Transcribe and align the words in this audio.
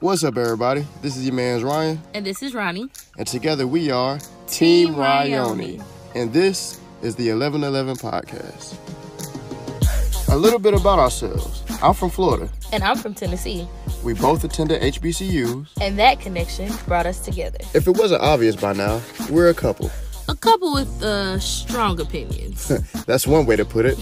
What's 0.00 0.24
up, 0.24 0.36
everybody? 0.38 0.86
This 1.02 1.16
is 1.16 1.24
your 1.26 1.34
man's 1.34 1.62
Ryan, 1.62 2.00
And 2.14 2.24
this 2.24 2.42
is 2.42 2.54
Ronnie. 2.54 2.88
and 3.18 3.26
together 3.26 3.66
we 3.66 3.90
are 3.90 4.18
Team, 4.46 4.88
Team 4.88 4.94
Ryonni. 4.94 5.76
Ryonni. 5.78 5.84
And 6.14 6.32
this 6.32 6.80
is 7.02 7.16
the 7.16 7.30
1111 7.32 7.96
Podcast. 7.96 8.76
A 10.32 10.36
little 10.36 10.58
bit 10.58 10.74
about 10.74 10.98
ourselves. 10.98 11.62
I'm 11.82 11.92
from 11.94 12.08
Florida. 12.10 12.48
And 12.72 12.82
I'm 12.82 12.96
from 12.96 13.14
Tennessee. 13.14 13.68
We 14.04 14.14
both 14.14 14.44
attended 14.44 14.80
HBCUs. 14.80 15.68
And 15.80 15.98
that 15.98 16.20
connection 16.20 16.72
brought 16.86 17.04
us 17.06 17.20
together. 17.20 17.58
If 17.74 17.86
it 17.86 17.96
wasn't 17.96 18.22
obvious 18.22 18.56
by 18.56 18.72
now, 18.72 19.00
we're 19.28 19.50
a 19.50 19.54
couple. 19.54 19.90
A 20.30 20.36
couple 20.36 20.72
with 20.72 21.02
uh, 21.02 21.40
strong 21.40 22.00
opinions. 22.00 22.68
That's 23.06 23.26
one 23.26 23.46
way 23.46 23.56
to 23.56 23.64
put 23.64 23.84
it. 23.84 23.98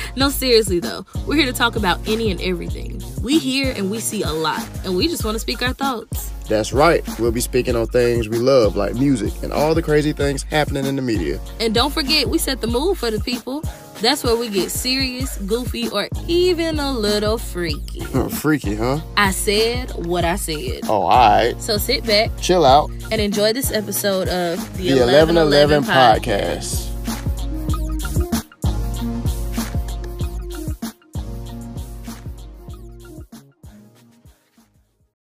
no, 0.16 0.30
seriously 0.30 0.80
though, 0.80 1.04
we're 1.26 1.36
here 1.36 1.44
to 1.44 1.52
talk 1.52 1.76
about 1.76 2.00
any 2.08 2.30
and 2.30 2.40
everything. 2.40 3.02
We 3.20 3.38
hear 3.38 3.74
and 3.76 3.90
we 3.90 4.00
see 4.00 4.22
a 4.22 4.32
lot, 4.32 4.66
and 4.86 4.96
we 4.96 5.08
just 5.08 5.26
want 5.26 5.34
to 5.34 5.38
speak 5.38 5.60
our 5.60 5.74
thoughts. 5.74 6.32
That's 6.48 6.72
right. 6.72 7.06
We'll 7.18 7.32
be 7.32 7.42
speaking 7.42 7.76
on 7.76 7.86
things 7.88 8.30
we 8.30 8.38
love, 8.38 8.76
like 8.76 8.94
music 8.94 9.34
and 9.42 9.52
all 9.52 9.74
the 9.74 9.82
crazy 9.82 10.14
things 10.14 10.42
happening 10.42 10.86
in 10.86 10.96
the 10.96 11.02
media. 11.02 11.38
And 11.60 11.74
don't 11.74 11.92
forget, 11.92 12.30
we 12.30 12.38
set 12.38 12.62
the 12.62 12.66
mood 12.66 12.96
for 12.96 13.10
the 13.10 13.20
people. 13.20 13.62
That's 14.00 14.22
where 14.22 14.36
we 14.36 14.48
get 14.48 14.70
serious, 14.70 15.36
goofy, 15.38 15.88
or 15.88 16.08
even 16.28 16.78
a 16.78 16.92
little 16.92 17.36
freaky. 17.36 18.00
Freaky, 18.30 18.76
huh? 18.76 19.00
I 19.16 19.32
said 19.32 19.90
what 20.06 20.24
I 20.24 20.36
said. 20.36 20.82
Oh, 20.84 21.02
all 21.02 21.08
right. 21.08 21.60
So 21.60 21.78
sit 21.78 22.06
back 22.06 22.30
Chill 22.40 22.64
out. 22.64 22.90
and 23.10 23.20
enjoy 23.20 23.52
this 23.52 23.72
episode 23.72 24.28
of 24.28 24.58
the, 24.76 24.90
The 24.92 25.00
1111 25.00 25.82
Podcast. 25.82 26.86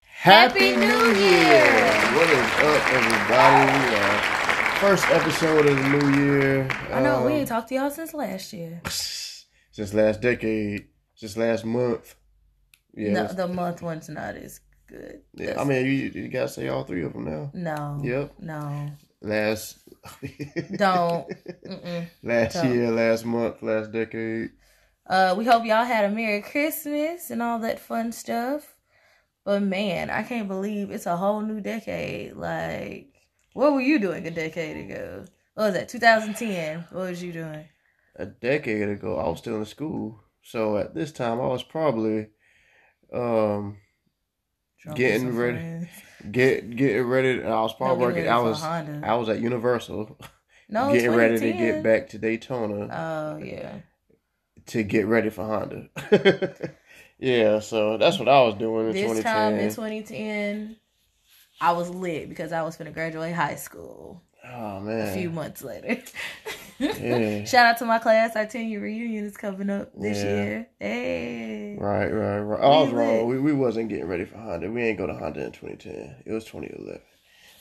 Happy 0.05 0.75
New 0.75 1.13
Year! 1.15 1.65
What 2.15 2.29
is 2.29 2.51
up, 2.61 2.93
everybody? 2.93 3.89
We 3.89 3.95
are 3.95 4.30
first 4.81 5.05
episode 5.09 5.65
of 5.67 5.75
the 5.77 5.89
new 5.89 6.23
year. 6.23 6.67
I 6.91 7.01
know, 7.01 7.23
we 7.25 7.33
Um, 7.33 7.37
ain't 7.39 7.47
talked 7.47 7.69
to 7.69 7.75
y'all 7.75 7.91
since 7.91 8.13
last 8.13 8.51
year. 8.51 8.81
since 8.85 9.93
last 9.93 10.21
decade, 10.21 10.87
since 11.15 11.37
last 11.37 11.63
month. 11.65 12.15
Yeah, 12.93 13.11
No, 13.13 13.27
the 13.27 13.47
month 13.47 13.81
one's 13.81 14.09
not 14.09 14.35
as 14.35 14.59
good. 14.87 15.21
yeah. 15.35 15.61
I 15.61 15.63
mean, 15.65 15.85
you, 15.85 15.91
you 16.21 16.27
gotta 16.29 16.49
say 16.49 16.67
all 16.67 16.83
three 16.83 17.03
of 17.03 17.13
them 17.13 17.25
now. 17.25 17.51
No. 17.53 17.99
Yep. 18.03 18.33
No. 18.39 18.91
Last. 19.21 19.77
Don't. 20.75 21.27
Mm-mm. 21.65 22.07
last 22.23 22.53
Don't. 22.55 22.73
year, 22.73 22.91
last 22.91 23.23
month, 23.23 23.61
last 23.61 23.91
decade. 23.91 24.49
Uh, 25.07 25.35
we 25.37 25.45
hope 25.45 25.63
y'all 25.63 25.85
had 25.85 26.05
a 26.05 26.09
Merry 26.09 26.41
Christmas 26.41 27.29
and 27.29 27.41
all 27.43 27.59
that 27.59 27.79
fun 27.79 28.11
stuff. 28.11 28.75
But 29.45 29.61
man, 29.61 30.09
I 30.09 30.23
can't 30.23 30.47
believe 30.47 30.89
it's 30.91 31.05
a 31.05 31.17
whole 31.17 31.41
new 31.41 31.61
decade. 31.61 32.33
Like, 32.35 33.10
what 33.53 33.73
were 33.73 33.81
you 33.81 33.99
doing 33.99 34.25
a 34.27 34.31
decade 34.31 34.89
ago? 34.89 35.25
What 35.55 35.65
was 35.65 35.73
that? 35.73 35.89
2010. 35.89 36.85
What 36.91 37.09
was 37.09 37.23
you 37.23 37.33
doing? 37.33 37.65
a 38.15 38.25
decade 38.25 38.89
ago, 38.89 39.17
I 39.17 39.27
was 39.29 39.39
still 39.39 39.57
in 39.57 39.65
school. 39.65 40.19
So 40.43 40.77
at 40.77 40.93
this 40.93 41.11
time, 41.11 41.39
I 41.39 41.47
was 41.47 41.63
probably 41.63 42.27
um 43.13 43.77
Drunk 44.79 44.97
Getting 44.97 45.35
ready. 45.35 45.57
friends. 45.57 45.89
get 46.31 46.75
getting 46.75 47.03
ready. 47.03 47.43
I 47.43 47.61
was 47.61 47.73
probably 47.73 48.13
getting 48.13 48.29
working. 48.29 48.33
I 48.33 48.39
was 48.39 48.59
Honda. 48.61 49.01
I 49.07 49.15
was 49.15 49.29
at 49.29 49.39
Universal, 49.39 50.17
no, 50.69 50.91
getting 50.91 51.11
ready 51.11 51.39
to 51.39 51.53
get 51.53 51.83
back 51.83 52.09
to 52.09 52.17
Daytona 52.17 52.87
Oh 52.91 53.37
yeah. 53.37 53.79
to 54.67 54.83
get 54.83 55.05
ready 55.05 55.29
for 55.29 55.45
Honda. 55.45 55.89
yeah, 57.19 57.59
so 57.59 57.97
that's 57.97 58.17
what 58.17 58.27
I 58.27 58.41
was 58.41 58.55
doing 58.55 58.87
in 58.87 58.93
This 58.93 59.23
time 59.23 59.59
in 59.59 59.69
2010. 59.69 60.77
2010, 61.61 61.67
I 61.67 61.71
was 61.77 61.89
lit 61.89 62.29
because 62.29 62.51
I 62.51 62.61
was 62.63 62.75
gonna 62.75 62.91
graduate 62.91 63.33
high 63.33 63.55
school 63.55 64.21
oh 64.45 64.79
man! 64.79 65.07
a 65.07 65.13
few 65.13 65.29
months 65.29 65.63
later. 65.63 66.01
Yeah. 66.79 67.45
Shout 67.45 67.65
out 67.67 67.77
to 67.77 67.85
my 67.85 67.99
class. 67.99 68.35
Our 68.35 68.45
10 68.45 68.67
year 68.67 68.81
reunion 68.81 69.25
is 69.25 69.37
coming 69.37 69.69
up 69.69 69.91
this 69.95 70.17
Yeah. 70.23 70.33
year. 70.43 70.67
Hey. 70.79 71.77
right, 71.79 72.07
right, 72.07 72.39
right. 72.39 72.61
I 72.61 72.67
was 72.67 72.89
We 72.91 72.97
wrong. 72.97 73.27
We 73.27 73.39
we 73.39 73.53
wasn't 73.53 73.89
getting 73.89 74.07
ready 74.07 74.25
for 74.25 74.37
Honda. 74.37 74.69
We 74.71 74.81
ain't 74.81 74.97
go 74.97 75.05
to 75.07 75.13
Honda 75.13 75.45
in 75.45 75.51
2010. 75.51 76.23
It 76.25 76.31
was 76.33 76.43
2011. 76.45 77.01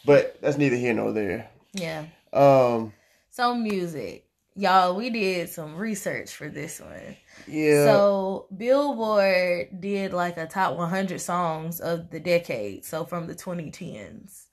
But 0.06 0.40
that's 0.40 0.56
neither 0.56 0.76
here 0.76 0.94
nor 0.94 1.12
there. 1.12 1.50
Yeah. 1.74 2.06
Um, 2.32 2.92
So 3.30 3.54
music. 3.54 4.24
Y'all, 4.56 4.94
we 4.96 5.10
did 5.10 5.48
some 5.48 5.76
research 5.76 6.34
for 6.34 6.48
this 6.48 6.80
one. 6.80 7.16
yeah. 7.46 7.84
So 7.84 8.46
Billboard 8.56 9.80
did 9.80 10.12
like 10.12 10.36
a 10.36 10.46
top 10.46 10.76
100 10.76 11.20
songs 11.20 11.80
of 11.80 12.10
the 12.10 12.20
decade. 12.20 12.84
So 12.84 13.04
from 13.04 13.26
the 13.26 13.34
2010s. 13.34 14.46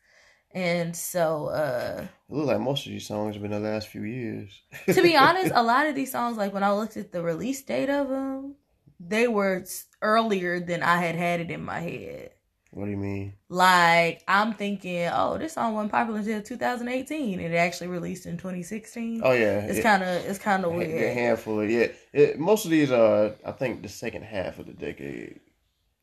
And 0.51 0.95
so, 0.95 1.47
uh, 1.47 2.07
It 2.29 2.33
looks 2.33 2.47
like 2.47 2.59
most 2.59 2.85
of 2.85 2.91
these 2.91 3.07
songs 3.07 3.35
have 3.35 3.41
been 3.41 3.51
the 3.51 3.59
last 3.59 3.87
few 3.89 4.03
years. 4.03 4.61
to 4.91 5.01
be 5.01 5.15
honest, 5.17 5.51
a 5.53 5.63
lot 5.63 5.87
of 5.87 5.95
these 5.95 6.11
songs, 6.11 6.37
like 6.37 6.53
when 6.53 6.63
I 6.63 6.71
looked 6.73 6.97
at 6.97 7.11
the 7.11 7.21
release 7.21 7.61
date 7.63 7.89
of 7.89 8.09
them, 8.09 8.55
they 8.99 9.27
were 9.27 9.65
earlier 10.01 10.59
than 10.59 10.83
I 10.83 10.97
had 10.97 11.15
had 11.15 11.41
it 11.41 11.51
in 11.51 11.63
my 11.63 11.79
head. 11.79 12.31
What 12.77 12.85
do 12.85 12.91
you 12.91 12.97
mean? 12.97 13.33
Like 13.49 14.21
I'm 14.27 14.53
thinking, 14.53 15.09
oh, 15.11 15.37
this 15.37 15.53
song 15.53 15.73
wasn't 15.73 15.91
popular 15.91 16.19
until 16.19 16.41
2018, 16.41 17.39
and 17.39 17.53
it 17.53 17.57
actually 17.57 17.87
released 17.87 18.25
in 18.27 18.37
2016. 18.37 19.21
Oh 19.23 19.31
yeah, 19.31 19.61
it's 19.61 19.79
it- 19.79 19.83
kind 19.83 20.03
of 20.03 20.09
it's 20.25 20.37
kind 20.37 20.63
of 20.63 20.79
a 20.79 21.13
handful 21.13 21.59
of 21.61 21.69
yeah. 21.69 21.87
It, 22.13 22.39
most 22.39 22.65
of 22.65 22.71
these 22.71 22.91
are, 22.91 23.33
I 23.45 23.51
think, 23.51 23.81
the 23.81 23.89
second 23.89 24.23
half 24.23 24.59
of 24.59 24.67
the 24.67 24.73
decade. 24.73 25.39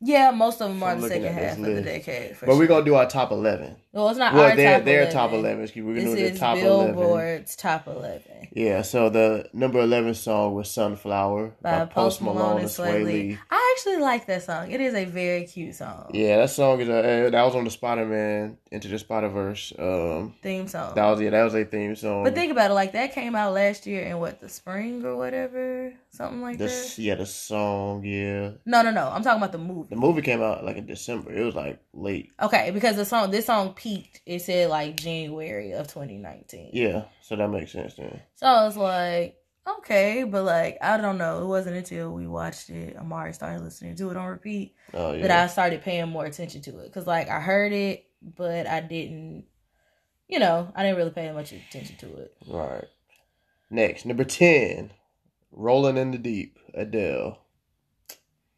Yeah, 0.01 0.31
most 0.31 0.61
of 0.61 0.69
them 0.69 0.83
are 0.83 0.95
the 0.95 1.07
second 1.07 1.33
half 1.33 1.57
of 1.57 1.63
the 1.63 1.81
decade. 1.81 2.35
For 2.35 2.45
but 2.45 2.51
sure. 2.53 2.59
we're 2.59 2.67
gonna 2.67 2.85
do 2.85 2.95
our 2.95 3.07
top 3.07 3.31
eleven. 3.31 3.75
Well, 3.93 4.09
it's 4.09 4.19
not 4.19 4.33
Well, 4.33 4.43
our 4.43 4.49
top 4.49 4.57
11. 4.59 5.11
top 5.13 5.31
eleven. 5.31 5.63
Excuse 5.63 5.85
me, 5.85 5.93
we're 5.93 5.95
This 5.95 6.03
gonna 6.03 6.15
do 6.17 6.23
is 6.25 6.31
the 6.33 6.37
top 6.39 6.57
eleven. 6.57 6.95
Billboard's 6.95 7.55
top 7.55 7.87
11 7.87 8.21
Yeah, 8.51 8.81
so 8.81 9.09
the 9.09 9.49
number 9.53 9.79
eleven 9.79 10.13
song 10.13 10.53
was 10.53 10.69
"Sunflower" 10.69 11.53
by 11.61 11.85
Post 11.85 12.21
Malone 12.21 12.59
and 12.59 12.67
Swae 12.67 13.03
Lee. 13.05 13.37
I 13.49 13.75
actually 13.77 14.01
like 14.01 14.25
that 14.27 14.43
song. 14.43 14.69
It 14.71 14.81
is 14.81 14.93
a 14.93 15.05
very 15.05 15.45
cute 15.45 15.75
song. 15.75 16.09
Yeah, 16.13 16.37
that 16.37 16.49
song 16.49 16.81
is 16.81 16.89
uh, 16.89 17.29
that 17.31 17.43
was 17.43 17.55
on 17.55 17.63
the 17.63 17.71
Spider 17.71 18.05
Man 18.05 18.57
Into 18.71 18.89
the 18.89 18.99
Spider 18.99 19.29
Verse. 19.29 19.71
Um, 19.79 20.35
Theme 20.41 20.67
song. 20.67 20.93
that 20.95 21.05
was 21.05 21.21
yeah, 21.21 21.29
that 21.29 21.43
was 21.43 21.55
a 21.55 21.63
theme 21.63 21.95
song. 21.95 22.25
But 22.25 22.35
think 22.35 22.51
about 22.51 22.69
it, 22.71 22.73
like 22.73 22.91
that 22.91 23.13
came 23.13 23.33
out 23.33 23.53
last 23.53 23.87
year 23.87 24.03
in 24.03 24.19
what 24.19 24.41
the 24.41 24.49
spring 24.49 25.05
or 25.05 25.15
whatever, 25.15 25.93
something 26.15 26.41
like 26.41 26.57
this 26.57 26.95
that. 26.95 27.01
yeah, 27.01 27.15
the 27.15 27.25
song 27.25 28.03
yeah, 28.03 28.51
No, 28.65 28.81
no, 28.81 28.91
no. 28.91 29.07
I'm 29.09 29.21
talking 29.23 29.37
about 29.37 29.51
the 29.51 29.57
movie. 29.57 29.89
the 29.89 29.95
movie 29.95 30.21
came 30.21 30.41
out 30.41 30.63
like 30.65 30.77
in 30.77 30.85
December. 30.85 31.31
It 31.33 31.43
was 31.43 31.55
like 31.55 31.79
late. 31.93 32.31
Okay, 32.41 32.71
because 32.71 32.95
the 32.95 33.05
song, 33.05 33.31
this 33.31 33.45
song 33.45 33.73
peaked. 33.73 34.21
It 34.25 34.41
said 34.41 34.69
like 34.69 34.95
January 34.97 35.73
of 35.73 35.87
2019. 35.87 36.71
Yeah, 36.73 37.05
so 37.21 37.35
that 37.35 37.49
makes 37.49 37.71
sense 37.71 37.95
then. 37.95 38.19
So 38.35 38.47
I 38.47 38.63
was 38.63 38.77
like, 38.77 39.37
okay, 39.79 40.23
but 40.23 40.43
like 40.43 40.77
I 40.81 40.97
don't 40.97 41.17
know. 41.17 41.41
It 41.43 41.47
wasn't 41.47 41.75
until 41.77 42.11
we 42.11 42.27
watched 42.27 42.69
it, 42.69 42.95
Amari 42.97 43.33
started 43.33 43.61
listening 43.63 43.95
to 43.97 44.09
it 44.11 44.17
on 44.17 44.27
repeat, 44.27 44.75
Oh 44.93 45.13
yeah. 45.13 45.27
that 45.27 45.43
I 45.43 45.47
started 45.47 45.81
paying 45.81 46.09
more 46.09 46.25
attention 46.25 46.61
to 46.63 46.79
it. 46.79 46.91
Cause 46.93 47.05
like 47.05 47.29
I 47.29 47.39
heard 47.39 47.73
it, 47.73 48.05
but 48.21 48.65
I 48.67 48.79
didn't. 48.81 49.45
You 50.27 50.39
know, 50.39 50.71
I 50.75 50.81
didn't 50.81 50.97
really 50.97 51.11
pay 51.11 51.31
much 51.31 51.51
attention 51.51 51.97
to 51.97 52.07
it. 52.17 52.35
Right. 52.47 52.85
Next, 53.69 54.05
number 54.05 54.23
10, 54.23 54.91
Rolling 55.55 55.97
in 55.97 56.11
the 56.11 56.17
Deep, 56.17 56.59
Adele. 56.73 57.39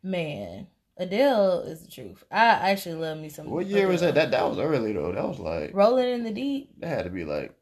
Man, 0.03 0.67
Adele 0.97 1.61
is 1.61 1.83
the 1.85 1.91
truth. 1.91 2.23
I 2.31 2.71
actually 2.71 2.95
love 2.95 3.17
me 3.19 3.29
some. 3.29 3.49
What 3.49 3.65
year 3.67 3.87
was 3.87 4.01
that? 4.01 4.15
That 4.15 4.31
that 4.31 4.49
was 4.49 4.57
early 4.59 4.93
though. 4.93 5.11
That 5.11 5.27
was 5.27 5.39
like 5.39 5.71
Rolling 5.73 6.09
in 6.09 6.23
the 6.23 6.31
Deep. 6.31 6.79
that 6.79 6.87
had 6.87 7.03
to 7.05 7.09
be 7.09 7.23
like 7.25 7.53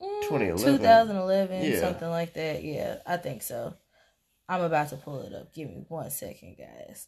Mm, 0.00 0.22
2011. 0.22 0.78
2011, 0.80 1.62
Yeah. 1.64 1.80
something 1.80 2.08
like 2.10 2.34
that. 2.34 2.64
Yeah, 2.64 2.96
I 3.06 3.16
think 3.18 3.40
so. 3.42 3.74
I'm 4.48 4.62
about 4.62 4.88
to 4.88 4.96
pull 4.96 5.20
it 5.22 5.32
up. 5.32 5.54
Give 5.54 5.68
me 5.68 5.84
one 5.88 6.10
second, 6.10 6.56
guys. 6.58 7.06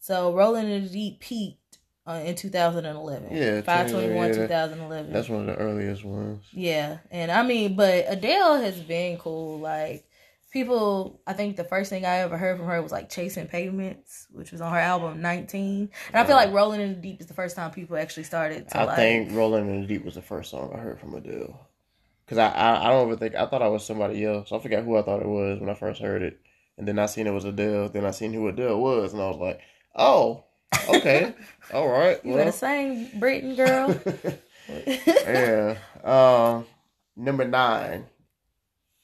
So, 0.00 0.34
Rolling 0.34 0.68
in 0.68 0.82
the 0.84 0.88
Deep 0.90 1.20
peaked 1.20 1.78
uh, 2.04 2.20
in 2.24 2.34
2011. 2.34 3.28
Yeah, 3.30 3.60
521, 3.60 4.26
yeah, 4.26 4.32
2011. 4.32 5.12
that's 5.12 5.28
one 5.28 5.40
of 5.42 5.46
the 5.46 5.62
earliest 5.62 6.04
ones. 6.04 6.44
Yeah, 6.50 6.98
and 7.12 7.30
I 7.30 7.44
mean, 7.44 7.76
but 7.76 8.06
Adele 8.08 8.56
has 8.60 8.80
been 8.80 9.16
cool. 9.18 9.60
Like, 9.60 10.07
people, 10.50 11.20
I 11.26 11.32
think 11.32 11.56
the 11.56 11.64
first 11.64 11.90
thing 11.90 12.04
I 12.04 12.18
ever 12.18 12.36
heard 12.36 12.56
from 12.58 12.66
her 12.66 12.80
was 12.82 12.92
like 12.92 13.08
Chasing 13.10 13.46
Pavements, 13.46 14.26
which 14.30 14.52
was 14.52 14.60
on 14.60 14.72
her 14.72 14.78
album 14.78 15.20
19. 15.20 15.90
And 16.08 16.16
I 16.16 16.24
feel 16.24 16.36
like 16.36 16.52
Rolling 16.52 16.80
in 16.80 16.94
the 16.94 17.00
Deep 17.00 17.20
is 17.20 17.26
the 17.26 17.34
first 17.34 17.56
time 17.56 17.70
people 17.70 17.96
actually 17.96 18.24
started 18.24 18.68
to 18.68 18.78
I 18.78 18.84
like. 18.84 18.96
think 18.96 19.32
Rolling 19.32 19.68
in 19.68 19.82
the 19.82 19.86
Deep 19.86 20.04
was 20.04 20.14
the 20.14 20.22
first 20.22 20.50
song 20.50 20.72
I 20.74 20.78
heard 20.78 21.00
from 21.00 21.14
Adele. 21.14 21.68
Cause 22.28 22.36
I, 22.36 22.48
I 22.48 22.86
I 22.86 22.90
don't 22.90 23.06
even 23.06 23.18
think 23.18 23.34
I 23.34 23.46
thought 23.46 23.62
I 23.62 23.68
was 23.68 23.86
somebody 23.86 24.22
else. 24.22 24.52
I 24.52 24.58
forgot 24.58 24.84
who 24.84 24.98
I 24.98 25.02
thought 25.02 25.22
it 25.22 25.28
was 25.28 25.60
when 25.60 25.70
I 25.70 25.74
first 25.74 26.02
heard 26.02 26.20
it, 26.20 26.38
and 26.76 26.86
then 26.86 26.98
I 26.98 27.06
seen 27.06 27.26
it 27.26 27.30
was 27.30 27.46
Adele. 27.46 27.88
Then 27.88 28.04
I 28.04 28.10
seen 28.10 28.34
who 28.34 28.48
Adele 28.48 28.78
was, 28.78 29.14
and 29.14 29.22
I 29.22 29.28
was 29.28 29.38
like, 29.38 29.60
oh, 29.96 30.44
okay, 30.90 31.34
all 31.72 31.88
right. 31.88 32.22
You 32.22 32.32
well. 32.32 32.40
better 32.44 32.52
sing, 32.52 33.08
Britain 33.18 33.54
girl. 33.56 33.98
yeah. 34.86 35.78
Um, 36.04 36.66
number 37.16 37.46
nine. 37.46 38.04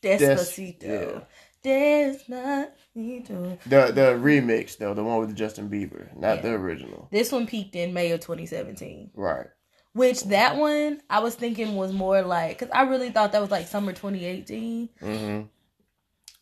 Despacito. 0.02 0.82
yeah. 0.82 1.20
There's 1.64 2.28
nothing 2.28 3.24
to. 3.24 3.58
The 3.66 3.90
the 3.92 4.12
remix 4.20 4.76
though, 4.78 4.94
the 4.94 5.02
one 5.02 5.18
with 5.18 5.34
Justin 5.34 5.68
Bieber, 5.70 6.14
not 6.16 6.36
Yeah. 6.36 6.42
the 6.42 6.50
original. 6.50 7.08
This 7.10 7.32
one 7.32 7.46
peaked 7.46 7.74
in 7.74 7.92
May 7.94 8.10
of 8.12 8.20
2017. 8.20 9.10
Right. 9.14 9.46
Which 9.94 10.24
that 10.24 10.56
one 10.56 11.00
I 11.08 11.20
was 11.20 11.34
thinking 11.34 11.74
was 11.74 11.92
more 11.92 12.20
like 12.22 12.58
because 12.58 12.70
I 12.72 12.82
really 12.82 13.10
thought 13.10 13.32
that 13.32 13.40
was 13.40 13.50
like 13.50 13.66
summer 13.66 13.92
2018. 13.92 14.88
Mm-hmm. 15.02 15.46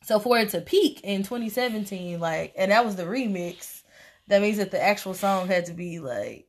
So 0.05 0.19
for 0.19 0.37
it 0.39 0.49
to 0.51 0.61
peak 0.61 1.01
in 1.05 1.23
2017, 1.23 2.19
like, 2.19 2.53
and 2.57 2.73
that 2.73 2.85
was 2.85 2.97
the 2.97 3.05
remix, 3.05 3.83
that 4.27 4.43
means 4.43 4.57
that 4.57 4.73
the 4.73 4.83
actual 4.83 5.15
song 5.15 5.47
had 5.47 5.67
to 5.67 5.73
be 5.73 6.01
like 6.01 6.49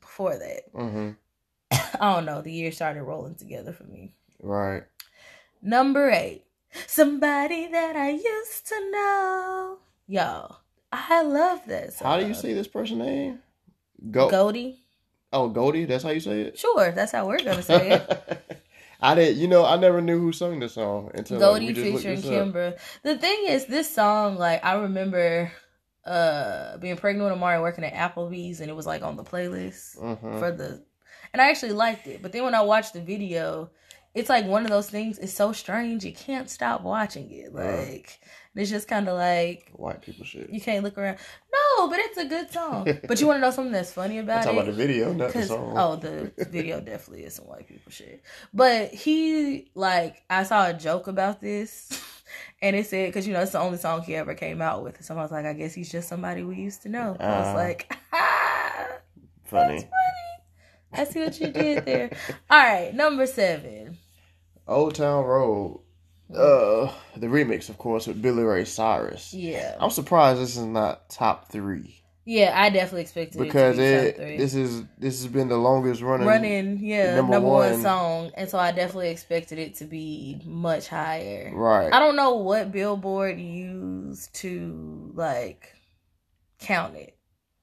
before 0.00 0.36
that. 0.36 0.72
Mm-hmm. 0.74 1.10
I 2.00 2.14
don't 2.14 2.26
know. 2.26 2.42
The 2.42 2.52
year 2.52 2.70
started 2.72 3.02
rolling 3.04 3.36
together 3.36 3.72
for 3.72 3.84
me. 3.84 4.12
Right. 4.42 4.82
Number 5.62 6.10
eight, 6.10 6.44
somebody 6.86 7.66
that 7.68 7.96
I 7.96 8.10
used 8.10 8.66
to 8.68 8.90
know. 8.90 9.78
Y'all, 10.06 10.58
I 10.92 11.22
love 11.22 11.60
this. 11.66 12.00
How 12.00 12.18
do 12.18 12.26
you 12.26 12.34
say 12.34 12.52
this 12.52 12.68
person 12.68 12.98
name? 12.98 13.40
Go. 14.10 14.28
Goldie? 14.30 14.78
Oh, 15.32 15.48
Goldie. 15.48 15.84
That's 15.86 16.04
how 16.04 16.10
you 16.10 16.20
say 16.20 16.42
it. 16.42 16.58
Sure, 16.58 16.92
that's 16.92 17.12
how 17.12 17.26
we're 17.26 17.38
gonna 17.42 17.62
say 17.62 17.92
it. 17.92 18.62
I 19.00 19.14
did. 19.14 19.36
You 19.36 19.48
know, 19.48 19.64
I 19.64 19.76
never 19.76 20.00
knew 20.00 20.18
who 20.20 20.32
sung 20.32 20.60
this 20.60 20.74
song 20.74 21.10
until 21.14 21.38
Goldie 21.40 21.74
looked 21.74 22.02
featuring. 22.04 22.22
Kimbra. 22.22 22.78
The 23.02 23.18
thing 23.18 23.44
is, 23.48 23.66
this 23.66 23.92
song, 23.92 24.36
like, 24.36 24.64
I 24.64 24.74
remember 24.74 25.50
uh 26.06 26.76
being 26.78 26.96
pregnant 26.96 27.24
with 27.24 27.32
Amari 27.32 27.60
working 27.60 27.84
at 27.84 27.94
Applebee's, 27.94 28.60
and 28.60 28.70
it 28.70 28.74
was 28.74 28.86
like 28.86 29.02
on 29.02 29.16
the 29.16 29.24
playlist 29.24 29.98
Mhm. 29.98 30.38
for 30.38 30.52
the, 30.52 30.82
and 31.32 31.40
I 31.42 31.48
actually 31.50 31.72
liked 31.72 32.06
it. 32.06 32.20
But 32.22 32.32
then 32.32 32.44
when 32.44 32.54
I 32.54 32.60
watched 32.62 32.92
the 32.92 33.00
video, 33.00 33.70
it's 34.14 34.28
like 34.28 34.46
one 34.46 34.64
of 34.64 34.70
those 34.70 34.88
things. 34.88 35.18
It's 35.18 35.32
so 35.32 35.52
strange, 35.52 36.04
you 36.04 36.12
can't 36.12 36.48
stop 36.48 36.82
watching 36.82 37.30
it. 37.32 37.52
Like, 37.54 37.64
Right. 37.64 38.18
it's 38.54 38.70
just 38.70 38.86
kind 38.88 39.08
of 39.08 39.16
like 39.18 39.70
White 39.72 40.02
people 40.02 40.24
shit. 40.24 40.50
you 40.50 40.60
can't 40.60 40.84
look 40.84 40.96
around. 40.96 41.18
No, 41.52 41.88
but 41.88 41.98
it's 41.98 42.16
a 42.18 42.24
good 42.26 42.50
song. 42.52 42.84
but 43.08 43.20
you 43.20 43.26
want 43.26 43.38
to 43.38 43.40
know 43.40 43.50
something 43.50 43.72
that's 43.72 43.92
funny 43.92 44.18
I'm 44.18 44.24
about 44.24 44.46
it? 44.46 44.50
about 44.52 44.66
the 44.66 44.72
video, 44.72 45.12
not 45.12 45.32
the 45.32 45.42
song. 45.44 45.74
oh, 45.76 45.96
the 45.96 46.32
video 46.50 46.80
definitely 46.80 47.24
is 47.24 47.34
some 47.34 47.46
white 47.46 47.66
people 47.66 47.90
shit. 47.90 48.22
But 48.52 48.94
he 48.94 49.70
like 49.74 50.22
I 50.30 50.44
saw 50.44 50.68
a 50.68 50.74
joke 50.74 51.08
about 51.08 51.40
this, 51.40 51.90
and 52.62 52.76
it 52.76 52.86
said 52.86 53.08
because 53.08 53.26
you 53.26 53.32
know 53.32 53.40
it's 53.40 53.52
the 53.52 53.58
only 53.58 53.78
song 53.78 54.02
he 54.02 54.14
ever 54.14 54.34
came 54.34 54.62
out 54.62 54.84
with. 54.84 55.02
So 55.04 55.14
I 55.16 55.22
was 55.22 55.32
like, 55.32 55.44
I 55.46 55.52
guess 55.54 55.74
he's 55.74 55.90
just 55.90 56.08
somebody 56.08 56.44
we 56.44 56.54
used 56.56 56.82
to 56.82 56.88
know. 56.88 57.16
I 57.18 57.38
was 57.40 57.46
Ah. 57.48 57.54
like, 57.54 57.96
ah, 58.12 58.86
Funny. 59.44 59.88
I 60.92 61.02
see 61.04 61.20
what 61.24 61.40
you 61.40 61.48
did 61.48 61.84
there. 61.84 62.10
All 62.48 62.58
right, 62.62 62.94
number 62.94 63.26
seven. 63.26 63.98
Old 64.66 64.94
Town 64.94 65.24
Road. 65.24 65.80
Uh, 66.30 66.90
the 67.16 67.26
remix, 67.26 67.68
of 67.68 67.78
course, 67.78 68.06
with 68.06 68.20
Billy 68.22 68.42
Ray 68.42 68.64
Cyrus. 68.64 69.34
Yeah, 69.34 69.76
I'm 69.78 69.90
surprised 69.90 70.40
this 70.40 70.56
is 70.56 70.64
not 70.64 71.10
top 71.10 71.50
three 71.50 72.04
yeah, 72.26 72.52
I 72.54 72.70
definitely 72.70 73.02
expected 73.02 73.38
because 73.38 73.78
it. 73.78 73.82
To 73.82 73.82
be 73.82 74.08
it 74.08 74.12
top 74.12 74.24
three. 74.24 74.36
this 74.38 74.54
is 74.54 74.84
this 74.98 75.22
has 75.22 75.30
been 75.30 75.48
the 75.48 75.58
longest 75.58 76.00
running. 76.00 76.26
running, 76.26 76.78
yeah, 76.80 77.16
number 77.16 77.32
number, 77.32 77.48
one. 77.48 77.72
one. 77.72 77.82
song, 77.82 78.30
and 78.34 78.48
so 78.48 78.58
I 78.58 78.72
definitely 78.72 79.10
expected 79.10 79.58
it 79.58 79.74
to 79.76 79.84
be 79.84 80.40
much 80.44 80.88
higher. 80.88 81.50
Right. 81.54 81.92
I 81.92 82.00
don't 82.00 82.16
know 82.16 82.36
what 82.36 82.72
Billboard 82.72 83.38
used 83.38 84.34
to 84.36 85.12
like 85.14 85.74
count 86.58 86.96
it. 86.96 87.14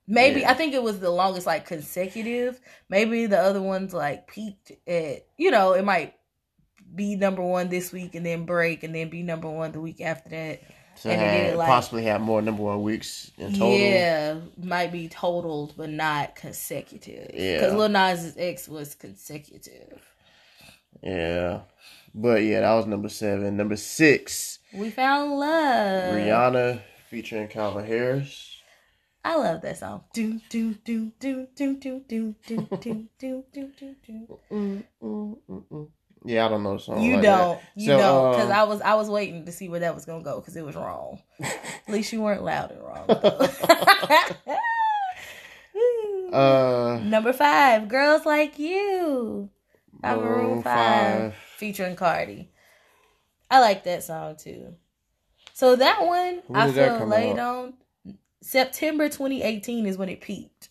Maybe 0.07 0.42
Yeah. 0.42 0.51
I 0.51 0.53
think 0.53 0.74
it 0.74 0.83
was 0.83 1.00
the 1.00 1.09
longest 1.09 1.48
like 1.48 1.65
consecutive. 1.65 2.59
Maybe 2.88 3.25
the 3.25 3.39
other 3.39 3.62
ones 3.62 3.95
like 3.95 4.27
peaked 4.27 4.71
at 4.88 5.25
you 5.38 5.50
know 5.50 5.74
it 5.74 5.83
might 5.83 6.13
be 6.93 7.15
number 7.15 7.41
one 7.41 7.69
this 7.69 7.91
week 7.91 8.15
and 8.15 8.25
then 8.25 8.45
break 8.45 8.83
and 8.83 8.93
then 8.93 9.09
be 9.09 9.23
number 9.23 9.49
one 9.49 9.71
the 9.71 9.81
week 9.81 10.01
after 10.01 10.29
that. 10.29 10.61
So 10.95 11.09
and 11.09 11.19
had, 11.21 11.55
like- 11.55 11.67
possibly 11.67 12.03
have 12.03 12.21
more 12.21 12.41
number 12.41 12.63
one 12.63 12.83
weeks 12.83 13.31
in 13.38 13.53
total. 13.53 13.77
Yeah, 13.77 14.39
might 14.57 14.91
be 14.91 15.07
totaled 15.07 15.73
but 15.77 15.89
not 15.89 16.35
consecutive. 16.35 17.31
Yeah. 17.33 17.59
because 17.59 17.73
Lil 17.73 17.89
Nas 17.89 18.33
X 18.38 18.67
was 18.67 18.93
consecutive. 18.95 20.01
Yeah. 21.01 21.61
But 22.13 22.43
yeah, 22.43 22.59
that 22.61 22.73
was 22.73 22.88
number 22.88 23.07
seven. 23.09 23.55
Number 23.55 23.77
six, 23.77 24.59
We 24.73 24.89
found 24.89 25.39
love. 25.39 26.13
Rihanna 26.15 26.81
featuring 27.09 27.47
Calvin 27.47 27.85
Harris. 27.85 28.57
I 29.23 29.35
love 29.35 29.61
that 29.61 29.77
song. 29.77 30.03
Do 30.13 30.41
do 30.49 30.73
do 30.73 31.11
do 31.19 31.47
do 31.55 31.77
do 31.77 32.03
do 32.07 32.35
do 32.47 32.65
do 32.79 33.07
do 33.19 33.43
do 33.53 33.71
do 33.79 33.95
do. 34.49 35.91
Yeah, 36.23 36.45
I 36.45 36.50
don't 36.50 36.62
know 36.63 36.77
song. 36.77 37.01
You 37.01 37.15
like 37.15 37.23
don't. 37.23 37.57
that. 37.59 37.63
You 37.75 37.88
So, 37.88 37.97
don't. 37.97 38.31
Because 38.33 38.50
um, 38.51 38.56
I 38.56 38.63
was 38.63 38.81
I 38.81 38.94
was 38.95 39.09
waiting 39.09 39.45
to 39.45 39.51
see 39.51 39.68
where 39.69 39.79
that 39.81 39.95
was 39.95 40.06
gonna 40.06 40.23
go 40.23 40.39
because 40.39 40.56
it 40.56 40.63
was 40.63 40.75
wrong. 40.75 41.19
At 41.41 41.89
least 41.89 42.13
you 42.13 42.21
weren't 42.21 42.44
loud 42.44 42.71
and 42.71 42.81
wrong. 42.83 43.09
uh, 46.33 47.00
Number 47.03 47.33
five, 47.33 47.88
girls 47.88 48.25
like 48.25 48.59
you. 48.59 49.50
By 50.00 50.15
Maroon 50.15 50.63
Five, 50.63 51.33
5. 51.33 51.35
featuring 51.57 51.95
Cardi. 51.95 52.50
I 53.50 53.59
like 53.59 53.83
that 53.83 54.03
song 54.03 54.35
too. 54.38 54.75
So 55.53 55.75
that 55.75 56.06
one 56.06 56.41
When 56.47 56.62
I 56.62 56.71
feel 56.71 57.06
laid 57.06 57.38
on. 57.38 57.74
September 58.44 59.07
2018 59.07 59.85
is 59.85 59.97
when 59.97 60.09
it 60.09 60.21
peaked, 60.21 60.69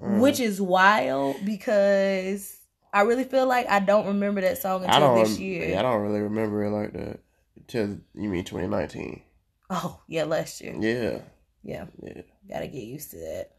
Mm. 0.00 0.20
which 0.20 0.38
is 0.38 0.60
wild 0.60 1.36
because 1.44 2.57
I 2.92 3.02
really 3.02 3.24
feel 3.24 3.46
like 3.46 3.68
I 3.68 3.80
don't 3.80 4.06
remember 4.06 4.40
that 4.40 4.58
song 4.58 4.84
until 4.84 5.14
this 5.16 5.38
year. 5.38 5.68
Yeah, 5.68 5.80
I 5.80 5.82
don't 5.82 6.02
really 6.02 6.20
remember 6.20 6.64
it 6.64 6.70
like 6.70 6.92
that. 6.92 7.20
Till 7.66 7.98
you 8.14 8.28
mean 8.28 8.44
2019? 8.44 9.22
Oh 9.70 10.00
yeah, 10.08 10.24
last 10.24 10.60
year. 10.60 10.74
Yeah, 10.78 11.20
Yeah, 11.62 11.86
yeah. 12.02 12.22
gotta 12.48 12.66
get 12.66 12.84
used 12.84 13.10
to 13.10 13.18
that. 13.18 13.52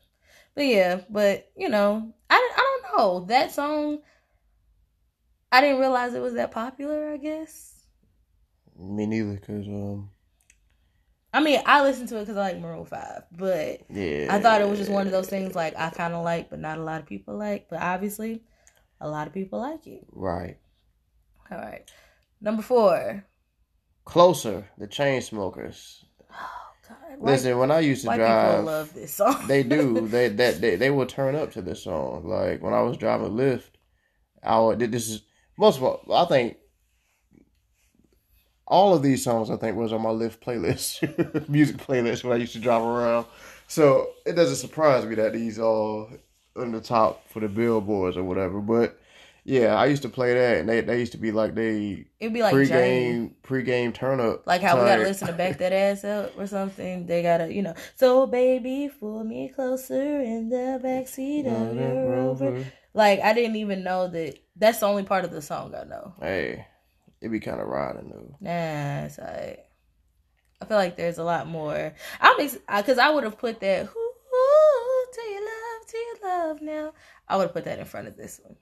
But 0.56 0.66
yeah, 0.66 1.02
but 1.10 1.52
you 1.56 1.70
know, 1.70 2.14
I 2.30 2.36
I 2.36 2.80
don't 2.81 2.98
know 2.98 3.26
that 3.26 3.52
song. 3.52 4.00
I 5.52 5.62
didn't 5.62 5.80
realize 5.80 6.14
it 6.14 6.22
was 6.22 6.34
that 6.34 6.52
popular. 6.52 7.12
I 7.12 7.18
guess. 7.18 7.84
Me 8.78 9.06
neither, 9.06 9.38
cause 9.38 9.68
um, 9.68 10.10
I 11.34 11.42
mean, 11.42 11.62
I 11.66 11.84
listened 11.84 12.10
to 12.10 12.18
it 12.18 12.22
because 12.22 12.38
I 12.38 12.42
like 12.54 12.60
Maroon 12.60 12.86
Five, 12.86 13.24
but 13.32 13.82
yeah. 13.90 14.28
I 14.30 14.40
thought 14.40 14.62
it 14.62 14.68
was 14.68 14.80
just 14.80 14.92
one 14.92 15.06
of 15.06 15.12
those 15.12 15.28
things 15.30 15.54
like 15.54 15.75
I 15.78 15.90
kind 15.92 16.14
of 16.14 16.24
like, 16.24 16.50
but 16.50 16.60
not 16.60 16.80
a 16.80 16.84
lot 16.84 17.02
of 17.02 17.06
people 17.08 17.38
like. 17.38 17.68
But 17.70 17.82
obviously, 17.82 18.42
a 19.01 19.10
lot 19.10 19.28
of 19.28 19.34
people 19.34 19.60
like 19.60 19.88
it. 19.88 20.06
Right. 20.12 20.57
All 21.51 21.57
right, 21.57 21.90
number 22.42 22.62
four. 22.62 23.24
Closer, 24.06 24.68
the 24.78 24.88
Chainsmokers. 24.88 26.04
Oh 26.31 26.50
God, 26.88 27.19
white, 27.19 27.31
Listen, 27.31 27.57
when 27.57 27.72
I 27.72 27.80
used 27.80 28.06
to 28.06 28.16
drive, 28.16 28.63
love 28.66 28.94
this 28.94 29.13
song. 29.13 29.48
they 29.48 29.63
do. 29.63 30.07
They 30.10 30.30
that 30.30 30.62
they, 30.62 30.75
they 30.75 30.90
will 30.90 31.06
turn 31.06 31.36
up 31.36 31.51
to 31.54 31.62
this 31.62 31.84
song. 31.84 32.28
Like 32.28 32.62
when 32.62 32.74
I 32.74 32.81
was 32.81 32.98
driving 32.98 33.31
Lyft, 33.31 33.72
I 34.44 34.60
would. 34.60 34.79
This 34.79 35.10
is 35.10 35.22
most 35.58 35.77
of 35.77 35.84
all. 35.84 36.06
I 36.13 36.25
think 36.25 36.58
all 38.68 38.94
of 38.96 39.01
these 39.03 39.24
songs. 39.24 39.50
I 39.50 39.58
think 39.58 39.75
was 39.75 39.94
on 39.94 40.01
my 40.01 40.10
Lyft 40.10 40.39
playlist, 40.39 41.50
music 41.50 41.77
playlist 41.77 42.24
when 42.24 42.34
I 42.34 42.38
used 42.41 42.53
to 42.53 42.60
drive 42.60 42.84
around. 42.84 43.25
So 43.68 44.10
it 44.25 44.34
doesn't 44.34 44.56
surprise 44.58 45.06
me 45.06 45.15
that 45.15 45.34
these 45.34 45.60
all 45.60 46.10
on 46.60 46.72
the 46.72 46.82
top 46.82 47.28
for 47.30 47.39
the 47.39 47.48
billboards 47.48 48.18
or 48.18 48.24
whatever. 48.24 48.60
But 48.60 49.00
yeah, 49.46 49.75
I 49.75 49.86
used 49.86 50.04
to 50.04 50.10
play 50.10 50.34
that, 50.34 50.58
and 50.58 50.70
they 50.70 50.82
they 50.82 51.00
used 51.00 51.13
to 51.13 51.18
be 51.18 51.32
like 51.32 51.56
they 51.56 52.06
It'd 52.20 52.34
be 52.34 52.42
like 52.42 52.54
pregame 52.54 53.32
pregame 53.44 53.94
turn 53.94 54.20
up. 54.20 54.46
Like 54.46 54.62
how 54.62 54.80
we 54.80 54.88
gotta 54.88 55.04
listen 55.04 55.28
to 55.28 55.34
back 55.34 55.58
that 55.60 55.74
ass 55.74 56.04
up 56.04 56.38
or 56.38 56.46
something. 56.46 57.08
They 57.08 57.24
gotta, 57.24 57.51
you 57.54 57.62
know. 57.62 57.74
So 57.96 58.28
baby, 58.28 58.92
pull 59.00 59.24
me 59.24 59.50
closer 59.50 60.22
in 60.22 60.50
the 60.50 60.80
backseat 60.84 61.48
of 61.48 61.75
your 61.75 62.12
Rover. 62.12 62.66
Like 62.94 63.22
I 63.22 63.34
didn't 63.34 63.56
even 63.56 63.84
know 63.84 64.08
that. 64.08 64.38
That's 64.56 64.80
the 64.80 64.88
only 64.88 65.04
part 65.04 65.25
of 65.25 65.32
the 65.32 65.42
song 65.42 65.74
I 65.74 65.84
know. 65.86 66.13
Hey, 66.20 66.66
it'd 67.22 67.32
be 67.32 67.39
kind 67.39 67.62
of 67.62 67.68
riding 67.68 68.10
though. 68.10 68.36
Nah, 68.42 69.06
it's 69.06 69.18
like 69.18 69.66
I 70.62 70.66
feel 70.66 70.78
like 70.78 70.98
there's 70.98 71.18
a 71.18 71.24
lot 71.24 71.48
more. 71.48 71.94
I'm 72.20 72.38
because 72.38 72.98
I 72.98 73.10
would 73.10 73.24
have 73.24 73.38
put 73.38 73.62
that. 73.62 73.86
Ooh, 73.86 74.10
love, 74.34 75.59
to 75.91 75.98
your 75.98 76.15
love. 76.29 76.62
Now 76.62 76.93
I 77.27 77.38
would 77.38 77.43
have 77.43 77.53
put 77.53 77.65
that 77.65 77.79
in 77.79 77.86
front 77.86 78.08
of 78.08 78.17
this 78.17 78.39
one. 78.43 78.55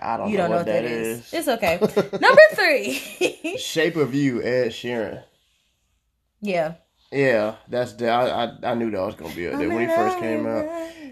I 0.00 0.16
don't 0.16 0.30
you 0.30 0.36
know 0.38 0.44
don't 0.44 0.50
know 0.50 0.56
what 0.58 0.66
what 0.66 0.72
that 0.72 0.82
that 0.82 0.90
is. 0.90 1.18
is. 1.18 1.34
It's 1.34 1.48
okay. 1.48 1.78
Number 2.20 2.40
three. 2.54 3.56
Shape 3.58 3.96
of 3.96 4.12
You, 4.14 4.42
Ed 4.42 4.68
Sheeran. 4.70 5.22
yeah. 6.40 6.74
Yeah, 7.10 7.54
that's 7.68 7.94
the 7.94 8.10
I, 8.10 8.44
I 8.44 8.58
I 8.72 8.74
knew 8.74 8.90
that 8.90 9.00
was 9.00 9.14
gonna 9.14 9.34
be 9.34 9.48
up 9.48 9.58
there 9.58 9.68
when 9.70 9.88
he 9.88 9.94
first 9.94 10.18
came 10.18 10.46
out. 10.46 10.66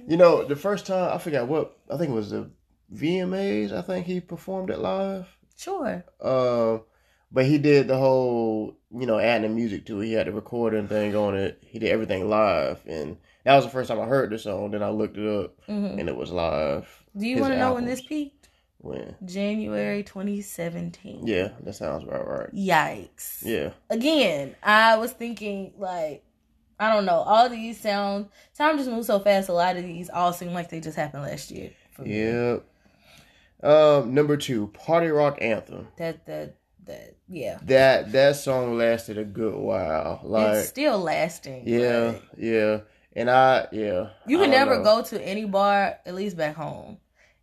You 0.07 0.19
know, 0.19 0.45
the 0.45 0.55
first 0.55 0.87
time 0.87 1.15
I 1.15 1.19
forgot 1.19 1.49
what 1.49 1.79
I 1.91 1.97
think 1.97 2.11
it 2.11 2.15
was 2.15 2.31
the 2.31 2.51
VMAs. 2.95 3.73
I 3.73 3.81
think 3.81 4.05
he 4.07 4.21
performed 4.21 4.69
it 4.71 4.79
live. 4.79 5.27
Sure. 5.57 6.05
Uh, 6.21 6.79
but 7.33 7.47
he 7.47 7.57
did 7.57 7.89
the 7.89 7.97
whole 7.97 8.77
you 8.93 9.07
know 9.07 9.19
adding 9.19 9.49
the 9.49 9.55
music 9.57 9.87
to 9.87 10.01
it. 10.03 10.07
He 10.07 10.13
had 10.13 10.27
the 10.27 10.33
recording 10.33 10.87
thing 10.87 11.17
on 11.17 11.35
it. 11.35 11.63
He 11.67 11.79
did 11.79 11.91
everything 11.91 12.29
live, 12.29 12.83
and 12.87 13.17
that 13.47 13.57
was 13.57 13.65
the 13.65 13.71
first 13.71 13.89
time 13.89 14.01
I 14.01 14.05
heard 14.05 14.31
the 14.31 14.39
song. 14.39 14.71
Then 14.73 14.83
I 14.83 14.91
looked 14.91 15.17
it 15.17 15.27
up, 15.27 15.55
hmm 15.67 15.97
and 15.99 16.09
it 16.09 16.17
was 16.17 16.31
live. 16.31 16.87
Do 17.17 17.27
you 17.27 17.41
want 17.41 17.55
to 17.55 17.59
know 17.59 17.75
when 17.75 17.87
this 17.87 18.03
peaked? 18.03 18.51
When? 18.79 19.17
January 19.25 20.03
2017. 20.03 21.27
Yeah, 21.27 21.49
that 21.63 21.73
sounds 21.73 22.05
about 22.05 22.29
right. 22.29 22.55
Yikes. 22.55 23.39
Yeah. 23.43 23.71
Again, 23.89 24.55
I 24.63 24.97
was 24.99 25.13
thinking 25.13 25.73
like 25.79 26.23
I 26.79 26.93
don't 26.93 27.07
know. 27.07 27.21
All 27.21 27.49
these 27.49 27.81
sound 27.81 28.29
time 28.57 28.77
just 28.77 28.91
moves 28.91 29.07
so 29.07 29.19
fast. 29.19 29.49
A 29.49 29.53
lot 29.55 29.77
of 29.77 29.83
these 29.85 30.11
all 30.11 30.33
seem 30.33 30.53
like 30.53 30.69
they 30.69 30.81
just 30.81 30.97
happened 30.97 31.23
last 31.23 31.51
year. 31.51 31.71
for 31.93 32.03
me. 32.03 32.21
Yep. 32.23 32.65
Um, 33.63 34.15
number 34.15 34.37
two, 34.37 34.67
party 34.69 35.09
rock 35.09 35.39
anthem. 35.41 35.89
That 35.97 36.27
that 36.27 36.57
that 36.85 37.17
yeah. 37.29 37.59
That 37.63 38.13
that 38.13 38.37
song 38.37 38.77
lasted 38.77 39.17
a 39.19 39.25
good 39.25 39.55
while. 39.55 40.21
Like, 40.23 40.57
it's 40.57 40.69
still 40.69 40.99
lasting. 40.99 41.67
yeah, 41.67 42.17
yeah, 42.37 42.81
and 43.17 43.31
I, 43.31 43.67
yeah. 43.73 44.11
You 44.27 44.39
can 44.39 44.51
never 44.51 44.77
know. 44.77 44.85
go 44.85 45.03
to 45.03 45.21
any 45.21 45.47
bar, 45.47 45.99
at 46.05 46.15
least 46.15 46.37
back 46.37 46.55
home. 46.55 46.99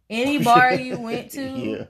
Any 0.10 0.38
bar 0.44 0.76
you 0.76 1.00
went 1.00 1.32
to, 1.32 1.42
yeah, 1.42 1.86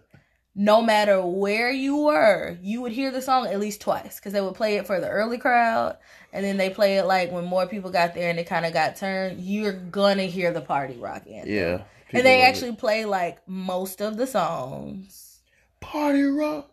no 0.56 0.82
matter 0.82 1.24
where 1.26 1.72
you 1.72 1.98
were, 2.04 2.58
you 2.62 2.82
would 2.82 2.92
hear 2.94 3.12
the 3.12 3.22
song 3.22 3.48
at 3.48 3.60
least 3.60 3.82
twice 3.82 4.18
because 4.20 4.34
they 4.34 4.42
would 4.42 4.56
play 4.56 4.78
it 4.78 4.88
for 4.88 5.00
the 5.00 5.10
early 5.10 5.38
crowd 5.38 5.98
and 6.32 6.46
then 6.46 6.58
they 6.58 6.70
play 6.70 6.98
it 6.98 7.06
like 7.06 7.32
when 7.32 7.46
more 7.46 7.68
people 7.68 7.92
got 7.92 8.14
there 8.14 8.30
and 8.30 8.40
it 8.40 8.48
kind 8.48 8.66
of 8.66 8.74
got 8.74 8.96
turned. 8.96 9.42
You're 9.42 9.74
gonna 9.74 10.24
hear 10.24 10.54
the 10.54 10.62
party 10.62 10.96
rock 10.96 11.24
anthem. 11.30 11.54
yeah. 11.54 11.84
And 12.12 12.26
they 12.26 12.38
love 12.38 12.46
it. 12.46 12.50
actually 12.50 12.76
play 12.76 13.06
like 13.06 13.40
most 13.48 14.00
of 14.02 14.18
the 14.18 14.28
songs. 14.28 15.42
party 15.82 16.22
rock. 16.24 16.72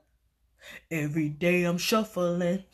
Every 0.91 1.31
day 1.31 1.65
I'm 1.65 1.79
shuffling. 1.79 2.65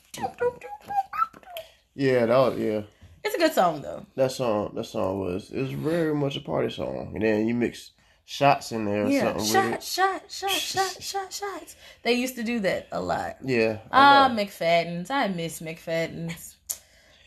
Yeah, 1.94 2.26
that 2.26 2.36
was, 2.36 2.58
yeah. 2.58 2.82
It's 3.26 3.34
a 3.34 3.38
good 3.38 3.52
song 3.52 3.82
though. 3.82 4.06
That 4.14 4.30
song, 4.30 4.72
that 4.76 4.84
song 4.84 5.18
was 5.18 5.50
it 5.50 5.60
was 5.60 5.72
very 5.72 6.14
much 6.14 6.36
a 6.36 6.40
party 6.40 6.70
song, 6.70 7.10
and 7.14 7.22
then 7.24 7.48
you 7.48 7.54
mix 7.54 7.90
shots 8.24 8.70
in 8.70 8.84
there 8.84 9.06
or 9.06 9.08
Yeah, 9.08 9.20
something 9.36 9.36
with 9.42 9.82
shot, 9.82 9.82
shot, 9.82 10.30
shot, 10.30 10.50
shot, 10.52 11.02
shot, 11.02 11.32
shots. 11.32 11.76
They 12.04 12.12
used 12.12 12.36
to 12.36 12.44
do 12.44 12.60
that 12.60 12.86
a 12.92 13.00
lot. 13.00 13.38
Yeah. 13.42 13.78
Ah. 13.90 14.30
McFadden's. 14.32 15.10
I 15.10 15.26
miss 15.26 15.60
McFadden's. 15.60 16.56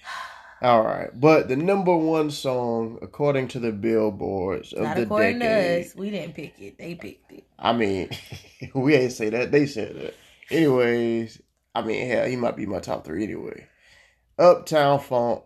All 0.61 0.83
right, 0.83 1.09
but 1.19 1.49
the 1.49 1.57
number 1.57 1.95
one 1.95 2.31
song 2.31 2.97
according 3.01 3.49
to 3.49 3.59
the 3.59 3.73
billboards 3.73 4.71
of 4.71 4.83
Not 4.83 4.95
the 4.95 5.03
according 5.03 5.39
decade. 5.39 5.83
to 5.83 5.89
us. 5.89 5.95
We 5.97 6.11
didn't 6.11 6.33
pick 6.33 6.59
it. 6.61 6.77
They 6.77 6.95
picked 6.95 7.31
it. 7.33 7.43
I 7.59 7.73
mean, 7.73 8.09
we 8.73 8.95
ain't 8.95 9.11
say 9.11 9.29
that. 9.31 9.51
They 9.51 9.65
said 9.65 9.95
that. 9.97 10.13
Anyways, 10.49 11.41
I 11.75 11.81
mean, 11.81 12.07
hell, 12.09 12.25
he 12.25 12.37
might 12.37 12.55
be 12.55 12.65
my 12.65 12.79
top 12.79 13.05
three 13.05 13.25
anyway. 13.25 13.67
Uptown 14.37 14.99
Funk, 15.01 15.43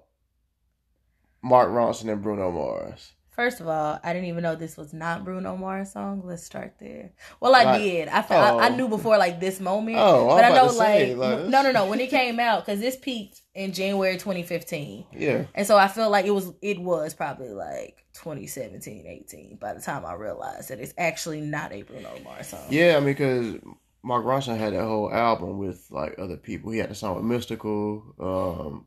Mark 1.44 1.70
Ronson, 1.70 2.12
and 2.12 2.22
Bruno 2.22 2.52
Mars. 2.52 3.12
First 3.32 3.60
of 3.62 3.68
all, 3.68 4.00
I 4.04 4.14
didn't 4.14 4.28
even 4.30 4.44
know 4.44 4.56
this 4.56 4.78
was 4.78 4.94
not 4.94 5.26
Bruno 5.26 5.58
Mars' 5.58 5.92
song. 5.94 6.22
Let's 6.24 6.44
start 6.44 6.76
there. 6.80 7.14
Well, 7.40 7.56
I 7.56 7.64
Like- 7.64 7.82
did. 7.82 8.08
I, 8.08 8.22
fe- 8.22 8.36
I 8.36 8.56
I 8.58 8.70
Oh. 8.70 8.76
knew 8.76 8.88
before 8.88 9.18
like 9.18 9.40
this 9.40 9.60
moment. 9.60 9.98
Oh, 10.00 10.30
I'm 10.30 10.38
but 10.38 10.44
I 10.46 10.50
about 10.50 10.66
know 10.66 10.68
to 10.72 10.76
say, 10.78 11.16
like, 11.16 11.40
like, 11.40 11.48
no, 11.50 11.64
no, 11.64 11.72
no. 11.72 11.88
When 11.90 12.00
it 12.00 12.12
came 12.12 12.40
out, 12.40 12.64
because 12.64 12.80
this 12.80 12.96
peaked 12.96 13.42
in 13.56 13.74
January 13.74 14.18
2015, 14.18 15.06
Yeah, 15.14 15.46
and 15.56 15.66
so 15.66 15.78
I 15.78 15.88
feel 15.88 16.12
like 16.12 16.26
it 16.26 16.32
was 16.32 16.54
it 16.62 16.80
was 16.80 17.16
probably 17.16 17.50
like 17.50 18.06
2017, 18.14 19.08
18 19.08 19.58
by 19.60 19.74
the 19.74 19.82
time 19.82 20.06
I 20.06 20.14
realized 20.14 20.70
that 20.70 20.80
it's 20.80 20.94
actually 21.00 21.42
not 21.42 21.72
a 21.74 21.82
Bruno 21.82 22.10
Mars 22.24 22.50
song. 22.50 22.60
yeah. 22.70 22.96
I 22.98 23.00
mean, 23.00 23.06
because 23.16 23.56
Mark 24.04 24.26
Ronson 24.26 24.58
had 24.60 24.74
that 24.74 24.84
whole 24.84 25.12
album 25.12 25.58
with 25.58 25.88
like 25.90 26.20
other 26.20 26.38
people. 26.38 26.70
He 26.72 26.78
had 26.78 26.92
the 26.92 26.96
song 26.96 27.16
with 27.16 27.26
Mystikal. 27.26 28.04
Um, 28.22 28.86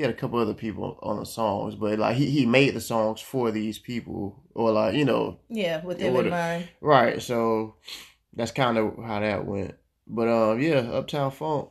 he 0.00 0.02
had 0.02 0.14
a 0.14 0.16
couple 0.16 0.38
other 0.38 0.54
people 0.54 0.98
on 1.02 1.18
the 1.18 1.26
songs, 1.26 1.74
but 1.74 1.98
like 1.98 2.16
he, 2.16 2.30
he 2.30 2.46
made 2.46 2.72
the 2.72 2.80
songs 2.80 3.20
for 3.20 3.50
these 3.50 3.78
people, 3.78 4.42
or 4.54 4.72
like 4.72 4.94
you 4.94 5.04
know, 5.04 5.40
Yeah, 5.50 5.84
with 5.84 6.00
It 6.00 6.10
them 6.10 6.24
in 6.24 6.30
mind. 6.30 6.68
Right, 6.80 7.20
so 7.20 7.74
that's 8.32 8.50
kind 8.50 8.78
of 8.78 8.96
how 8.96 9.20
that 9.20 9.44
went. 9.44 9.74
But 10.06 10.28
um, 10.28 10.58
yeah, 10.58 10.78
Uptown 10.78 11.30
Funk. 11.32 11.68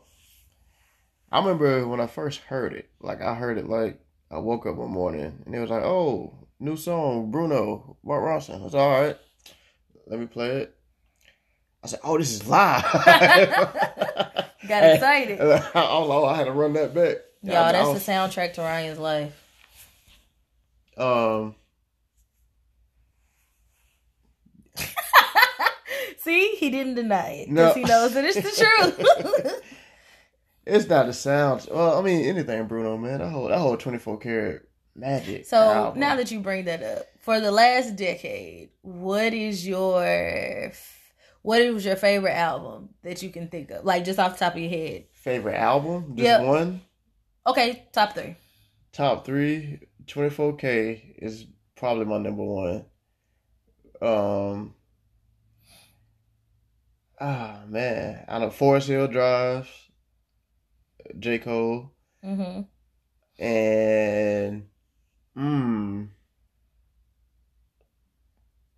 I 1.31 1.39
remember 1.39 1.87
when 1.87 1.99
I 1.99 2.05
first 2.05 2.41
heard 2.41 2.73
it. 2.73 2.91
Like 3.01 3.19
I 3.19 3.33
heard 3.33 3.57
it 3.57 3.67
like 3.67 3.99
I 4.29 4.37
woke 4.37 4.67
up 4.67 4.75
one 4.75 4.91
morning 4.91 5.41
and 5.43 5.55
it 5.55 5.59
was 5.59 5.71
like, 5.71 5.81
"Oh, 5.81 6.47
new 6.59 6.77
song, 6.77 7.31
Bruno, 7.31 7.97
Mark 8.03 8.23
Ronson." 8.23 8.61
I 8.61 8.63
was 8.63 8.75
all 8.75 9.01
right. 9.01 9.17
Let 10.05 10.19
me 10.19 10.27
play 10.27 10.49
it. 10.49 10.75
I 11.83 11.87
said, 11.87 12.01
"Oh, 12.03 12.19
this 12.19 12.31
is 12.31 12.47
live." 12.47 12.83
Got 14.67 14.83
excited. 14.93 15.39
oh, 15.41 16.25
I 16.25 16.37
had 16.37 16.43
to 16.43 16.51
run 16.51 16.73
that 16.73 16.93
back. 16.93 17.17
Y'all, 17.43 17.55
I- 17.55 17.69
I 17.69 17.71
that's 17.71 17.87
was- 17.89 18.05
the 18.05 18.11
soundtrack 18.11 18.53
to 18.53 18.61
Ryan's 18.61 18.99
life. 18.99 19.33
um. 20.97 21.55
See, 26.19 26.49
he 26.57 26.69
didn't 26.69 26.95
deny 26.95 27.31
it 27.31 27.49
No. 27.49 27.73
because 27.73 27.75
he 27.75 27.83
knows 27.83 28.13
that 28.13 28.25
it's 28.25 28.35
the 28.35 28.65
truth. 28.65 29.61
It's 30.65 30.87
not 30.87 31.07
the 31.07 31.13
sound. 31.13 31.67
Well, 31.71 31.97
I 31.97 32.01
mean, 32.03 32.25
anything, 32.25 32.67
Bruno, 32.67 32.95
man. 32.95 33.19
That 33.21 33.29
whole 33.29 33.47
that 33.47 33.57
whole 33.57 33.75
twenty 33.75 33.97
four 33.97 34.19
karat 34.19 34.69
magic. 34.95 35.47
so 35.47 35.57
album. 35.57 35.99
now 35.99 36.15
that 36.15 36.29
you 36.29 36.41
bring 36.41 36.65
that 36.65 36.83
up, 36.83 37.07
for 37.17 37.39
the 37.39 37.49
last 37.49 37.95
decade, 37.95 38.69
what 38.83 39.33
is 39.33 39.65
your 39.67 40.71
what 41.41 41.73
was 41.73 41.83
your 41.85 41.95
favorite 41.95 42.33
album 42.35 42.89
that 43.01 43.23
you 43.23 43.31
can 43.31 43.47
think 43.47 43.71
of, 43.71 43.83
like 43.83 44.05
just 44.05 44.19
off 44.19 44.33
the 44.37 44.45
top 44.45 44.53
of 44.53 44.59
your 44.59 44.69
head? 44.69 45.05
favorite 45.13 45.55
album, 45.55 46.13
just 46.15 46.25
Yep. 46.25 46.41
one. 46.43 46.81
Okay, 47.49 47.87
top 47.91 48.13
three. 48.13 48.35
Top 48.93 49.25
three, 49.25 49.79
24K 50.05 51.15
is 51.17 51.45
probably 51.75 52.05
my 52.05 52.19
number 52.19 52.43
one. 52.43 52.85
Um. 54.01 54.75
Ah 57.19 57.63
man, 57.67 58.23
I 58.29 58.37
know 58.37 58.51
Forest 58.51 58.87
Hill 58.89 59.07
Drive, 59.07 59.67
J 61.17 61.39
Cole, 61.39 61.91
Mm-hmm. 62.23 62.61
and 63.43 64.67
mm, 65.35 66.07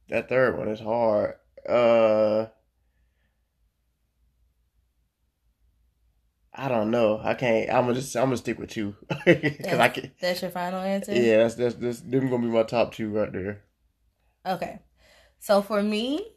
that 0.08 0.30
third 0.30 0.58
one 0.58 0.70
is 0.70 0.80
hard. 0.80 1.36
Uh, 1.68 2.48
I 6.54 6.68
don't 6.68 6.92
know. 6.92 7.20
I 7.24 7.34
can't. 7.34 7.70
I'm 7.70 7.86
gonna 7.86 7.96
just. 7.96 8.16
I'm 8.16 8.26
gonna 8.26 8.38
stick 8.38 8.60
with 8.60 8.72
two 8.72 8.96
because 9.26 9.80
I 9.80 9.90
can. 9.90 10.12
That's 10.20 10.42
your 10.42 10.52
final 10.52 10.82
answer. 10.82 11.14
Yeah, 11.14 11.38
that's 11.38 11.56
that's 11.56 11.76
that's 11.76 12.02
them 12.02 12.30
gonna 12.30 12.44
be 12.44 12.54
my 12.54 12.64
top 12.64 12.94
two 12.94 13.10
right 13.10 13.32
there. 13.32 13.64
Okay. 14.46 14.80
So 15.40 15.62
for 15.62 15.82
me, 15.82 16.28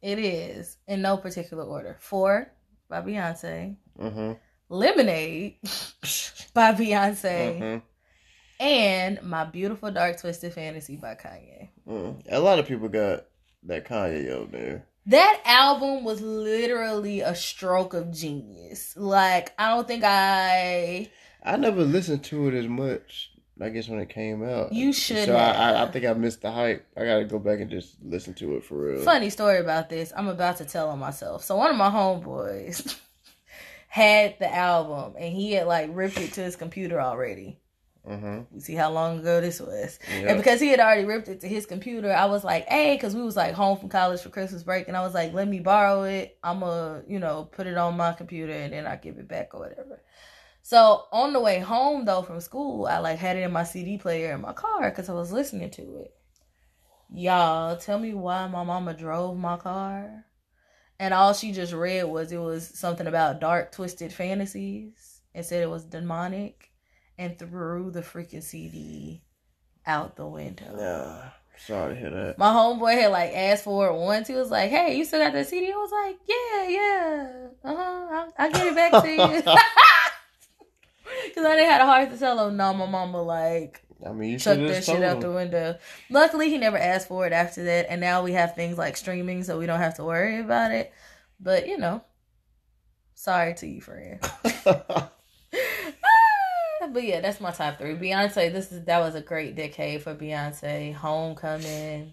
it 0.00 0.18
is 0.18 0.78
in 0.88 1.02
no 1.02 1.16
particular 1.16 1.64
order. 1.64 1.96
Four 2.00 2.52
by 2.88 3.00
Beyonce, 3.02 3.76
Mm-hmm. 3.98 4.32
Lemonade 4.68 5.56
by 6.54 6.72
Beyonce, 6.72 7.60
mm-hmm. 7.60 7.78
and 8.64 9.22
My 9.22 9.44
Beautiful 9.44 9.90
Dark 9.90 10.18
Twisted 10.18 10.54
Fantasy 10.54 10.96
by 10.96 11.14
Kanye. 11.14 11.68
Mm. 11.86 12.22
A 12.30 12.40
lot 12.40 12.58
of 12.58 12.66
people 12.66 12.88
got 12.88 13.26
that 13.64 13.86
Kanye 13.86 14.32
up 14.32 14.50
there. 14.50 14.86
That 15.06 15.40
album 15.44 16.04
was 16.04 16.20
literally 16.20 17.20
a 17.20 17.34
stroke 17.34 17.92
of 17.92 18.12
genius. 18.12 18.96
Like, 18.96 19.52
I 19.58 19.74
don't 19.74 19.86
think 19.88 20.04
I. 20.04 21.10
I 21.44 21.56
never 21.56 21.82
listened 21.82 22.22
to 22.24 22.48
it 22.48 22.54
as 22.54 22.68
much. 22.68 23.32
I 23.60 23.68
guess 23.68 23.88
when 23.88 24.00
it 24.00 24.08
came 24.08 24.42
out, 24.42 24.72
You 24.72 24.92
should 24.92 25.26
So 25.26 25.36
I, 25.36 25.50
I, 25.50 25.82
I 25.82 25.90
think 25.90 26.04
I 26.04 26.12
missed 26.14 26.42
the 26.42 26.50
hype. 26.50 26.86
I 26.96 27.04
gotta 27.04 27.24
go 27.24 27.38
back 27.38 27.60
and 27.60 27.70
just 27.70 27.96
listen 28.02 28.34
to 28.34 28.56
it 28.56 28.64
for 28.64 28.76
real. 28.76 29.02
Funny 29.02 29.30
story 29.30 29.58
about 29.58 29.88
this. 29.88 30.12
I'm 30.16 30.28
about 30.28 30.56
to 30.56 30.64
tell 30.64 30.88
on 30.88 30.98
myself. 30.98 31.44
So, 31.44 31.56
one 31.56 31.70
of 31.70 31.76
my 31.76 31.90
homeboys 31.90 32.98
had 33.88 34.36
the 34.38 34.52
album 34.52 35.14
and 35.18 35.32
he 35.32 35.52
had 35.52 35.66
like 35.66 35.90
ripped 35.92 36.18
it 36.18 36.32
to 36.34 36.40
his 36.42 36.56
computer 36.56 37.00
already. 37.00 37.60
Mm-hmm. 38.08 38.54
You 38.54 38.60
see 38.60 38.74
how 38.74 38.90
long 38.90 39.20
ago 39.20 39.40
this 39.40 39.60
was. 39.60 39.98
Yeah. 40.10 40.30
And 40.30 40.36
because 40.36 40.60
he 40.60 40.68
had 40.68 40.80
already 40.80 41.04
ripped 41.04 41.28
it 41.28 41.40
to 41.42 41.48
his 41.48 41.66
computer, 41.66 42.12
I 42.12 42.26
was 42.26 42.42
like, 42.42 42.66
hey, 42.66 42.96
because 42.96 43.14
we 43.14 43.22
was 43.22 43.36
like 43.36 43.54
home 43.54 43.78
from 43.78 43.88
college 43.88 44.20
for 44.20 44.28
Christmas 44.28 44.64
break. 44.64 44.88
And 44.88 44.96
I 44.96 45.02
was 45.02 45.14
like, 45.14 45.32
let 45.32 45.46
me 45.46 45.60
borrow 45.60 46.02
it. 46.02 46.36
I'm 46.42 46.60
going 46.60 47.02
to, 47.02 47.10
you 47.10 47.20
know, 47.20 47.48
put 47.52 47.66
it 47.66 47.78
on 47.78 47.96
my 47.96 48.12
computer 48.12 48.52
and 48.52 48.72
then 48.72 48.86
I 48.86 48.96
give 48.96 49.18
it 49.18 49.28
back 49.28 49.54
or 49.54 49.60
whatever. 49.60 50.02
So 50.62 51.04
on 51.12 51.32
the 51.32 51.40
way 51.40 51.60
home, 51.60 52.04
though, 52.04 52.22
from 52.22 52.40
school, 52.40 52.86
I 52.86 52.98
like 52.98 53.18
had 53.18 53.36
it 53.36 53.42
in 53.42 53.52
my 53.52 53.64
CD 53.64 53.98
player 53.98 54.32
in 54.32 54.40
my 54.40 54.52
car 54.52 54.90
because 54.90 55.08
I 55.08 55.12
was 55.12 55.32
listening 55.32 55.70
to 55.70 55.82
it. 55.98 56.14
Y'all, 57.14 57.76
tell 57.76 57.98
me 57.98 58.14
why 58.14 58.48
my 58.48 58.64
mama 58.64 58.94
drove 58.94 59.36
my 59.36 59.56
car. 59.56 60.24
And 60.98 61.12
all 61.14 61.34
she 61.34 61.52
just 61.52 61.72
read 61.72 62.04
was 62.04 62.32
it 62.32 62.38
was 62.38 62.66
something 62.66 63.06
about 63.06 63.40
dark, 63.40 63.72
twisted 63.72 64.12
fantasies 64.12 65.20
and 65.34 65.44
said 65.44 65.62
it 65.62 65.70
was 65.70 65.84
demonic 65.84 66.71
and 67.18 67.38
threw 67.38 67.90
the 67.90 68.02
freaking 68.02 68.42
CD 68.42 69.22
out 69.86 70.16
the 70.16 70.26
window. 70.26 70.74
Yeah. 70.78 71.30
Sorry 71.58 71.94
to 71.94 72.00
hear 72.00 72.10
that. 72.10 72.38
My 72.38 72.48
homeboy 72.50 73.00
had 73.00 73.12
like 73.12 73.32
asked 73.32 73.64
for 73.64 73.86
it 73.88 73.94
once. 73.94 74.26
He 74.26 74.34
was 74.34 74.50
like, 74.50 74.70
"Hey, 74.70 74.96
you 74.96 75.04
still 75.04 75.20
got 75.20 75.32
that 75.34 75.46
CD?" 75.46 75.70
I 75.70 75.76
was 75.76 75.92
like, 75.92 76.18
"Yeah, 76.26 76.68
yeah, 76.68 77.46
uh 77.62 77.76
huh. 77.76 78.06
I'll, 78.10 78.32
I'll 78.38 78.50
get 78.50 78.66
it 78.66 78.74
back 78.74 79.02
to 79.02 79.10
you." 79.10 79.54
Because 81.26 81.44
I 81.44 81.56
didn't 81.56 81.70
have 81.70 81.82
a 81.82 81.86
heart 81.86 82.10
to 82.10 82.18
tell 82.18 82.48
him. 82.48 82.56
No, 82.56 82.72
my 82.72 82.86
mama 82.86 83.22
like 83.22 83.82
I 84.04 84.12
mean, 84.12 84.30
you 84.30 84.38
chuck 84.38 84.58
that 84.58 84.84
shit 84.84 85.02
out 85.02 85.16
him. 85.16 85.20
the 85.20 85.30
window. 85.32 85.78
Luckily, 86.10 86.48
he 86.50 86.58
never 86.58 86.78
asked 86.78 87.08
for 87.08 87.26
it 87.26 87.32
after 87.32 87.64
that, 87.64 87.86
and 87.90 88.00
now 88.00 88.22
we 88.22 88.32
have 88.32 88.54
things 88.54 88.78
like 88.78 88.96
streaming, 88.96 89.44
so 89.44 89.58
we 89.58 89.66
don't 89.66 89.78
have 89.80 89.96
to 89.96 90.04
worry 90.04 90.40
about 90.40 90.70
it. 90.72 90.92
But 91.38 91.68
you 91.68 91.78
know, 91.78 92.02
sorry 93.14 93.54
to 93.54 93.66
you, 93.66 93.80
friend. 93.80 94.20
But 96.92 97.04
yeah, 97.04 97.20
that's 97.20 97.40
my 97.40 97.50
top 97.50 97.78
three. 97.78 97.94
Beyonce, 97.94 98.52
this 98.52 98.70
is 98.70 98.84
that 98.84 99.00
was 99.00 99.14
a 99.14 99.20
great 99.20 99.56
decade 99.56 100.02
for 100.02 100.14
Beyonce. 100.14 100.94
Homecoming. 100.94 102.12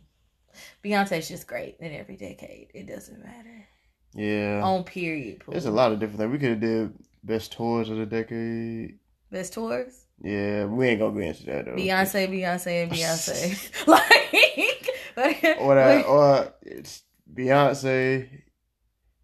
Beyonce's 0.83 1.27
just 1.27 1.47
great 1.47 1.77
in 1.79 1.93
every 1.93 2.15
decade. 2.15 2.71
It 2.73 2.87
doesn't 2.87 3.23
matter. 3.23 3.67
yeah, 4.13 4.61
On 4.63 4.83
period. 4.83 5.43
there's 5.47 5.65
a 5.65 5.71
lot 5.71 5.91
of 5.91 5.99
different 5.99 6.19
things. 6.19 6.31
We 6.31 6.39
could 6.39 6.49
have 6.49 6.59
did 6.59 6.93
best 7.23 7.51
tours 7.53 7.89
of 7.89 7.97
the 7.97 8.05
decade. 8.05 8.99
Best 9.31 9.53
tours. 9.53 10.05
Yeah, 10.21 10.65
we 10.65 10.87
ain't 10.87 10.99
gonna 10.99 11.13
go 11.13 11.19
into 11.19 11.45
that 11.45 11.65
though. 11.65 11.75
Beyonce, 11.75 12.29
Beyonce, 12.29 12.83
and 12.83 12.91
Beyonce. 12.91 13.87
like, 15.17 15.59
or 15.59 15.75
that, 15.75 16.05
or 16.05 16.53
it's 16.61 17.03
Beyonce, 17.33 18.27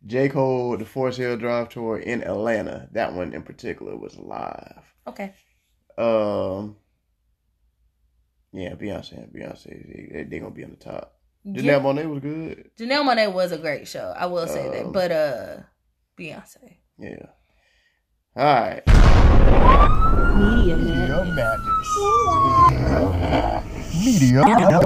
J 0.06 0.30
Cole, 0.30 0.78
the 0.78 0.86
Forest 0.86 1.18
Hill 1.18 1.38
Drive 1.38 1.70
tour 1.70 1.98
in 1.98 2.24
Atlanta. 2.24 2.88
That 2.92 3.14
one 3.14 3.34
in 3.34 3.44
particular 3.44 3.98
was 3.98 4.18
live. 4.18 4.95
Okay. 5.08 5.34
Um, 5.98 6.76
yeah, 8.52 8.76
Beyonce 8.76 9.14
and 9.24 9.34
Beyonce, 9.34 10.12
they, 10.14 10.24
they 10.24 10.40
gonna 10.40 10.52
be 10.52 10.64
on 10.64 10.72
the 10.72 10.78
top. 10.78 11.14
Janelle 11.46 11.64
Yeah. 11.64 11.80
Monae 11.80 12.10
was 12.10 12.22
good. 12.22 12.72
Janelle 12.78 13.04
Monae 13.04 13.32
was 13.32 13.52
a 13.52 13.58
great 13.58 13.88
show. 13.88 14.14
I 14.18 14.26
will 14.26 14.48
say 14.48 14.68
that. 14.70 14.86
Um, 14.86 14.92
But 14.92 15.12
uh 15.12 15.58
Beyonce. 16.18 16.78
Yeah. 16.98 17.28
All 18.36 18.46
right. 18.46 18.82
Media 20.38 20.76
Media 20.78 21.26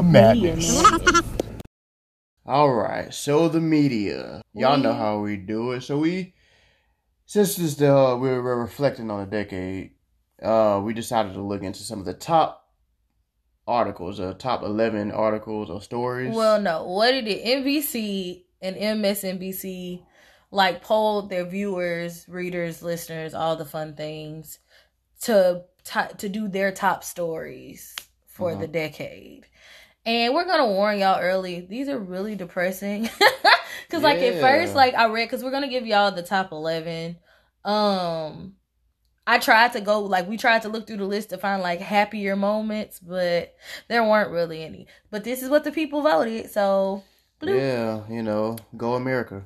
Madness. 0.03 0.83
All 2.45 2.73
right. 2.73 3.13
So 3.13 3.47
the 3.47 3.61
media, 3.61 4.41
y'all 4.53 4.77
know 4.77 4.93
how 4.93 5.19
we 5.19 5.38
do 5.38 5.71
it. 5.73 5.81
So 5.81 5.99
we, 5.99 6.33
since 7.25 7.55
this 7.55 7.75
the 7.75 7.95
uh, 7.95 8.15
we 8.15 8.29
we're 8.29 8.59
reflecting 8.61 9.11
on 9.11 9.21
a 9.21 9.25
decade, 9.25 9.91
uh, 10.41 10.81
we 10.84 10.93
decided 10.93 11.34
to 11.34 11.41
look 11.41 11.63
into 11.63 11.79
some 11.84 12.00
of 12.00 12.05
the 12.05 12.13
top 12.13 12.67
articles, 13.67 14.19
uh, 14.19 14.34
top 14.38 14.63
eleven 14.63 15.12
articles 15.12 15.69
or 15.69 15.81
stories. 15.81 16.36
Well, 16.36 16.60
no. 16.62 16.84
What 16.86 17.12
did 17.12 17.27
it 17.27 17.43
did, 17.43 17.63
NBC 17.65 18.43
and 18.62 18.75
MSNBC 18.75 20.03
like 20.51 20.81
polled 20.81 21.29
their 21.29 21.46
viewers, 21.46 22.25
readers, 22.27 22.81
listeners, 22.81 23.34
all 23.34 23.55
the 23.55 23.65
fun 23.65 23.96
things 23.96 24.60
to 25.24 25.63
to, 25.86 26.10
to 26.17 26.29
do 26.29 26.48
their 26.48 26.72
top 26.72 27.03
stories 27.03 27.96
for 28.27 28.51
Uh-huh. 28.51 28.62
the 28.62 28.67
decade. 28.67 29.46
And 30.05 30.34
we're 30.34 30.46
gonna 30.46 30.65
warn 30.67 30.98
y'all 31.00 31.19
early. 31.19 31.62
These 31.62 31.89
are 31.89 32.00
really 32.00 32.36
depressing. 32.36 33.10
Cause 33.91 34.01
like 34.03 34.19
at 34.19 34.39
first, 34.39 34.75
like 34.75 34.93
I 34.96 35.05
read, 35.08 35.29
cause 35.29 35.43
we're 35.43 35.51
gonna 35.51 35.67
give 35.67 35.86
y'all 35.86 36.12
the 36.12 36.22
top 36.24 36.51
eleven. 36.51 37.17
Um, 37.65 38.53
I 39.29 39.38
tried 39.38 39.74
to 39.74 39.81
go 39.81 40.01
like 40.01 40.27
we 40.27 40.38
tried 40.38 40.63
to 40.63 40.69
look 40.69 40.88
through 40.88 40.98
the 40.98 41.05
list 41.05 41.29
to 41.29 41.38
find 41.38 41.62
like 41.62 41.79
happier 41.79 42.36
moments, 42.36 43.00
but 43.00 43.55
there 43.88 44.03
weren't 44.03 44.31
really 44.31 44.63
any. 44.63 44.88
But 45.12 45.24
this 45.24 45.43
is 45.43 45.50
what 45.50 45.63
the 45.63 45.71
people 45.71 46.01
voted, 46.01 46.50
so 46.50 47.03
bloop. 47.39 47.59
yeah, 47.59 48.12
you 48.12 48.24
know, 48.24 48.57
go 48.75 48.95
America, 48.95 49.43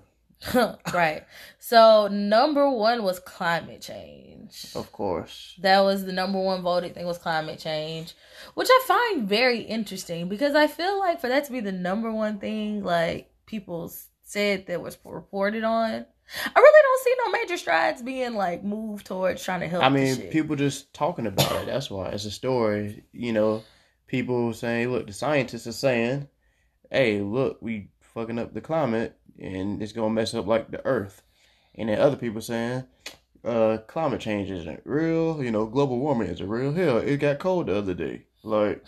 right. 0.93 1.25
So 1.59 2.07
number 2.07 2.69
one 2.69 3.03
was 3.03 3.19
climate 3.19 3.81
change. 3.81 4.67
of 4.73 4.89
course. 4.93 5.55
That 5.59 5.81
was 5.81 6.05
the 6.05 6.13
number 6.13 6.39
one 6.39 6.61
voted 6.61 6.93
thing 6.95 7.05
was 7.05 7.17
climate 7.17 7.59
change, 7.59 8.15
which 8.53 8.69
I 8.71 8.79
find 8.87 9.27
very 9.27 9.59
interesting 9.59 10.29
because 10.29 10.55
I 10.55 10.67
feel 10.67 10.97
like 10.97 11.19
for 11.19 11.27
that 11.27 11.43
to 11.45 11.51
be 11.51 11.59
the 11.59 11.73
number 11.73 12.09
one 12.09 12.39
thing, 12.39 12.85
like 12.85 13.31
people 13.45 13.91
said 14.23 14.67
that 14.67 14.81
was 14.81 14.97
reported 15.03 15.65
on, 15.65 16.05
I 16.55 16.59
really 16.59 16.81
don't 16.83 17.03
see 17.03 17.15
no 17.25 17.31
major 17.31 17.57
strides 17.57 18.01
being 18.01 18.33
like 18.35 18.63
moved 18.63 19.05
towards 19.05 19.43
trying 19.43 19.59
to 19.59 19.67
help. 19.67 19.83
I 19.83 19.89
mean, 19.89 20.17
people 20.31 20.55
just 20.55 20.93
talking 20.93 21.27
about 21.27 21.51
it. 21.61 21.65
That's 21.65 21.89
why 21.89 22.09
it's 22.09 22.25
a 22.25 22.31
story. 22.31 23.03
You 23.11 23.33
know, 23.33 23.63
people 24.07 24.53
saying, 24.53 24.89
"Look, 24.89 25.07
the 25.07 25.13
scientists 25.13 25.67
are 25.67 25.71
saying, 25.73 26.27
hey, 26.91 27.21
look, 27.21 27.57
we 27.61 27.89
fucking 28.01 28.39
up 28.39 28.53
the 28.53 28.61
climate, 28.61 29.15
and 29.39 29.81
it's 29.81 29.91
gonna 29.91 30.09
mess 30.09 30.33
up 30.33 30.47
like 30.47 30.71
the 30.71 30.85
Earth." 30.85 31.21
And 31.75 31.89
then 31.89 31.99
other 31.99 32.15
people 32.15 32.41
saying, 32.41 32.83
"Uh, 33.43 33.77
climate 33.87 34.21
change 34.21 34.49
isn't 34.49 34.81
real. 34.85 35.43
You 35.43 35.51
know, 35.51 35.65
global 35.65 35.99
warming 35.99 36.29
isn't 36.29 36.47
real. 36.49 36.73
Hell, 36.73 36.97
it 36.97 37.17
got 37.17 37.39
cold 37.39 37.67
the 37.67 37.77
other 37.77 37.93
day. 37.93 38.23
Like." 38.43 38.83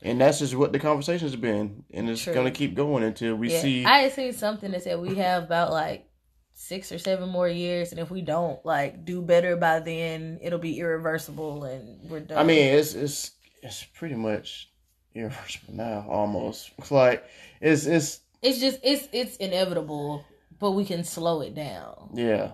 And 0.00 0.20
that's 0.20 0.38
just 0.38 0.54
what 0.54 0.72
the 0.72 0.78
conversation's 0.78 1.34
been, 1.34 1.82
and 1.92 2.08
it's 2.08 2.22
True. 2.22 2.32
gonna 2.32 2.52
keep 2.52 2.76
going 2.76 3.02
until 3.02 3.34
we 3.34 3.50
Yeah. 3.52 3.60
see. 3.60 3.84
I 3.84 3.98
had 3.98 4.12
seen 4.12 4.32
something 4.32 4.70
that 4.70 4.84
said 4.84 5.00
we 5.00 5.16
have 5.16 5.42
about 5.42 5.72
like 5.72 6.07
six 6.58 6.90
or 6.90 6.98
seven 6.98 7.28
more 7.28 7.48
years, 7.48 7.92
and 7.92 8.00
if 8.00 8.10
we 8.10 8.20
don't 8.20 8.64
like 8.66 9.04
do 9.04 9.22
better 9.22 9.56
by 9.56 9.78
then, 9.78 10.38
it'll 10.42 10.58
be 10.58 10.80
irreversible, 10.80 11.64
and 11.64 12.10
we're 12.10 12.20
done. 12.20 12.36
I 12.36 12.42
mean, 12.42 12.74
it's 12.74 12.94
it's 12.94 13.30
it's 13.62 13.84
pretty 13.84 14.16
much 14.16 14.70
irreversible 15.14 15.74
now, 15.74 16.04
almost. 16.08 16.72
Like 16.90 17.24
it's 17.60 17.86
it's 17.86 18.20
it's 18.42 18.58
just 18.58 18.80
it's 18.82 19.08
it's 19.12 19.36
inevitable, 19.36 20.24
but 20.58 20.72
we 20.72 20.84
can 20.84 21.04
slow 21.04 21.40
it 21.42 21.54
down. 21.54 22.10
Yeah, 22.14 22.52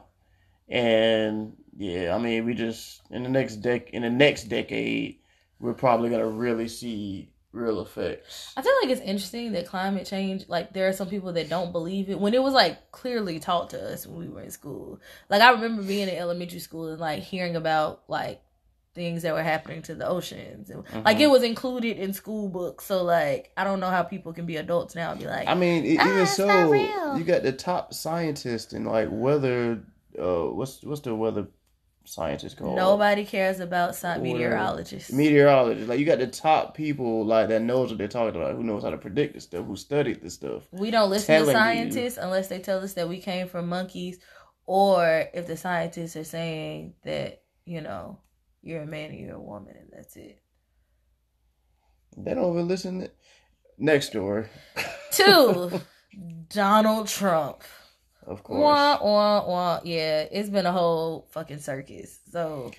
and 0.68 1.56
yeah, 1.76 2.14
I 2.14 2.18
mean, 2.18 2.44
we 2.44 2.54
just 2.54 3.00
in 3.10 3.22
the 3.22 3.30
next 3.30 3.62
dec 3.62 3.88
in 3.90 4.02
the 4.02 4.10
next 4.10 4.44
decade, 4.44 5.18
we're 5.58 5.72
probably 5.72 6.10
gonna 6.10 6.28
really 6.28 6.68
see 6.68 7.30
real 7.54 7.80
effects. 7.80 8.52
I 8.56 8.62
feel 8.62 8.72
like 8.82 8.90
it's 8.90 9.00
interesting 9.00 9.52
that 9.52 9.66
climate 9.66 10.06
change, 10.06 10.48
like 10.48 10.72
there 10.72 10.88
are 10.88 10.92
some 10.92 11.08
people 11.08 11.32
that 11.34 11.48
don't 11.48 11.72
believe 11.72 12.10
it 12.10 12.18
when 12.20 12.34
it 12.34 12.42
was 12.42 12.52
like 12.52 12.90
clearly 12.92 13.38
taught 13.38 13.70
to 13.70 13.92
us 13.92 14.06
when 14.06 14.18
we 14.18 14.28
were 14.28 14.42
in 14.42 14.50
school. 14.50 15.00
Like 15.30 15.40
I 15.40 15.50
remember 15.52 15.82
being 15.82 16.08
in 16.08 16.16
elementary 16.16 16.58
school 16.58 16.88
and 16.88 17.00
like 17.00 17.22
hearing 17.22 17.56
about 17.56 18.02
like 18.08 18.40
things 18.94 19.22
that 19.22 19.34
were 19.34 19.42
happening 19.42 19.82
to 19.82 19.94
the 19.94 20.06
oceans. 20.06 20.70
And, 20.70 20.84
Like 21.04 21.18
it 21.20 21.26
was 21.28 21.42
included 21.42 21.96
in 21.98 22.12
school 22.12 22.48
books. 22.48 22.84
So 22.84 23.02
like 23.02 23.52
I 23.56 23.64
don't 23.64 23.80
know 23.80 23.90
how 23.90 24.02
people 24.02 24.32
can 24.32 24.46
be 24.46 24.56
adults 24.56 24.94
now 24.94 25.12
and 25.12 25.20
be 25.20 25.26
like, 25.26 25.48
I 25.48 25.54
mean, 25.54 25.84
e- 25.84 25.98
Ah, 25.98 26.08
even 26.08 26.26
so, 26.26 26.72
you 27.16 27.24
got 27.24 27.42
the 27.42 27.52
top 27.52 27.94
scientists 27.94 28.72
and 28.72 28.86
like 28.86 29.08
weather. 29.10 29.82
Uh, 30.18 30.44
what's 30.44 30.82
what's 30.84 31.00
the 31.00 31.14
weather 31.14 31.48
scientist 32.04 32.56
called? 32.56 32.76
nobody 32.76 33.24
cares 33.24 33.60
about 33.60 33.90
sci- 33.90 34.18
meteorologists. 34.18 35.12
Meteorologists. 35.12 35.88
Like 35.88 35.98
you 35.98 36.04
got 36.04 36.18
the 36.18 36.26
top 36.26 36.74
people 36.74 37.24
like 37.24 37.48
that 37.48 37.62
knows 37.62 37.90
what 37.90 37.98
they're 37.98 38.08
talking 38.08 38.40
about. 38.40 38.54
Who 38.54 38.62
knows 38.62 38.82
how 38.82 38.90
to 38.90 38.98
predict 38.98 39.34
this 39.34 39.44
stuff? 39.44 39.66
Who 39.66 39.76
studied 39.76 40.22
this 40.22 40.34
stuff? 40.34 40.68
we 40.72 40.90
don't 40.90 41.10
listen 41.10 41.40
to 41.40 41.52
telling 41.52 41.56
you. 41.56 41.58
scientists 41.58 42.18
unless 42.18 42.48
they 42.48 42.58
tell 42.58 42.80
us 42.80 42.94
that 42.94 43.08
we 43.08 43.20
came 43.20 43.48
from 43.48 43.68
monkeys 43.68 44.18
or 44.66 45.28
if 45.34 45.46
the 45.46 45.56
scientists 45.56 46.16
are 46.16 46.24
saying 46.24 46.94
that, 47.04 47.42
you 47.66 47.80
know, 47.80 48.18
you're 48.62 48.82
a 48.82 48.86
man 48.86 49.10
and 49.10 49.20
you're 49.20 49.36
a 49.36 49.40
woman 49.40 49.74
and 49.78 49.90
that's 49.92 50.16
it. 50.16 50.40
They 52.16 52.34
don't 52.34 52.52
even 52.54 52.68
listen. 52.68 53.00
To... 53.00 53.10
Next 53.76 54.12
door. 54.12 54.48
Two, 55.10 55.80
Donald 56.48 57.08
Trump. 57.08 57.62
Of 58.26 58.42
course. 58.42 58.60
Wah, 58.60 58.98
wah, 59.02 59.46
wah. 59.48 59.80
Yeah, 59.84 60.22
it's 60.30 60.48
been 60.48 60.66
a 60.66 60.72
whole 60.72 61.26
fucking 61.30 61.58
circus. 61.60 62.18
So, 62.30 62.70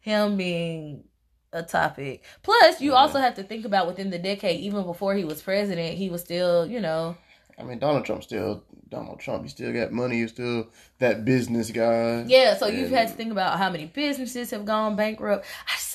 him 0.00 0.36
being 0.36 1.04
a 1.52 1.62
topic. 1.62 2.24
Plus, 2.42 2.80
you 2.80 2.92
Yeah. 2.92 2.96
also 2.98 3.18
have 3.18 3.34
to 3.36 3.42
think 3.42 3.64
about 3.64 3.86
within 3.86 4.10
the 4.10 4.18
decade, 4.18 4.60
even 4.60 4.84
before 4.84 5.14
he 5.14 5.24
was 5.24 5.42
president, 5.42 5.96
he 5.98 6.08
was 6.08 6.22
still, 6.22 6.66
you 6.66 6.80
know, 6.80 7.16
I 7.58 7.64
mean, 7.64 7.78
Donald 7.78 8.04
Trump 8.04 8.22
still 8.22 8.64
Donald 8.88 9.20
Trump. 9.20 9.42
He 9.44 9.48
still 9.48 9.72
got 9.72 9.92
money. 9.92 10.20
He's 10.20 10.30
still 10.30 10.68
that 10.98 11.24
business 11.24 11.70
guy. 11.70 12.24
Yeah, 12.26 12.56
so 12.56 12.66
you've 12.66 12.90
had 12.90 13.08
to 13.08 13.14
think 13.14 13.30
about 13.32 13.58
how 13.58 13.70
many 13.70 13.86
businesses 13.86 14.50
have 14.50 14.64
gone 14.64 14.96
bankrupt. 14.96 15.46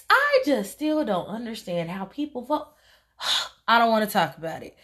I 0.09 0.41
just 0.45 0.71
still 0.71 1.03
don't 1.03 1.27
understand 1.27 1.89
how 1.89 2.05
people 2.05 2.43
vote. 2.43 2.67
I 3.67 3.79
don't 3.79 3.89
want 3.89 4.05
to 4.05 4.11
talk 4.11 4.37
about 4.37 4.63
it. 4.63 4.77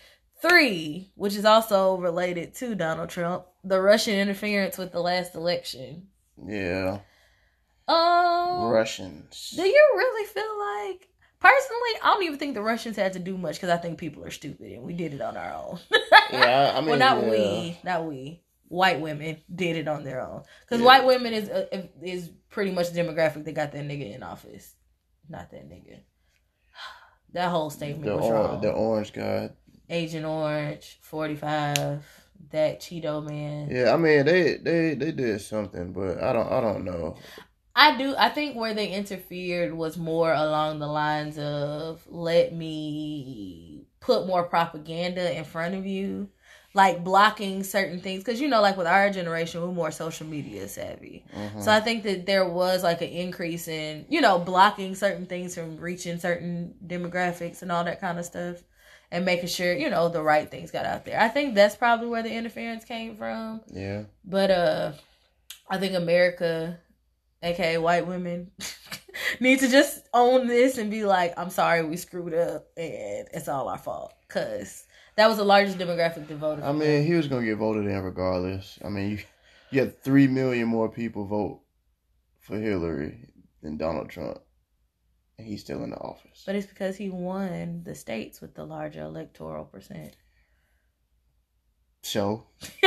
Three, 0.47 1.12
which 1.15 1.36
is 1.36 1.45
also 1.45 1.95
related 1.97 2.53
to 2.56 2.75
Donald 2.75 3.10
Trump, 3.10 3.45
the 3.63 3.82
Russian 3.82 4.15
interference 4.19 4.77
with 4.77 4.91
the 4.91 4.99
last 4.99 5.36
election. 5.36 6.08
Yeah, 6.45 6.99
Um, 7.88 8.69
Russians. 8.69 9.53
do 9.56 9.62
you 9.63 9.91
really 9.95 10.25
feel 10.27 10.91
like? 10.91 11.08
Personally, 11.39 11.99
I 12.03 12.13
don't 12.13 12.23
even 12.23 12.39
think 12.39 12.56
the 12.56 12.62
Russians 12.62 12.95
had 12.97 13.13
to 13.13 13.19
do 13.19 13.38
much 13.38 13.56
because 13.56 13.69
I 13.69 13.77
think 13.77 13.97
people 13.99 14.23
are 14.25 14.32
stupid 14.32 14.71
and 14.73 14.84
we 14.84 14.93
did 14.93 15.13
it 15.13 15.21
on 15.21 15.38
our 15.38 15.53
own. 15.53 15.79
Yeah, 16.32 16.73
I 16.75 16.79
mean, 16.82 16.89
well, 16.89 16.99
not 16.99 17.23
yeah. 17.23 17.29
we, 17.32 17.77
not 17.84 18.06
we. 18.06 18.41
White 18.67 18.99
women 19.01 19.38
did 19.53 19.75
it 19.77 19.88
on 19.88 20.03
their 20.03 20.21
own 20.21 20.43
because 20.62 20.79
Yeah. 20.82 20.86
white 20.88 21.06
women 21.06 21.34
is 21.34 21.47
uh, 21.49 21.88
is 22.01 22.32
pretty 22.49 22.71
much 22.71 22.89
the 22.91 22.99
demographic 23.01 23.43
that 23.45 23.53
got 23.53 23.71
that 23.71 23.84
nigga 23.86 24.15
in 24.15 24.23
office. 24.23 24.73
Not 25.29 25.51
that 25.51 25.69
nigga. 25.69 25.99
That 27.34 27.49
whole 27.49 27.69
statement 27.71 28.06
The, 28.06 28.15
was 28.15 28.25
or, 28.25 28.34
wrong. 28.34 28.62
the 28.62 28.71
orange 28.71 29.12
guy. 29.13 29.49
Agent 29.93 30.25
Orange, 30.25 30.97
forty 31.01 31.36
five, 31.36 32.03
that 32.51 32.82
Cheeto 32.82 33.23
man. 33.23 33.69
Yeah, 33.71 33.93
I 33.93 33.97
mean 33.97 34.25
they 34.25 34.58
they 34.58 34.95
they 34.95 35.12
did 35.12 35.39
something, 35.41 35.93
but 35.93 36.21
I 36.21 36.34
don't 36.34 36.51
I 36.51 36.60
don't 36.62 36.84
know. 36.84 37.15
I 37.75 37.97
do. 37.97 38.15
I 38.17 38.29
think 38.29 38.56
where 38.56 38.73
they 38.73 38.89
interfered 38.89 39.73
was 39.73 39.97
more 39.97 40.32
along 40.32 40.79
the 40.79 40.88
lines 40.88 41.38
of 41.39 42.01
let 42.08 42.53
me 42.53 43.86
put 43.99 44.27
more 44.27 44.43
propaganda 44.43 45.36
in 45.36 45.43
front 45.43 45.73
of 45.73 45.86
you, 45.86 46.29
like 46.75 47.03
blocking 47.03 47.63
certain 47.63 47.99
things. 47.99 48.23
Because 48.23 48.39
you 48.39 48.47
know, 48.47 48.62
like 48.62 48.77
with 48.77 48.86
our 48.86 49.10
generation, 49.10 49.62
we're 49.62 49.71
more 49.71 49.89
social 49.91 50.27
media 50.27 50.67
savvy. 50.67 51.25
Mhm. 51.36 51.63
So 51.63 51.71
I 51.71 51.79
think 51.79 52.03
that 52.03 52.25
there 52.27 52.47
was 52.47 52.84
like 52.84 53.01
an 53.01 53.10
increase 53.10 53.67
in 53.67 54.06
you 54.10 54.21
know 54.21 54.38
blocking 54.38 54.93
certain 54.93 55.25
things 55.25 55.56
from 55.56 55.77
reaching 55.77 56.19
certain 56.19 56.75
demographics 56.86 57.63
and 57.63 57.71
all 57.71 57.84
that 57.86 57.99
kind 57.99 58.19
of 58.19 58.25
stuff, 58.25 58.58
and 59.13 59.26
making 59.26 59.47
sure 59.47 59.71
you 59.73 59.89
know 59.89 60.10
the 60.10 60.21
right 60.21 60.49
things 60.49 60.71
got 60.71 60.86
out 60.86 61.06
there. 61.06 61.19
I 61.21 61.30
think 61.30 61.54
that's 61.54 61.76
probably 61.76 62.08
where 62.08 62.23
the 62.23 62.34
interference 62.34 62.84
came 62.84 63.15
from. 63.15 63.62
yeah. 63.71 64.04
But 64.26 64.52
uh 64.52 64.91
I 65.69 65.78
think 65.78 65.95
America, 65.95 66.80
aka 67.41 67.78
white 67.78 68.06
women, 68.08 68.52
need 69.39 69.60
to 69.60 69.69
just 69.69 70.08
own 70.13 70.47
this 70.47 70.78
and 70.78 70.91
be 70.91 71.06
like, 71.06 71.34
I'm 71.38 71.49
sorry 71.52 71.84
we 71.86 71.95
screwed 71.95 72.34
up 72.34 72.67
and 72.76 73.28
it's 73.34 73.47
all 73.47 73.69
our 73.69 73.78
fault. 73.78 74.13
Cause 74.28 74.86
that 75.15 75.28
was 75.28 75.38
the 75.38 75.45
largest 75.45 75.78
demographic 75.78 76.28
that 76.28 76.38
voted. 76.38 76.63
I 76.65 76.71
mean, 76.71 77.06
he 77.06 77.13
was 77.13 77.28
gonna 77.28 77.45
get 77.45 77.58
voted 77.58 77.86
in 77.86 78.02
regardless. 78.02 78.80
I 78.84 78.89
mean, 78.89 79.12
you, 79.12 79.19
you 79.69 79.80
had 79.82 80.02
three 80.04 80.28
million 80.28 80.67
more 80.67 80.89
people 80.89 81.26
vote 81.28 81.62
for 82.41 82.58
Hillary 82.58 83.30
than 83.62 83.78
Donald 83.78 84.10
Trump, 84.10 84.39
and 85.38 85.48
he's 85.48 85.62
still 85.62 85.84
in 85.84 85.89
the 85.91 85.98
office. 85.98 86.43
But 86.46 86.56
it's 86.56 86.67
because 86.67 86.96
he 86.96 87.10
won 87.10 87.84
the 87.84 87.96
states 87.96 88.39
with 88.41 88.54
the 88.56 88.65
larger 88.65 89.02
electoral 89.02 89.65
percent. 89.65 90.15
So 92.06 92.43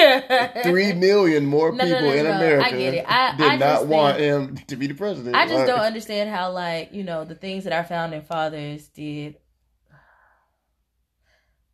three 0.62 0.92
million 0.92 1.46
more 1.46 1.72
No, 1.72 1.84
people 1.84 2.02
no, 2.02 2.12
in 2.12 2.24
no, 2.24 2.30
I 2.32 2.36
America 2.36 2.76
get 2.76 2.94
it. 2.94 3.04
I- 3.08 3.36
did 3.36 3.46
I 3.46 3.56
not 3.56 3.86
want 3.86 4.18
think- 4.18 4.58
him 4.58 4.66
to 4.66 4.76
be 4.76 4.86
the 4.88 4.94
president. 4.94 5.34
I 5.34 5.44
just 5.46 5.56
Like, 5.56 5.66
don't 5.68 5.80
understand 5.80 6.28
how, 6.30 6.52
like, 6.52 6.92
you 6.92 7.02
know, 7.02 7.24
the 7.24 7.34
things 7.34 7.64
that 7.64 7.72
our 7.72 7.84
founding 7.84 8.20
fathers 8.22 8.88
did. 8.88 9.36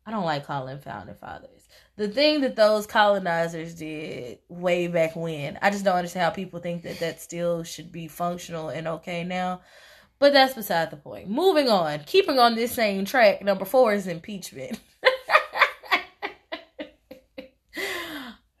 I 0.05 0.11
don't 0.11 0.25
like 0.25 0.45
calling 0.45 0.79
founding 0.79 1.15
fathers. 1.15 1.67
The 1.95 2.07
thing 2.09 2.41
that 2.41 2.55
those 2.55 2.85
colonizers 2.87 3.75
did 3.75 4.39
way 4.49 4.87
back 4.87 5.15
when, 5.15 5.57
I 5.61 5.69
just 5.69 5.85
don't 5.85 5.95
understand 5.95 6.23
how 6.25 6.29
people 6.31 6.59
think 6.59 6.83
that 6.83 6.99
that 6.99 7.21
still 7.21 7.63
should 7.63 7.91
be 7.91 8.07
functional 8.07 8.69
and 8.69 8.87
okay 8.87 9.23
now. 9.23 9.61
But 10.23 10.31
that's 10.31 10.53
beside 10.53 10.89
the 10.89 10.95
point. 10.95 11.29
Moving 11.29 11.67
on, 11.67 11.99
keeping 12.05 12.39
on 12.39 12.55
this 12.55 12.71
same 12.71 13.03
track, 13.03 13.43
number 13.43 13.65
four 13.65 13.91
is 13.93 14.07
impeachment. 14.07 14.79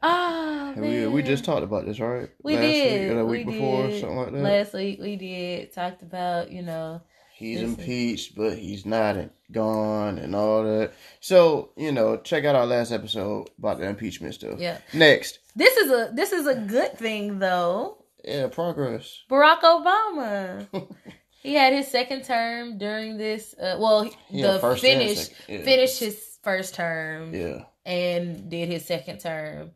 Ah, 0.05 0.73
We, 0.75 1.07
we 1.07 1.23
just 1.23 1.45
talked 1.45 1.63
about 1.63 1.85
this, 1.85 2.01
right? 2.01 2.29
We 2.43 2.55
Last 2.55 2.61
did. 2.63 3.01
week 3.01 3.11
or 3.11 3.15
the 3.19 3.25
week 3.25 3.47
we 3.47 3.53
before, 3.53 3.87
did. 3.87 4.01
something 4.01 4.17
like 4.17 4.31
that. 4.33 4.37
Last 4.43 4.73
week 4.73 4.99
we 5.01 5.15
did 5.15 5.71
talked 5.73 6.01
about 6.01 6.51
you 6.51 6.61
know 6.61 7.01
he's 7.33 7.61
Listen. 7.61 7.79
impeached, 7.79 8.35
but 8.35 8.57
he's 8.57 8.85
not 8.85 9.15
gone 9.53 10.17
and 10.17 10.35
all 10.35 10.63
that. 10.65 10.91
So 11.21 11.71
you 11.77 11.93
know, 11.93 12.17
check 12.17 12.43
out 12.43 12.55
our 12.55 12.65
last 12.65 12.91
episode 12.91 13.49
about 13.57 13.79
the 13.79 13.87
impeachment 13.87 14.33
stuff. 14.33 14.59
yeah. 14.59 14.79
Next, 14.93 15.39
This 15.55 15.77
is 15.77 15.89
a 15.89 16.11
this 16.13 16.33
is 16.33 16.47
a 16.47 16.55
good 16.55 16.97
thing 16.97 17.39
though. 17.39 18.03
yeah, 18.25 18.47
progress. 18.47 19.21
Barack 19.31 19.61
Obama. 19.61 20.67
he 21.43 21.53
had 21.53 21.73
his 21.73 21.89
second 21.89 22.23
term 22.23 22.77
during 22.77 23.17
this. 23.17 23.53
Uh, 23.53 23.77
well, 23.79 24.09
Yeah, 24.29 24.53
the 24.53 24.77
finish 24.77 25.29
yeah. 25.47 25.61
finished 25.61 25.99
his 25.99 26.39
first 26.41 26.73
term 26.73 27.33
Yeah, 27.33 27.65
and 27.85 28.49
did 28.49 28.69
his 28.69 28.85
second 28.85 29.19
term 29.19 29.71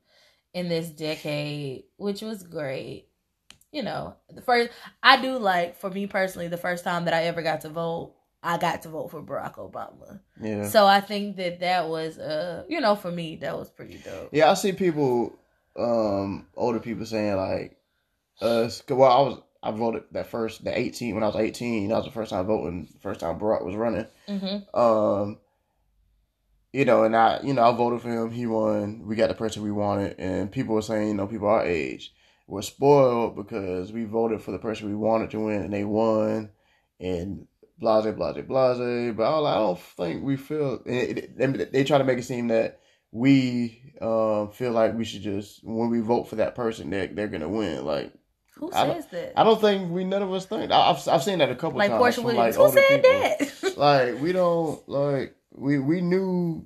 in 0.53 0.69
this 0.69 0.89
decade, 0.89 1.83
which 1.97 2.21
was 2.21 2.41
great. 2.43 3.09
You 3.71 3.83
know, 3.83 4.15
the 4.33 4.41
first 4.41 4.71
I 5.03 5.21
do 5.21 5.37
like 5.37 5.75
for 5.77 5.89
me 5.89 6.07
personally 6.07 6.47
the 6.47 6.57
first 6.57 6.83
time 6.85 7.05
that 7.05 7.13
I 7.13 7.25
ever 7.25 7.41
got 7.41 7.61
to 7.61 7.69
vote, 7.69 8.15
I 8.41 8.57
got 8.57 8.83
to 8.83 8.89
vote 8.89 9.11
for 9.11 9.21
Barack 9.21 9.55
Obama. 9.55 10.21
yeah. 10.41 10.67
So 10.69 10.87
I 10.87 11.01
think 11.01 11.35
that 11.35 11.59
that 11.59 11.89
was 11.89 12.17
uh 12.17 12.63
you 12.69 12.79
know 12.79 12.95
for 12.95 13.11
me 13.11 13.35
that 13.37 13.57
was 13.57 13.69
pretty 13.69 13.97
dope. 13.97 14.29
Yeah, 14.31 14.49
I 14.49 14.53
see 14.53 14.71
people, 14.71 15.37
um, 15.77 16.47
older 16.55 16.79
people 16.79 17.05
saying 17.05 17.35
like, 17.35 17.77
us. 18.39 18.81
Cause 18.81 18.97
well, 18.97 19.11
I 19.11 19.21
was 19.21 19.41
I 19.63 19.71
voted 19.71 20.03
that 20.11 20.27
first 20.27 20.63
the 20.63 20.77
eighteen 20.77 21.15
when 21.15 21.23
I 21.23 21.27
was 21.27 21.35
eighteen. 21.35 21.89
That 21.89 21.95
was 21.97 22.05
the 22.05 22.11
first 22.11 22.31
time 22.31 22.45
voting. 22.45 22.87
First 23.01 23.19
time 23.21 23.39
Barack 23.39 23.63
was 23.65 23.75
running. 23.75 24.05
hmm 24.27 24.57
Um, 24.79 25.39
you 26.73 26.85
know, 26.85 27.03
and 27.03 27.15
I, 27.15 27.39
you 27.43 27.53
know, 27.53 27.63
I 27.63 27.75
voted 27.75 28.01
for 28.01 28.09
him. 28.09 28.31
He 28.31 28.45
won. 28.45 29.05
We 29.07 29.15
got 29.15 29.29
the 29.29 29.35
person 29.35 29.63
we 29.63 29.71
wanted, 29.71 30.15
and 30.19 30.51
people 30.51 30.75
were 30.75 30.81
saying, 30.81 31.07
you 31.07 31.13
know, 31.13 31.27
people 31.27 31.47
our 31.47 31.65
age 31.65 32.13
were 32.45 32.61
spoiled 32.61 33.35
because 33.35 33.91
we 33.91 34.03
voted 34.03 34.41
for 34.41 34.51
the 34.51 34.59
person 34.59 34.87
we 34.87 34.95
wanted 34.95 35.31
to 35.31 35.39
win, 35.39 35.61
and 35.63 35.73
they 35.73 35.83
won, 35.83 36.51
and 36.99 37.47
blase, 37.79 38.13
blase, 38.15 38.45
blase. 38.45 39.13
But 39.15 39.23
I, 39.23 39.39
I 39.39 39.55
don't 39.55 39.79
think 39.79 40.23
we 40.23 40.35
feel. 40.37 40.81
and 40.85 40.95
it- 40.95 41.37
They, 41.37 41.47
they 41.47 41.83
try 41.83 41.97
to 41.97 42.03
make 42.03 42.19
it 42.19 42.23
seem 42.23 42.49
that 42.49 42.79
we 43.11 43.93
um, 44.01 44.51
feel 44.51 44.71
like 44.71 44.95
we 44.95 45.05
should 45.05 45.21
just 45.21 45.63
when 45.63 45.89
we 45.89 45.99
vote 46.01 46.27
for 46.27 46.35
that 46.35 46.53
person, 46.55 46.89
they're 46.89 47.07
they're 47.07 47.27
gonna 47.29 47.49
win. 47.49 47.85
Like 47.85 48.13
Who 48.57 48.71
I 48.73 48.93
says 48.93 49.05
that? 49.07 49.33
I 49.39 49.43
don't 49.43 49.59
think 49.61 49.91
we 49.91 50.03
none 50.03 50.21
of 50.21 50.33
us 50.33 50.45
think. 50.45 50.71
I, 50.71 50.89
I've 50.91 51.07
I've 51.07 51.23
seen 51.23 51.39
that 51.39 51.49
a 51.49 51.55
couple 51.55 51.77
like 51.77 51.91
times. 51.91 52.01
Porsha 52.03 52.15
from, 52.15 52.23
Williams. 52.25 52.57
like, 52.57 52.73
Who 52.73 52.79
said 52.79 53.03
people 53.03 53.11
that? 53.71 53.77
like 53.77 54.21
we 54.21 54.31
don't 54.31 54.87
like 54.89 55.35
we 55.53 55.79
we 55.79 56.01
knew 56.01 56.65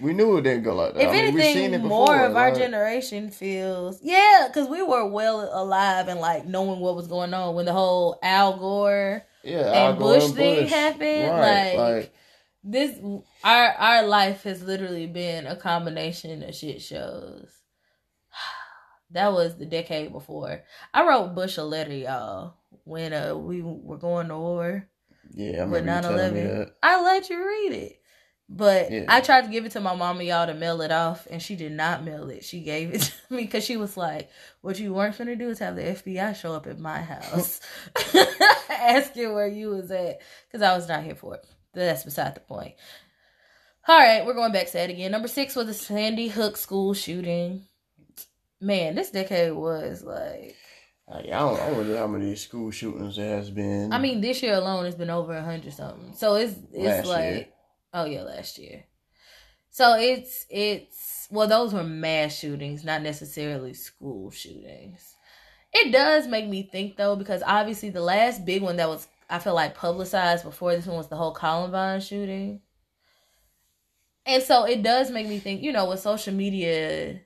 we 0.00 0.12
knew 0.14 0.36
it 0.38 0.42
didn't 0.42 0.62
go 0.64 0.74
like 0.74 0.94
that. 0.94 1.02
if 1.02 1.08
I 1.08 1.12
mean, 1.12 1.34
we've 1.34 1.44
anything, 1.44 1.54
seen 1.54 1.74
it 1.74 1.82
more 1.82 2.06
before, 2.06 2.24
of 2.26 2.36
our 2.36 2.54
generation 2.54 3.30
feels 3.30 4.00
yeah, 4.02 4.46
because 4.48 4.68
we 4.68 4.82
were 4.82 5.06
well 5.06 5.50
alive 5.52 6.08
and 6.08 6.20
like 6.20 6.46
knowing 6.46 6.80
what 6.80 6.96
was 6.96 7.06
going 7.06 7.34
on 7.34 7.54
when 7.54 7.66
the 7.66 7.72
whole 7.72 8.18
Al 8.22 8.56
Gore 8.56 9.22
yeah, 9.42 9.58
and 9.66 9.76
Al 9.76 9.94
Bush 9.96 10.30
thing 10.30 10.66
happened, 10.68 11.30
Right, 11.30 11.74
like- 11.76 12.14
this 12.62 12.98
our 13.42 13.68
our 13.72 14.06
life 14.06 14.42
has 14.44 14.62
literally 14.62 15.06
been 15.06 15.46
a 15.46 15.56
combination 15.56 16.42
of 16.42 16.54
shit 16.54 16.80
shows. 16.82 17.48
That 19.12 19.32
was 19.32 19.56
the 19.56 19.66
decade 19.66 20.12
before. 20.12 20.62
I 20.94 21.06
wrote 21.06 21.34
Bush 21.34 21.56
a 21.56 21.64
letter, 21.64 21.92
y'all, 21.94 22.54
when 22.84 23.12
uh 23.12 23.34
we 23.36 23.62
were 23.62 23.98
going 23.98 24.28
to 24.28 24.38
war. 24.38 24.88
yeah, 25.34 25.62
I 25.62 25.64
with 25.66 25.80
remember 25.80 26.10
you 26.10 26.16
telling 26.16 26.34
me 26.34 26.40
9/11. 26.40 26.70
I 26.82 27.02
let 27.02 27.30
you 27.30 27.38
read 27.46 27.72
it. 27.72 27.96
But 28.52 28.90
Yeah. 28.90 29.04
I 29.08 29.20
tried 29.20 29.42
to 29.42 29.48
give 29.48 29.64
it 29.64 29.72
to 29.72 29.80
my 29.80 29.94
mama, 29.94 30.24
y'all, 30.24 30.46
to 30.46 30.54
mail 30.54 30.80
it 30.82 30.90
off, 30.90 31.26
and 31.30 31.40
she 31.40 31.54
did 31.54 31.70
not 31.70 32.02
mail 32.02 32.28
it. 32.30 32.44
She 32.44 32.60
gave 32.62 32.92
it 32.92 33.00
to 33.28 33.34
me 33.34 33.44
because 33.44 33.64
she 33.64 33.76
was 33.76 33.96
like, 33.96 34.28
"What 34.60 34.78
you 34.80 34.92
weren't 34.92 35.16
gonna 35.16 35.36
do 35.36 35.48
is 35.50 35.60
have 35.60 35.76
the 35.76 35.82
FBI 35.82 36.34
show 36.34 36.52
up 36.54 36.66
at 36.66 36.78
my 36.80 37.00
house, 37.00 37.60
asking 38.70 39.32
where 39.34 39.46
you 39.48 39.70
was 39.70 39.90
at, 39.90 40.20
because 40.48 40.62
I 40.62 40.74
was 40.74 40.88
not 40.88 41.04
here 41.04 41.14
for 41.14 41.34
it." 41.36 41.46
That's 41.74 42.02
beside 42.04 42.34
the 42.34 42.40
point. 42.40 42.74
All 43.86 43.96
right, 43.98 44.26
we're 44.26 44.34
going 44.34 44.52
back 44.52 44.66
to 44.66 44.72
that 44.74 44.90
again. 44.90 45.12
Number 45.12 45.28
six 45.28 45.54
was 45.54 45.66
the 45.66 45.74
Sandy 45.74 46.28
Hook 46.28 46.56
school 46.56 46.92
shooting. 46.94 47.66
Man, 48.60 48.94
this 48.94 49.10
decade 49.10 49.52
was 49.52 50.02
like. 50.02 50.56
Like, 51.08 51.26
I 51.26 51.38
don't, 51.40 51.60
I 51.60 51.70
don't 51.70 51.88
know 51.88 51.96
how 51.96 52.06
many 52.06 52.36
school 52.36 52.70
shootings 52.70 53.16
there 53.16 53.36
has 53.36 53.50
been. 53.50 53.92
I 53.92 53.98
mean, 53.98 54.20
this 54.20 54.42
year 54.42 54.54
alone 54.54 54.86
it's 54.86 54.94
been 54.96 55.10
over 55.10 55.34
a 55.34 55.42
hundred 55.42 55.72
something. 55.72 56.12
So 56.14 56.36
it's 56.36 56.54
it's 56.72 56.84
Last 56.84 57.06
like 57.06 57.34
year. 57.34 57.46
oh 57.94 58.04
yeah, 58.04 58.22
last 58.22 58.58
year. 58.58 58.84
So 59.70 59.96
it's 59.98 60.46
it's 60.48 61.26
well, 61.30 61.48
those 61.48 61.74
were 61.74 61.82
mass 61.82 62.36
shootings, 62.36 62.84
not 62.84 63.02
necessarily 63.02 63.74
school 63.74 64.30
shootings. 64.30 65.16
It 65.72 65.92
does 65.92 66.28
make 66.28 66.48
me 66.48 66.62
think 66.62 66.96
though, 66.96 67.16
because 67.16 67.42
obviously 67.44 67.90
the 67.90 68.02
last 68.02 68.44
big 68.44 68.62
one 68.62 68.76
that 68.76 68.88
was 68.88 69.08
I 69.28 69.38
feel 69.38 69.54
like 69.54 69.74
publicized 69.76 70.44
before 70.44 70.74
this 70.74 70.86
one 70.86 70.96
was 70.96 71.08
the 71.08 71.16
whole 71.16 71.32
Columbine 71.32 72.00
shooting. 72.00 72.60
And 74.26 74.42
so 74.42 74.64
it 74.64 74.82
does 74.82 75.10
make 75.10 75.28
me 75.28 75.38
think, 75.38 75.62
you 75.62 75.72
know, 75.72 75.88
with 75.88 76.00
social 76.00 76.34
media, 76.34 77.20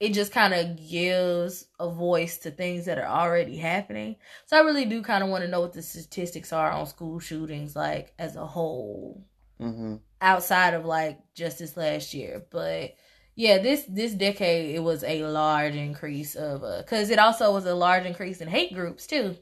it 0.00 0.14
just 0.14 0.32
kind 0.32 0.54
of 0.54 0.76
gives 0.88 1.66
a 1.78 1.90
voice 1.90 2.38
to 2.38 2.50
things 2.50 2.86
that 2.86 2.98
are 2.98 3.06
already 3.06 3.56
happening. 3.58 4.16
So 4.46 4.56
I 4.56 4.60
really 4.62 4.86
do 4.86 5.02
kind 5.02 5.22
of 5.22 5.30
want 5.30 5.44
to 5.44 5.50
know 5.50 5.60
what 5.60 5.74
the 5.74 5.82
statistics 5.82 6.52
are 6.52 6.70
on 6.72 6.86
school 6.86 7.20
shootings, 7.20 7.76
like 7.76 8.14
as 8.18 8.36
a 8.36 8.46
whole, 8.46 9.24
hmm 9.58 9.96
outside 10.22 10.74
of 10.74 10.84
like 10.84 11.18
just 11.34 11.58
this 11.58 11.76
last 11.76 12.14
year. 12.14 12.44
But 12.50 12.94
yeah, 13.36 13.58
this 13.58 13.84
this 13.88 14.12
decade 14.14 14.74
it 14.74 14.80
was 14.80 15.04
a 15.04 15.24
large 15.24 15.74
increase 15.74 16.34
of 16.34 16.64
uh, 16.64 16.78
because 16.78 17.10
it 17.10 17.18
also 17.18 17.52
was 17.52 17.66
a 17.66 17.74
large 17.74 18.06
increase 18.06 18.40
in 18.40 18.48
hate 18.48 18.74
groups 18.74 19.06
too. 19.06 19.36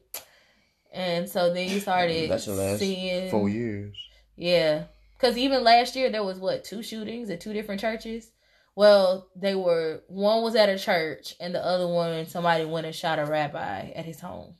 And 0.92 1.28
so 1.28 1.52
then 1.52 1.68
you 1.70 1.80
started 1.80 2.30
That's 2.30 2.46
the 2.46 2.54
last 2.54 2.78
seeing 2.78 3.30
four 3.30 3.48
years. 3.48 3.94
yeah. 4.36 4.84
Because 5.16 5.36
even 5.36 5.64
last 5.64 5.96
year, 5.96 6.10
there 6.10 6.22
was 6.22 6.38
what, 6.38 6.64
two 6.64 6.82
shootings 6.82 7.28
at 7.30 7.40
two 7.40 7.52
different 7.52 7.80
churches? 7.80 8.30
Well, 8.78 9.28
they 9.34 9.56
were, 9.56 10.04
one 10.06 10.44
was 10.44 10.54
at 10.54 10.68
a 10.68 10.78
church, 10.78 11.34
and 11.40 11.52
the 11.52 11.66
other 11.66 11.88
one, 11.88 12.28
somebody 12.28 12.64
went 12.64 12.86
and 12.86 12.94
shot 12.94 13.18
a 13.18 13.24
rabbi 13.24 13.90
at 13.90 14.04
his 14.04 14.20
home. 14.20 14.54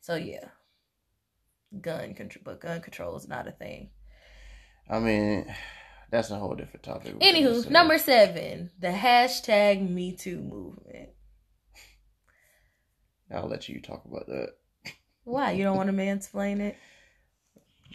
So, 0.00 0.14
yeah. 0.14 0.48
Gun 1.78 2.14
control, 2.14 2.40
but 2.42 2.62
gun 2.62 2.80
control 2.80 3.14
is 3.18 3.28
not 3.28 3.46
a 3.46 3.50
thing. 3.52 3.90
I 4.88 4.98
mean, 4.98 5.54
that's 6.10 6.30
a 6.30 6.38
whole 6.38 6.54
different 6.54 6.84
topic. 6.84 7.18
Anywho, 7.18 7.68
number 7.68 7.98
seven, 7.98 8.70
the 8.78 8.88
hashtag 8.88 9.90
Me 9.90 10.16
Too 10.16 10.40
movement. 10.40 11.10
I'll 13.30 13.46
let 13.46 13.68
you 13.68 13.82
talk 13.82 14.06
about 14.06 14.26
that. 14.28 14.54
Why 15.24 15.52
you 15.52 15.64
don't 15.64 15.76
want 15.76 15.90
to 15.90 15.94
mansplain 15.94 16.60
it? 16.60 16.78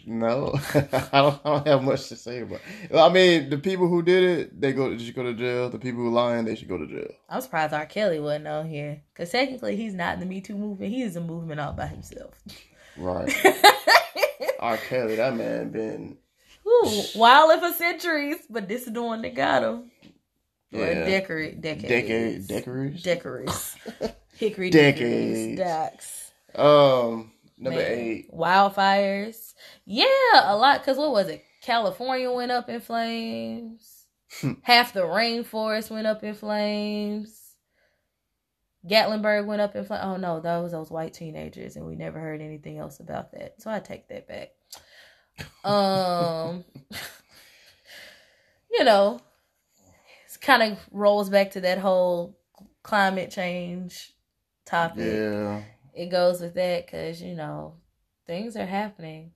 No, 0.06 0.54
I 0.74 1.08
don't. 1.20 1.40
I 1.44 1.50
don't 1.50 1.66
have 1.66 1.82
much 1.82 2.08
to 2.08 2.16
say 2.16 2.40
about. 2.40 2.60
It. 2.90 2.96
I 2.96 3.08
mean, 3.10 3.50
the 3.50 3.58
people 3.58 3.88
who 3.88 4.02
did 4.02 4.22
it, 4.24 4.60
they 4.60 4.72
go. 4.72 4.90
They 4.96 5.04
should 5.04 5.14
go 5.14 5.22
to 5.24 5.34
jail. 5.34 5.68
The 5.70 5.78
people 5.78 6.00
who 6.02 6.10
lying, 6.10 6.44
they 6.46 6.54
should 6.56 6.68
go 6.68 6.78
to 6.78 6.86
jail. 6.86 7.10
I'm 7.28 7.40
surprised 7.40 7.74
R. 7.74 7.86
Kelly 7.86 8.18
wasn't 8.20 8.48
on 8.48 8.68
here 8.68 9.02
because 9.12 9.30
technically 9.30 9.76
he's 9.76 9.94
not 9.94 10.14
in 10.14 10.20
the 10.20 10.26
Me 10.26 10.40
Too 10.40 10.56
movement. 10.56 10.92
He 10.92 11.02
is 11.02 11.16
a 11.16 11.20
movement 11.20 11.60
all 11.60 11.72
by 11.72 11.86
himself. 11.86 12.34
Right. 12.96 13.32
R. 14.60 14.76
Kelly, 14.76 15.16
that 15.16 15.34
man 15.36 15.70
been. 15.70 16.16
Ooh, 16.66 17.02
wild 17.16 17.60
for 17.60 17.72
centuries, 17.72 18.36
but 18.48 18.68
this 18.68 18.86
is 18.86 18.92
the 18.92 19.02
one 19.02 19.22
that 19.22 19.34
got 19.34 19.62
him. 19.62 19.90
Or 20.72 20.80
Yeah. 20.80 21.04
decade, 21.04 21.60
decades, 21.60 22.46
Decade, 22.46 22.46
decades. 22.48 23.02
decaries, 23.02 23.76
hickory 24.36 24.70
Decades. 24.70 25.56
decades, 25.56 25.58
Dax. 25.58 26.32
Um, 26.54 27.32
number 27.60 27.78
Man. 27.80 27.92
eight. 27.92 28.32
Wildfires. 28.32 29.54
Yeah, 29.84 30.04
a 30.44 30.56
lot. 30.56 30.82
Cause 30.84 30.96
what 30.96 31.12
was 31.12 31.28
it? 31.28 31.44
California 31.62 32.30
went 32.30 32.50
up 32.50 32.68
in 32.68 32.80
flames. 32.80 34.06
Half 34.62 34.92
the 34.92 35.00
rainforest 35.02 35.90
went 35.90 36.06
up 36.06 36.22
in 36.24 36.34
flames. 36.34 37.36
Gatlinburg 38.88 39.44
went 39.46 39.60
up 39.60 39.76
in 39.76 39.84
flames. 39.84 40.02
Oh 40.04 40.16
no, 40.16 40.40
that 40.40 40.58
was 40.58 40.72
those 40.72 40.90
white 40.90 41.12
teenagers, 41.12 41.76
and 41.76 41.86
we 41.86 41.96
never 41.96 42.18
heard 42.18 42.40
anything 42.40 42.78
else 42.78 43.00
about 43.00 43.32
that. 43.32 43.60
So 43.60 43.70
I 43.70 43.80
take 43.80 44.08
that 44.08 44.26
back. 44.26 44.50
Um, 45.64 46.64
you 48.70 48.84
know, 48.84 49.20
it 49.80 50.40
kind 50.40 50.62
of 50.62 50.78
rolls 50.90 51.28
back 51.28 51.50
to 51.52 51.60
that 51.62 51.78
whole 51.78 52.38
climate 52.82 53.30
change 53.30 54.12
topic 54.64 55.04
Yeah. 55.04 55.62
It 55.94 56.06
goes 56.10 56.40
with 56.40 56.54
that 56.54 56.86
because 56.86 57.20
you 57.22 57.34
know 57.34 57.74
things 58.26 58.56
are 58.56 58.66
happening 58.66 59.32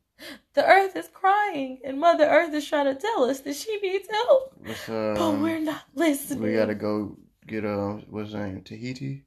the 0.55 0.65
earth 0.65 0.95
is 0.97 1.09
crying 1.13 1.81
and 1.85 1.99
mother 1.99 2.25
earth 2.25 2.55
is 2.55 2.67
trying 2.67 2.87
to 2.87 2.95
tell 3.01 3.25
us 3.25 3.41
that 3.41 3.55
she 3.57 3.77
needs 3.81 4.09
help 4.11 4.55
but 4.87 5.21
um, 5.21 5.43
we're 5.43 5.59
not 5.59 5.83
listening 5.95 6.43
we 6.43 6.55
gotta 6.55 6.75
go 6.75 7.17
get 7.47 7.65
uh, 7.65 7.95
what's 8.09 8.29
his 8.29 8.35
name? 8.37 8.63
Tahiti. 8.63 9.25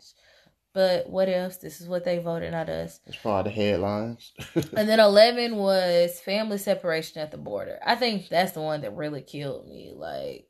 but 0.76 1.08
what 1.08 1.30
else? 1.30 1.56
This 1.56 1.80
is 1.80 1.88
what 1.88 2.04
they 2.04 2.18
voted, 2.18 2.52
not 2.52 2.68
us. 2.68 3.00
It's 3.06 3.16
part 3.16 3.46
of 3.46 3.54
the 3.54 3.58
headlines. 3.58 4.34
And 4.76 4.86
then 4.86 5.00
11 5.00 5.56
was 5.56 6.20
family 6.20 6.58
separation 6.58 7.22
at 7.22 7.30
the 7.30 7.38
border. 7.38 7.78
I 7.82 7.94
think 7.94 8.28
that's 8.28 8.52
the 8.52 8.60
one 8.60 8.82
that 8.82 8.94
really 8.94 9.22
killed 9.22 9.66
me, 9.66 9.94
like 9.96 10.48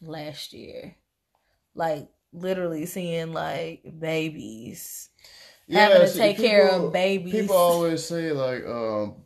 last 0.00 0.54
year. 0.54 0.96
Like 1.74 2.08
literally 2.32 2.86
seeing 2.86 3.34
like 3.34 3.84
babies 3.98 5.10
having 5.70 6.00
to 6.00 6.08
see, 6.08 6.18
take 6.18 6.38
care 6.38 6.70
of 6.70 6.90
babies. 6.90 7.42
People 7.42 7.56
always 7.56 8.02
say 8.02 8.32
like 8.32 8.64
um 8.64 9.16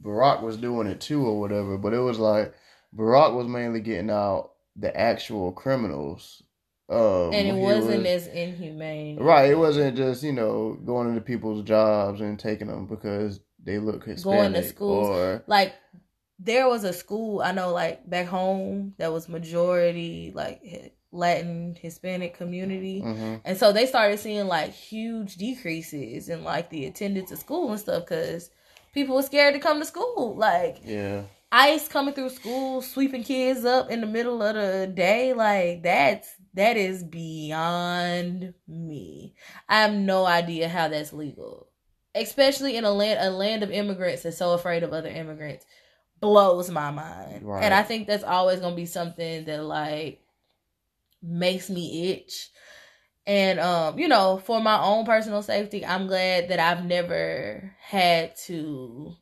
Barack 0.00 0.40
was 0.40 0.56
doing 0.56 0.86
it 0.86 1.00
too 1.00 1.26
or 1.26 1.40
whatever, 1.40 1.76
but 1.78 1.94
it 1.94 1.98
was 1.98 2.20
like 2.20 2.54
Barack 2.96 3.34
was 3.34 3.48
mainly 3.48 3.80
getting 3.80 4.08
out 4.10 4.52
the 4.76 4.96
actual 4.96 5.50
criminals. 5.50 6.44
Um, 6.90 7.32
and 7.32 7.46
it 7.48 7.54
wasn't 7.54 7.98
was- 8.02 8.06
as 8.06 8.26
inhumane. 8.26 9.16
right. 9.18 9.50
It 9.50 9.58
wasn't 9.58 9.96
just 9.96 10.22
you 10.22 10.32
know 10.32 10.76
going 10.84 11.08
into 11.08 11.20
people's 11.20 11.62
jobs 11.64 12.20
and 12.20 12.38
taking 12.38 12.66
them 12.66 12.86
because 12.86 13.40
they 13.62 13.78
look 13.78 14.04
Hispanic 14.04 14.38
Going 14.40 14.52
to 14.54 14.62
schools. 14.68 15.08
or 15.08 15.44
Like 15.46 15.74
there 16.38 16.66
was 16.68 16.84
a 16.84 16.92
school 16.92 17.42
I 17.42 17.52
know, 17.52 17.72
like 17.72 18.08
back 18.08 18.26
home, 18.26 18.94
that 18.98 19.12
was 19.12 19.28
majority 19.28 20.32
like 20.34 20.62
Latin 21.12 21.76
Hispanic 21.80 22.34
community. 22.36 23.02
Mhm. 23.02 23.40
And 23.44 23.56
so 23.58 23.72
they 23.72 23.86
started 23.86 24.18
seeing 24.18 24.46
like 24.48 24.70
huge 24.72 25.36
decreases 25.36 26.28
in 26.28 26.42
like 26.44 26.70
the 26.70 26.86
attendance 26.86 27.30
at 27.32 27.38
school 27.38 27.70
and 27.70 27.80
stuff 27.80 28.04
because 28.04 28.50
people 28.94 29.14
were 29.16 29.22
scared 29.22 29.54
to 29.54 29.60
come 29.60 29.78
to 29.80 29.84
school. 29.84 30.34
Like 30.36 30.78
yeah. 30.84 31.22
ICE 31.52 31.86
coming 31.88 32.14
through 32.14 32.30
school, 32.30 32.80
sweeping 32.80 33.24
kids 33.24 33.64
up 33.64 33.90
in 33.90 34.00
the 34.00 34.06
middle 34.06 34.40
of 34.42 34.54
the 34.54 34.86
day, 34.86 35.32
like 35.34 35.82
that's 35.82 36.28
that 36.54 36.76
is 36.76 37.04
beyond 37.04 38.54
me. 38.66 39.34
I 39.68 39.82
have 39.82 39.92
no 39.92 40.26
idea 40.26 40.68
how 40.68 40.88
that's 40.88 41.12
legal. 41.12 41.68
Especially 42.14 42.76
in 42.76 42.84
a 42.84 42.90
land 42.90 43.20
a 43.20 43.30
land 43.30 43.62
of 43.62 43.70
immigrants 43.70 44.24
that's 44.24 44.38
so 44.38 44.52
afraid 44.52 44.82
of 44.82 44.92
other 44.92 45.08
immigrants 45.08 45.64
blows 46.20 46.70
my 46.70 46.90
mind. 46.90 47.44
Right. 47.44 47.62
And 47.62 47.72
I 47.72 47.82
think 47.82 48.06
that's 48.06 48.24
always 48.24 48.60
gonna 48.60 48.74
be 48.76 48.86
something 48.86 49.44
that 49.44 49.64
like 49.64 50.20
makes 51.22 51.70
me 51.70 52.10
itch. 52.10 52.50
And 53.26 53.60
um, 53.60 53.98
you 53.98 54.08
know, 54.08 54.42
for 54.44 54.60
my 54.60 54.82
own 54.82 55.04
personal 55.04 55.42
safety, 55.42 55.86
I'm 55.86 56.08
glad 56.08 56.48
that 56.48 56.58
I've 56.58 56.84
never 56.84 57.72
had 57.80 58.36
to 58.46 59.14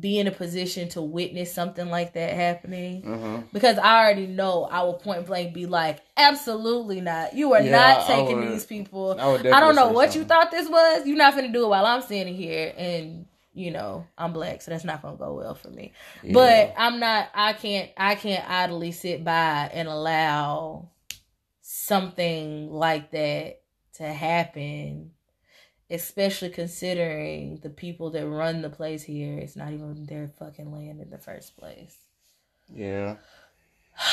be 0.00 0.18
in 0.18 0.26
a 0.26 0.30
position 0.30 0.88
to 0.90 1.00
witness 1.00 1.52
something 1.52 1.88
like 1.88 2.12
that 2.12 2.34
happening 2.34 3.02
Uh-huh. 3.06 3.38
because 3.54 3.78
I 3.78 4.00
already 4.04 4.26
know 4.26 4.64
I 4.64 4.82
will 4.82 4.94
point 4.94 5.26
blank 5.26 5.54
be 5.54 5.64
like, 5.64 6.00
absolutely 6.16 7.00
not. 7.00 7.34
You 7.34 7.54
are 7.54 7.62
Yeah, 7.62 7.70
not 7.96 8.06
taking 8.06 8.38
would- 8.40 8.48
these 8.52 8.66
people. 8.66 9.16
I, 9.18 9.34
I 9.36 9.60
don't 9.60 9.74
know 9.76 9.88
what 9.88 10.12
say 10.12 10.18
you 10.18 10.24
thought 10.26 10.50
this 10.50 10.68
was. 10.68 11.06
You're 11.06 11.16
not 11.16 11.34
gonna 11.34 11.48
do 11.52 11.64
it 11.64 11.68
while 11.68 11.86
I'm 11.86 12.02
standing 12.02 12.34
here, 12.34 12.74
and 12.76 13.24
you 13.54 13.70
know 13.70 14.06
I'm 14.18 14.32
black, 14.34 14.60
so 14.62 14.70
that's 14.70 14.84
not 14.84 15.00
gonna 15.00 15.16
go 15.16 15.32
well 15.34 15.54
for 15.54 15.70
me. 15.70 15.92
Yeah. 16.22 16.34
But 16.34 16.74
I'm 16.76 17.00
not. 17.00 17.28
I 17.34 17.54
can't. 17.54 17.90
I 17.96 18.14
can't 18.14 18.48
idly 18.48 18.92
sit 18.92 19.24
by 19.24 19.70
and 19.72 19.88
allow 19.88 20.90
something 21.62 22.70
like 22.70 23.10
that 23.12 23.60
to 23.94 24.04
happen. 24.04 25.12
Especially 25.90 26.50
considering 26.50 27.60
the 27.62 27.70
people 27.70 28.10
that 28.10 28.26
run 28.28 28.60
the 28.62 28.70
place 28.70 29.02
here, 29.04 29.38
it's 29.38 29.56
not 29.56 29.72
even 29.72 30.04
their 30.06 30.28
fucking 30.28 30.70
land 30.70 31.00
in 31.00 31.10
the 31.10 31.18
first 31.18 31.56
place. 31.56 31.96
Yeah. 32.74 33.16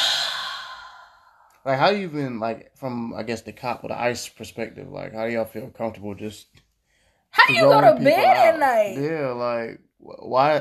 Like, 1.65 1.79
how 1.79 1.89
you 1.89 2.09
been 2.09 2.39
like 2.39 2.77
from 2.77 3.15
I 3.15 3.23
guess 3.23 3.41
the 3.41 3.51
cop 3.51 3.83
or 3.83 3.88
the 3.88 3.99
ICE 3.99 4.29
perspective? 4.29 4.88
Like, 4.91 5.13
how 5.13 5.25
do 5.25 5.33
y'all 5.33 5.45
feel 5.45 5.69
comfortable 5.71 6.13
just 6.13 6.47
How 7.31 7.47
do 7.47 7.53
you 7.55 7.67
go 7.67 7.81
to 7.81 7.99
bed 8.03 8.38
at 8.38 8.59
night? 8.59 8.97
Yeah, 8.99 9.29
like 9.31 9.79
wh- 9.97 10.27
why? 10.27 10.59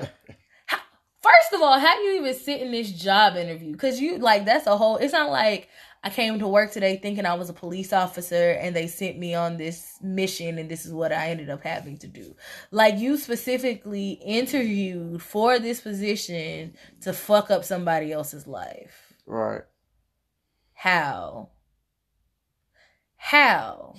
First 1.22 1.52
of 1.54 1.62
all, 1.62 1.78
how 1.78 1.96
do 1.96 2.02
you 2.02 2.20
even 2.20 2.34
sit 2.34 2.60
in 2.62 2.70
this 2.72 2.90
job 2.90 3.36
interview? 3.36 3.76
Cause 3.76 4.00
you 4.00 4.18
like 4.18 4.44
that's 4.46 4.66
a 4.66 4.76
whole. 4.76 4.96
It's 4.96 5.12
not 5.12 5.30
like 5.30 5.68
I 6.04 6.10
came 6.10 6.38
to 6.38 6.46
work 6.46 6.70
today 6.70 6.98
thinking 6.98 7.24
I 7.24 7.32
was 7.32 7.48
a 7.48 7.54
police 7.54 7.90
officer 7.90 8.50
and 8.50 8.76
they 8.76 8.88
sent 8.88 9.18
me 9.18 9.34
on 9.34 9.56
this 9.56 9.98
mission 10.02 10.58
and 10.58 10.70
this 10.70 10.84
is 10.84 10.92
what 10.92 11.12
I 11.12 11.30
ended 11.30 11.48
up 11.48 11.64
having 11.64 11.96
to 11.98 12.06
do. 12.06 12.36
Like 12.70 12.98
you 12.98 13.16
specifically 13.16 14.20
interviewed 14.22 15.22
for 15.22 15.58
this 15.58 15.80
position 15.80 16.74
to 17.00 17.14
fuck 17.14 17.50
up 17.50 17.64
somebody 17.64 18.12
else's 18.12 18.46
life. 18.46 19.14
Right. 19.24 19.62
How? 20.74 21.48
How? 23.16 23.94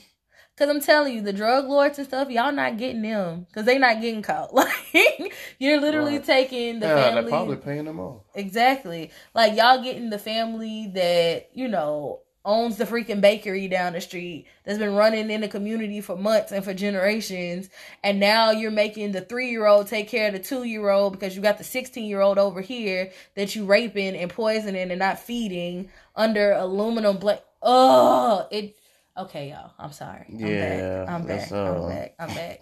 Cause 0.57 0.69
I'm 0.69 0.79
telling 0.79 1.13
you, 1.15 1.21
the 1.21 1.33
drug 1.33 1.65
lords 1.67 1.97
and 1.99 2.07
stuff, 2.07 2.29
y'all 2.29 2.51
not 2.53 2.77
getting 2.77 3.01
them. 3.01 3.45
Cause 3.53 3.65
they 3.65 3.77
not 3.77 3.99
getting 4.01 4.21
caught. 4.21 4.53
Like 4.53 5.33
you're 5.59 5.81
literally 5.81 6.13
Right. 6.17 6.23
taking 6.25 6.79
the 6.79 6.87
yeah, 6.87 6.95
they're 6.95 7.13
family. 7.13 7.29
probably 7.29 7.57
paying 7.57 7.85
them 7.85 7.99
off. 7.99 8.21
Exactly. 8.33 9.11
Like 9.33 9.55
y'all 9.57 9.83
getting 9.83 10.09
the 10.09 10.19
family 10.19 10.91
that, 10.95 11.49
you 11.53 11.67
know, 11.67 12.21
owns 12.45 12.77
the 12.77 12.85
freaking 12.85 13.19
bakery 13.21 13.67
down 13.67 13.93
the 13.93 13.99
street 13.99 14.45
that's 14.63 14.77
been 14.77 14.93
running 14.93 15.31
in 15.31 15.41
the 15.41 15.47
community 15.47 15.99
for 15.99 16.15
months 16.15 16.51
and 16.51 16.63
for 16.63 16.73
generations. 16.75 17.69
And 18.03 18.19
now 18.19 18.51
you're 18.51 18.69
making 18.71 19.11
the 19.13 19.21
three 19.21 19.49
year 19.49 19.65
old 19.65 19.87
take 19.87 20.07
care 20.07 20.27
of 20.27 20.33
the 20.33 20.39
two 20.39 20.63
year 20.63 20.89
old 20.89 21.13
because 21.13 21.35
you 21.35 21.41
got 21.41 21.57
the 21.57 21.63
16 21.65 22.05
year 22.05 22.21
old 22.21 22.37
over 22.37 22.61
here 22.61 23.11
that 23.35 23.55
you 23.55 23.65
raping 23.65 24.15
and 24.15 24.29
poisoning 24.31 24.89
and 24.91 24.99
not 24.99 25.19
feeding 25.19 25.89
under 26.15 26.51
aluminum 26.53 27.17
blank. 27.17 27.41
Oh, 27.61 28.47
it. 28.51 28.75
Okay, 29.17 29.49
y'all. 29.49 29.71
I'm 29.79 29.93
sorry. 29.93 30.25
I'm 30.29 30.39
Yeah, 30.39 31.05
back. 31.05 31.09
I'm 31.09 31.25
back. 31.25 31.51
I'm 31.51 31.87
back. 31.87 32.15
I'm 32.19 32.27
back. 32.35 32.61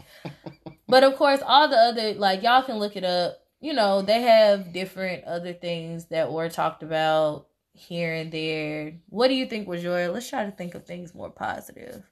But 0.87 1.03
of 1.03 1.15
course, 1.15 1.41
all 1.45 1.67
the 1.67 1.77
other 1.77 2.13
like 2.13 2.43
y'all 2.43 2.63
can 2.63 2.77
look 2.77 2.95
it 2.95 3.03
up. 3.03 3.37
You 3.59 3.73
know, 3.73 4.01
they 4.01 4.21
have 4.21 4.73
different 4.73 5.23
other 5.23 5.53
things 5.53 6.05
that 6.07 6.31
were 6.31 6.49
talked 6.49 6.83
about 6.83 7.47
here 7.73 8.13
and 8.13 8.31
there. 8.31 8.99
What 9.09 9.29
do 9.29 9.33
you 9.33 9.47
think 9.47 9.67
was 9.67 9.81
your? 9.83 10.09
Let's 10.09 10.29
try 10.29 10.45
to 10.45 10.51
think 10.51 10.75
of 10.75 10.85
things 10.85 11.15
more 11.15 11.31
positive. 11.31 12.03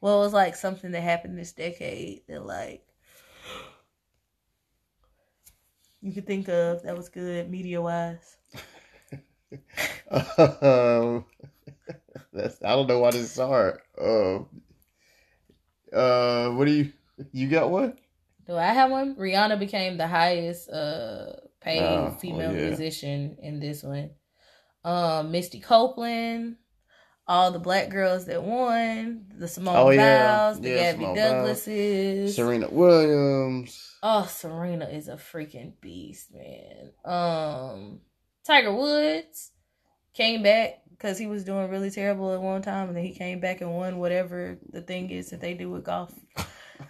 What 0.00 0.16
was 0.18 0.32
like 0.32 0.56
something 0.56 0.92
that 0.92 1.02
happened 1.02 1.38
this 1.38 1.52
decade 1.52 2.22
that 2.28 2.46
like 2.46 2.84
you 6.00 6.12
could 6.12 6.26
think 6.26 6.48
of 6.48 6.82
that 6.82 6.96
was 6.96 7.08
good 7.08 7.50
media 7.50 7.82
wise? 7.82 8.36
um, 10.38 11.24
that's 12.32 12.62
I 12.62 12.70
don't 12.70 12.86
know 12.88 12.98
why 13.00 13.10
this 13.10 13.32
is 13.32 13.36
hard. 13.36 13.80
Um, 14.00 14.48
uh, 15.92 16.50
what 16.50 16.66
do 16.66 16.72
you 16.72 16.92
you 17.32 17.48
got 17.48 17.70
one? 17.70 17.98
Do 18.46 18.56
I 18.56 18.66
have 18.66 18.90
one? 18.90 19.14
Rihanna 19.16 19.58
became 19.58 19.96
the 19.98 20.06
highest 20.08 20.68
uh 20.70 21.34
paid 21.60 21.80
Oh, 21.84 22.10
female 22.18 22.52
yeah. 22.52 22.68
musician 22.68 23.36
in 23.40 23.60
this 23.60 23.82
one. 23.82 24.10
Um, 24.84 25.30
Misty 25.30 25.60
Copeland, 25.60 26.56
all 27.28 27.52
the 27.52 27.60
black 27.60 27.88
girls 27.88 28.26
that 28.26 28.42
won, 28.42 29.26
the 29.38 29.46
Simone 29.46 29.76
Oh, 29.76 29.90
yeah. 29.90 30.38
Biles, 30.38 30.60
the 30.60 30.68
Yeah, 30.70 30.76
Gabby 30.76 30.96
Simone 30.96 31.14
Biles. 31.14 31.62
Douglases. 31.62 32.34
Serena 32.34 32.68
Williams. 32.68 33.94
Oh, 34.02 34.26
Serena 34.26 34.86
is 34.86 35.06
a 35.06 35.14
freaking 35.14 35.74
beast, 35.80 36.32
man. 36.34 36.90
Um, 37.04 38.00
Tiger 38.44 38.74
Woods 38.74 39.52
came 40.14 40.42
back 40.42 40.81
because 41.02 41.18
he 41.18 41.26
was 41.26 41.42
doing 41.42 41.68
really 41.68 41.90
terrible 41.90 42.32
at 42.32 42.40
one 42.40 42.62
time, 42.62 42.86
and 42.86 42.96
then 42.96 43.02
he 43.04 43.12
came 43.12 43.40
back 43.40 43.60
and 43.60 43.74
won 43.74 43.98
whatever 43.98 44.56
the 44.70 44.80
thing 44.80 45.10
is 45.10 45.30
that 45.30 45.40
they 45.40 45.52
do 45.52 45.68
with 45.68 45.82
golf. 45.84 46.14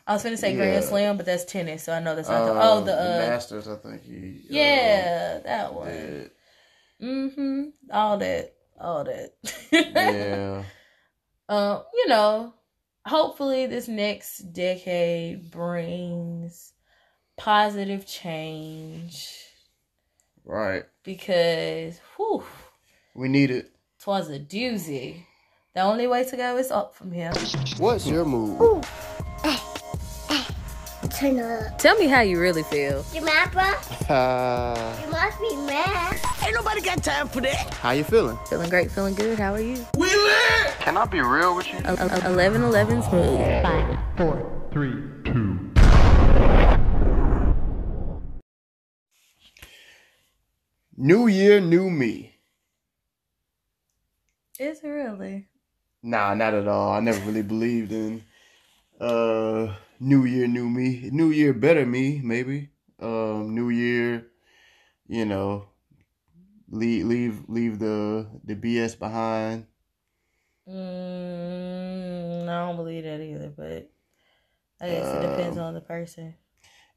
I 0.07 0.13
was 0.13 0.23
gonna 0.23 0.37
say 0.37 0.51
Yeah. 0.51 0.57
Grand 0.59 0.85
Slam, 0.85 1.17
but 1.17 1.25
that's 1.25 1.47
tennis, 1.47 1.85
so 1.85 1.95
I 1.95 2.01
know 2.01 2.15
that's 2.15 2.29
not. 2.29 2.45
the, 2.45 2.53
oh, 2.53 2.79
Um, 2.79 2.85
the, 2.85 2.93
uh, 2.95 3.19
Masters. 3.31 3.69
I 3.69 3.77
think 3.77 4.03
he. 4.03 4.41
uh, 4.45 4.47
yeah, 4.51 5.39
that 5.39 5.73
one. 5.75 5.89
did. 5.89 6.31
Mm-hmm. 7.03 7.63
All 7.91 8.19
that, 8.19 8.55
all 8.79 9.05
that. 9.05 9.33
yeah. 9.73 10.63
um, 11.49 11.83
you 11.95 12.09
know, 12.09 12.53
hopefully 13.07 13.67
this 13.67 13.89
next 13.89 14.39
decade 14.53 15.51
brings 15.51 16.73
positive 17.39 18.07
change 18.07 19.27
Right. 20.45 20.85
because 21.03 21.99
whew, 22.17 22.45
We 23.15 23.29
need 23.29 23.51
it. 23.51 23.72
Twas 24.03 24.29
a 24.31 24.39
doozy. 24.41 25.23
The 25.75 25.81
only 25.81 26.07
way 26.09 26.25
to 26.25 26.37
go 26.37 26.57
is 26.57 26.71
up 26.73 26.95
from 26.95 27.13
here. 27.13 27.33
What's 27.79 28.07
your 28.07 28.25
move? 28.25 28.85
Turn 31.19 31.39
up. 31.39 31.79
Tell 31.79 31.97
me 31.99 32.07
how 32.07 32.21
you 32.23 32.41
really 32.41 32.65
feel. 32.65 33.05
You 33.15 33.25
mad, 33.25 33.53
bro? 33.53 33.63
Uh, 34.15 34.99
You 35.05 35.11
must 35.11 35.41
be 35.41 35.55
mad. 35.67 36.19
Ain't 36.45 36.55
nobody 36.55 36.81
got 36.81 37.05
time 37.05 37.29
for 37.29 37.41
that. 37.43 37.75
How 37.75 37.93
you 37.93 38.03
feeling? 38.03 38.37
Feeling 38.49 38.71
great, 38.71 38.91
feeling 38.91 39.15
good. 39.15 39.39
How 39.39 39.53
are 39.55 39.61
you? 39.61 39.77
Can 40.81 40.97
I 40.97 41.05
be 41.07 41.21
real 41.21 41.55
with 41.55 41.69
you? 41.73 41.79
Eleven, 41.79 42.63
eleven, 42.63 43.03
smooth. 43.03 43.63
Five, 43.63 43.99
four, 44.17 44.69
Three, 44.73 44.95
two, 45.25 45.71
New 50.97 51.27
year, 51.29 51.61
new 51.61 51.89
me. 51.91 52.32
Is 54.59 54.81
it 54.83 54.89
really? 54.89 55.49
Nah, 56.03 56.35
not 56.35 56.55
at 56.55 56.69
all. 56.69 56.93
I 56.93 57.01
never 57.01 57.21
really 57.27 57.43
believed 57.43 57.93
in 57.93 58.23
uh 59.01 59.75
New 60.01 60.25
Year, 60.25 60.47
new 60.47 60.69
me. 60.69 61.09
New 61.13 61.31
Year, 61.31 61.53
better 61.53 61.87
me, 61.87 62.21
maybe. 62.23 62.71
Um, 63.01 63.55
New 63.55 63.71
Year, 63.71 64.27
you 65.07 65.25
know, 65.25 65.67
leave 66.71 67.07
leave 67.07 67.45
leave 67.49 67.79
the 67.79 68.27
the 68.45 68.55
BS 68.55 68.99
behind. 68.99 69.67
Mm, 70.69 72.49
I 72.49 72.67
don't 72.67 72.77
believe 72.77 73.05
that 73.05 73.21
either, 73.21 73.49
but 73.57 73.91
I 74.81 74.89
guess 74.89 75.15
it 75.15 75.21
depends 75.21 75.57
Um, 75.59 75.65
on 75.65 75.75
the 75.75 75.81
person. 75.81 76.35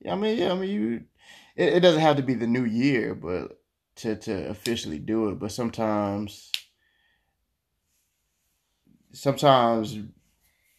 Yeah, 0.01 0.13
I 0.13 0.15
mean, 0.15 0.37
yeah, 0.37 0.51
I 0.51 0.55
mean, 0.55 0.69
you. 0.69 1.03
It, 1.55 1.75
it 1.75 1.79
doesn't 1.79 2.01
have 2.01 2.17
to 2.17 2.23
be 2.23 2.33
the 2.35 2.47
new 2.47 2.65
year, 2.65 3.15
but 3.15 3.59
to 3.97 4.15
to 4.15 4.49
officially 4.49 4.99
do 4.99 5.29
it. 5.29 5.39
But 5.39 5.51
sometimes, 5.51 6.51
sometimes 9.15 9.97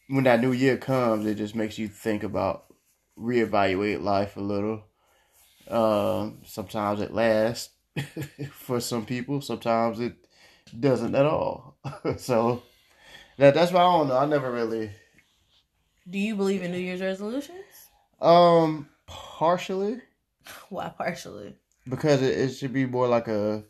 when 0.07 0.23
that 0.23 0.41
new 0.41 0.51
year 0.51 0.77
comes, 0.77 1.25
it 1.25 1.35
just 1.35 1.55
makes 1.55 1.77
you 1.77 1.87
think 1.87 2.23
about 2.23 2.73
reevaluate 3.19 4.01
life 4.01 4.37
a 4.37 4.41
little. 4.41 4.83
Um, 5.67 6.39
sometimes 6.45 7.01
it 7.01 7.13
lasts 7.13 7.73
for 8.51 8.79
some 8.79 9.05
people. 9.05 9.41
Sometimes 9.41 9.99
it 9.99 10.15
doesn't 10.79 11.15
at 11.15 11.25
all. 11.25 11.77
so 12.17 12.63
that 13.37 13.53
that's 13.53 13.71
why 13.71 13.81
I 13.81 13.97
don't 13.97 14.07
know. 14.07 14.17
I 14.17 14.25
never 14.25 14.51
really. 14.51 14.91
Do 16.09 16.19
you 16.19 16.35
believe 16.35 16.63
in 16.63 16.71
New 16.71 16.77
Year's 16.77 17.01
resolutions? 17.01 17.89
Um, 18.21 18.87
partially. 19.05 19.99
Why 20.69 20.87
partially? 20.87 21.57
because 21.89 22.21
it, 22.21 22.37
it 22.37 22.49
should 22.49 22.73
be 22.73 22.85
more 22.85 23.07
like 23.07 23.27
a 23.27 23.63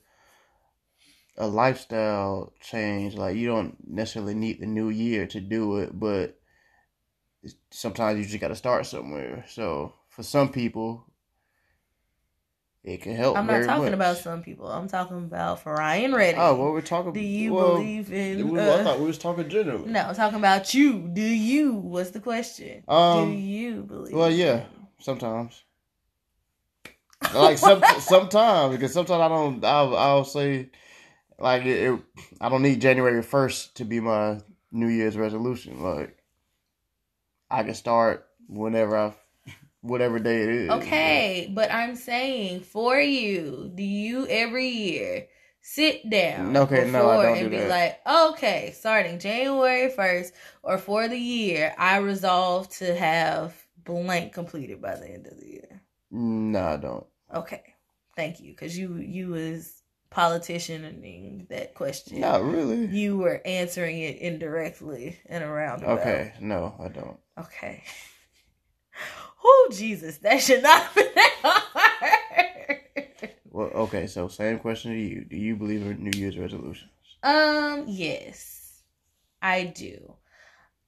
a 1.37 1.47
lifestyle 1.47 2.53
change. 2.59 3.15
Like 3.15 3.35
you 3.35 3.47
don't 3.47 3.75
necessarily 3.87 4.33
need 4.35 4.59
the 4.59 4.65
new 4.65 4.89
year 4.89 5.27
to 5.27 5.39
do 5.39 5.77
it, 5.77 5.97
but 5.97 6.39
sometimes 7.71 8.19
you 8.19 8.25
just 8.25 8.39
got 8.39 8.49
to 8.49 8.55
start 8.55 8.85
somewhere. 8.85 9.45
So 9.49 9.93
for 10.09 10.23
some 10.23 10.49
people, 10.49 11.05
it 12.83 13.01
can 13.01 13.15
help. 13.15 13.37
I'm 13.37 13.47
not 13.47 13.63
talking 13.65 13.83
much. 13.85 13.93
about 13.93 14.17
some 14.17 14.41
people. 14.41 14.67
I'm 14.67 14.87
talking 14.87 15.17
about 15.17 15.61
for 15.61 15.73
Ryan 15.73 16.15
Reddy. 16.15 16.37
Oh, 16.39 16.55
well, 16.55 16.71
we're 16.71 16.81
talking. 16.81 17.09
About 17.09 17.15
Do 17.15 17.19
you 17.21 17.53
well, 17.53 17.75
believe 17.75 18.11
in? 18.11 18.49
we- 18.49 18.59
uh, 18.59 18.77
I 18.79 18.83
thought 18.83 18.99
we 18.99 19.05
was 19.05 19.17
talking 19.17 19.49
generally. 19.49 19.89
no, 19.91 20.01
I'm 20.01 20.15
talking 20.15 20.39
about 20.39 20.73
you. 20.73 21.09
Do 21.13 21.21
you? 21.21 21.73
What's 21.73 22.11
the 22.11 22.19
question? 22.21 22.83
Um, 22.87 23.31
Do 23.31 23.37
you 23.37 23.83
believe? 23.83 24.15
well, 24.15 24.31
yeah. 24.31 24.65
Sometimes. 24.99 25.63
like 27.33 27.57
some 27.57 27.83
sometimes 27.99 28.75
because 28.75 28.93
sometimes 28.93 29.21
I 29.21 29.27
don't. 29.27 29.63
I'll 29.65 29.95
I'll 29.97 30.25
say 30.25 30.69
like 31.39 31.63
it, 31.65 31.91
it- 31.91 32.01
I 32.41 32.49
don't 32.49 32.61
need 32.61 32.81
January 32.81 33.21
first 33.23 33.75
to 33.77 33.85
be 33.85 33.99
my 33.99 34.39
New 34.71 34.87
Year's 34.87 35.17
resolution. 35.17 35.81
Like 35.83 36.17
I 37.49 37.63
can 37.63 37.73
start 37.75 38.27
whenever 38.47 38.97
I, 38.97 39.13
whatever 39.81 40.19
day 40.19 40.41
it 40.43 40.49
is. 40.49 40.69
Okay, 40.71 41.51
but 41.53 41.71
I'm 41.71 41.95
saying 41.95 42.61
for 42.61 42.99
you, 42.99 43.71
do 43.73 43.83
you 43.83 44.27
every 44.27 44.67
year 44.67 45.27
sit 45.61 46.09
down 46.09 46.55
Okay, 46.55 46.89
no, 46.91 47.09
I 47.09 47.23
don't 47.23 47.37
and 47.37 47.51
be 47.51 47.57
that. 47.57 47.69
like, 47.69 47.99
okay, 48.33 48.71
starting 48.75 49.19
January 49.19 49.89
1st 49.91 50.31
or 50.63 50.77
for 50.77 51.07
the 51.07 51.17
year, 51.17 51.73
I 51.77 51.97
resolve 51.97 52.69
to 52.77 52.95
have 52.95 53.55
blank 53.85 54.33
completed 54.33 54.81
by 54.81 54.95
the 54.95 55.07
end 55.09 55.27
of 55.27 55.39
the 55.39 55.47
year. 55.47 55.81
No, 56.11 56.59
I 56.59 56.77
don't. 56.77 57.05
Okay, 57.33 57.63
thank 58.15 58.39
you, 58.41 58.51
because 58.51 58.77
you 58.77 58.95
you 58.97 59.29
was 59.29 59.76
politicianing 60.11 61.47
that 61.49 61.73
question. 61.75 62.21
Not 62.21 62.43
really. 62.43 62.85
You 62.87 63.17
were 63.17 63.41
answering 63.45 63.99
it 63.99 64.17
indirectly 64.17 65.19
and 65.25 65.43
around. 65.43 65.83
Okay, 65.83 66.33
no, 66.39 66.75
I 66.79 66.87
don't. 66.89 67.17
Okay. 67.39 67.83
Oh 69.49 69.69
Jesus, 69.71 70.17
that 70.17 70.41
should 70.41 70.63
not 70.63 70.81
have 70.81 70.95
been 70.95 71.11
that 71.13 71.35
hard. 71.41 73.31
Well, 73.45 73.67
okay. 73.67 74.05
So 74.07 74.27
same 74.27 74.59
question 74.59 74.91
to 74.91 74.97
you. 74.97 75.23
Do 75.23 75.37
you 75.37 75.55
believe 75.55 75.83
in 75.83 76.03
New 76.03 76.19
Year's 76.19 76.37
resolutions? 76.37 76.91
Um, 77.23 77.85
yes, 77.87 78.81
I 79.41 79.63
do. 79.63 80.15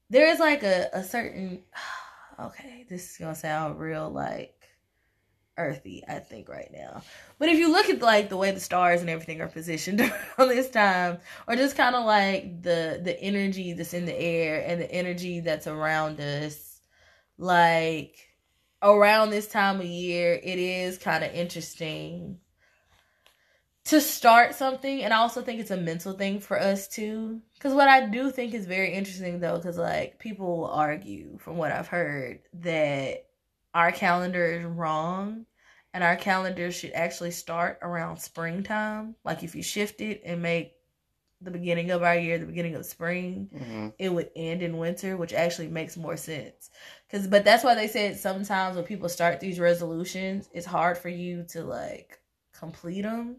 There 0.10 0.28
is 0.28 0.40
like 0.40 0.64
a, 0.64 0.90
a 0.92 1.04
certain 1.04 1.64
okay, 2.40 2.86
this 2.90 3.12
is 3.12 3.18
gonna 3.18 3.36
sound 3.36 3.80
real 3.80 4.10
like 4.10 4.59
earthy, 5.60 6.04
I 6.08 6.20
think, 6.20 6.50
right 6.50 6.70
now. 6.74 7.04
But 7.38 7.50
if 7.50 7.60
you 7.60 7.72
look 7.72 7.90
at 7.90 8.02
like 8.02 8.30
the 8.30 8.38
way 8.38 8.52
the 8.52 8.60
stars 8.60 9.02
and 9.02 9.10
everything 9.10 9.42
are 9.42 9.48
positioned 9.48 10.02
around 10.40 10.50
this 10.50 10.70
time, 10.70 11.20
or 11.48 11.56
just 11.56 11.78
kind 11.78 11.96
of 11.96 12.06
like 12.06 12.64
the 12.64 13.00
the 13.04 13.20
energy 13.22 13.74
that's 13.74 13.94
in 13.94 14.06
the 14.06 14.20
air 14.20 14.64
and 14.66 14.82
the 14.82 14.92
energy 14.92 15.42
that's 15.42 15.68
around 15.68 16.20
us, 16.20 16.80
like 17.38 18.16
around 18.82 19.30
this 19.30 19.48
time 19.48 19.80
of 19.80 19.86
year, 19.86 20.40
it 20.42 20.58
is 20.58 20.98
kind 20.98 21.24
of 21.24 21.32
interesting 21.34 22.40
to 23.90 24.00
start 24.00 24.54
something 24.54 25.02
and 25.02 25.12
i 25.12 25.18
also 25.18 25.42
think 25.42 25.60
it's 25.60 25.72
a 25.72 25.78
mental 25.78 26.14
thing 26.14 26.40
for 26.40 26.60
us 26.60 26.88
too 26.88 27.42
because 27.56 27.74
what 27.74 27.88
i 27.88 28.06
do 28.06 28.30
think 28.30 28.54
is 28.54 28.68
very 28.68 28.94
interesting 28.94 29.40
though 29.40 29.58
because 29.58 29.80
like 29.80 30.20
people 30.20 30.60
will 30.60 30.70
argue 30.70 31.36
from 31.40 31.58
what 31.58 31.72
i've 31.72 31.88
heard 31.88 32.40
that 32.54 33.26
our 33.74 33.92
calendar 33.92 34.46
is 34.46 34.66
wrong 34.66 35.46
and 35.94 36.04
our 36.04 36.16
calendar 36.16 36.72
should 36.72 36.92
actually 36.94 37.32
start 37.32 37.80
around 37.82 38.18
springtime 38.18 39.16
like 39.24 39.44
if 39.44 39.56
you 39.56 39.64
shift 39.64 40.02
it 40.02 40.22
and 40.26 40.42
make 40.42 40.74
the 41.42 41.52
beginning 41.52 41.92
of 41.92 42.04
our 42.04 42.16
year 42.18 42.38
the 42.38 42.46
beginning 42.46 42.76
of 42.76 42.86
spring 42.86 43.50
hmm 43.58 43.90
it 44.00 44.14
would 44.14 44.30
end 44.36 44.62
in 44.64 44.78
winter, 44.78 45.18
which 45.18 45.34
actually 45.34 45.68
makes 45.68 45.98
more 45.98 46.16
sense. 46.16 46.70
Cause, 47.12 47.28
but 47.28 47.44
that's 47.44 47.66
why 47.66 47.76
they 47.76 47.88
said 47.90 48.18
sometimes 48.18 48.78
when 48.78 48.86
people 48.86 49.10
start 49.10 49.42
these 49.42 49.60
resolutions, 49.60 50.50
it's 50.54 50.66
hard 50.66 50.98
for 50.98 51.10
you 51.10 51.44
to 51.50 51.64
like 51.66 52.18
complete 52.54 53.02
them 53.02 53.36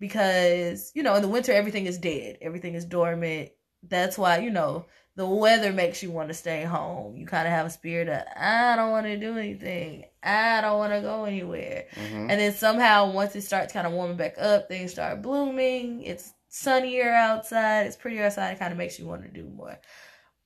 because 0.00 0.90
you 0.94 1.02
know 1.02 1.14
in 1.14 1.22
the 1.22 1.28
winter 1.28 1.52
everything 1.52 1.86
is 1.86 1.98
dead, 1.98 2.38
everything 2.42 2.74
is 2.74 2.84
dormant. 2.84 3.50
That's 3.88 4.18
why 4.18 4.38
you 4.38 4.50
know 4.50 4.86
the 5.16 5.26
weather 5.26 5.72
makes 5.72 6.02
you 6.02 6.10
want 6.10 6.28
to 6.28 6.34
stay 6.34 6.64
home. 6.64 7.16
You 7.16 7.26
kind 7.26 7.46
of 7.46 7.52
have 7.52 7.66
a 7.66 7.70
spirit 7.70 8.08
of 8.08 8.22
I 8.36 8.76
don't 8.76 8.90
want 8.90 9.06
to 9.06 9.16
do 9.18 9.36
anything, 9.36 10.04
I 10.22 10.60
don't 10.60 10.78
want 10.78 10.92
to 10.92 11.00
go 11.00 11.24
anywhere. 11.24 11.86
hmm 11.94 12.30
And 12.30 12.40
then 12.40 12.52
somehow, 12.54 13.12
once 13.12 13.36
it 13.36 13.42
starts 13.42 13.72
kind 13.72 13.86
of 13.86 13.92
warming 13.92 14.16
back 14.16 14.36
up, 14.38 14.68
things 14.68 14.92
start 14.92 15.22
blooming. 15.22 16.02
It's 16.02 16.32
sunnier 16.48 17.12
outside. 17.12 17.86
It's 17.86 17.96
prettier 17.96 18.24
outside. 18.24 18.52
It 18.52 18.58
kind 18.58 18.72
of 18.72 18.78
makes 18.78 18.98
you 18.98 19.06
want 19.06 19.22
to 19.22 19.28
do 19.28 19.48
more. 19.48 19.78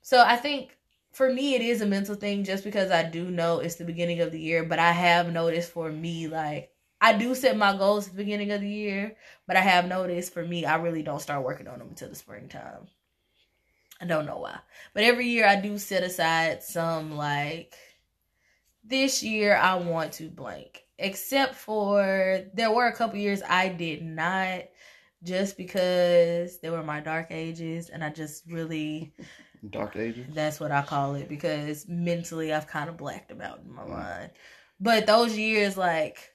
So 0.03 0.23
I 0.23 0.37
think 0.37 0.77
for 1.13 1.33
me, 1.33 1.55
it 1.55 1.63
is 1.63 1.81
a 1.83 1.87
mental 1.87 2.15
thing 2.15 2.45
just 2.45 2.65
because 2.65 2.91
I 2.91 3.03
do 3.05 3.31
know 3.31 3.59
it's 3.61 3.77
the 3.77 3.85
beginning 3.85 4.21
of 4.21 4.33
the 4.33 4.41
year. 4.41 4.65
But 4.65 4.79
I 4.79 4.93
have 4.93 5.33
noticed 5.33 5.73
for 5.73 5.91
me, 5.91 6.29
like, 6.29 6.71
I 7.01 7.13
do 7.17 7.35
set 7.35 7.57
my 7.57 7.77
goals 7.77 8.07
at 8.07 8.13
the 8.13 8.23
beginning 8.25 8.53
of 8.53 8.61
the 8.61 8.69
year. 8.69 9.17
But 9.47 9.57
I 9.57 9.61
have 9.61 9.87
noticed 9.89 10.33
for 10.33 10.45
me, 10.45 10.65
I 10.65 10.77
really 10.77 11.03
don't 11.03 11.21
start 11.23 11.45
working 11.45 11.69
on 11.69 11.79
them 11.79 11.89
until 11.89 12.09
the 12.09 12.15
springtime. 12.17 12.89
I 14.01 14.05
don't 14.07 14.27
know 14.27 14.39
why. 14.39 14.59
But 14.95 15.05
every 15.05 15.27
year 15.29 15.47
I 15.47 15.57
do 15.57 15.79
set 15.79 16.03
aside 16.03 16.63
some, 16.63 17.17
like, 17.17 17.75
this 18.85 19.23
year 19.23 19.57
I 19.57 19.77
want 19.77 20.13
to 20.15 20.29
blank. 20.29 20.85
Except 20.99 21.55
for 21.55 22.43
there 22.55 22.71
were 22.71 22.87
a 22.87 22.97
couple 22.97 23.19
years 23.19 23.43
I 23.47 23.69
did 23.69 24.03
not 24.03 24.63
just 25.23 25.57
because 25.57 26.59
they 26.61 26.71
were 26.71 26.83
my 26.83 27.01
dark 27.01 27.29
ages 27.31 27.91
and 27.91 28.03
I 28.03 28.11
just 28.11 28.45
really 28.47 29.13
Dark 29.71 29.97
Ages. 29.97 30.27
that's 30.33 30.61
what 30.61 30.71
I 30.71 30.83
call 30.83 31.17
it 31.17 31.29
because 31.29 31.87
mentally 31.89 32.53
I've 32.53 32.67
kind 32.67 32.89
of 32.89 32.97
blacked 32.97 33.33
out 33.41 33.61
in 33.65 33.75
my 33.75 33.85
mind. 33.85 34.31
But 34.79 35.07
those 35.07 35.37
years 35.37 35.77
like 35.77 36.33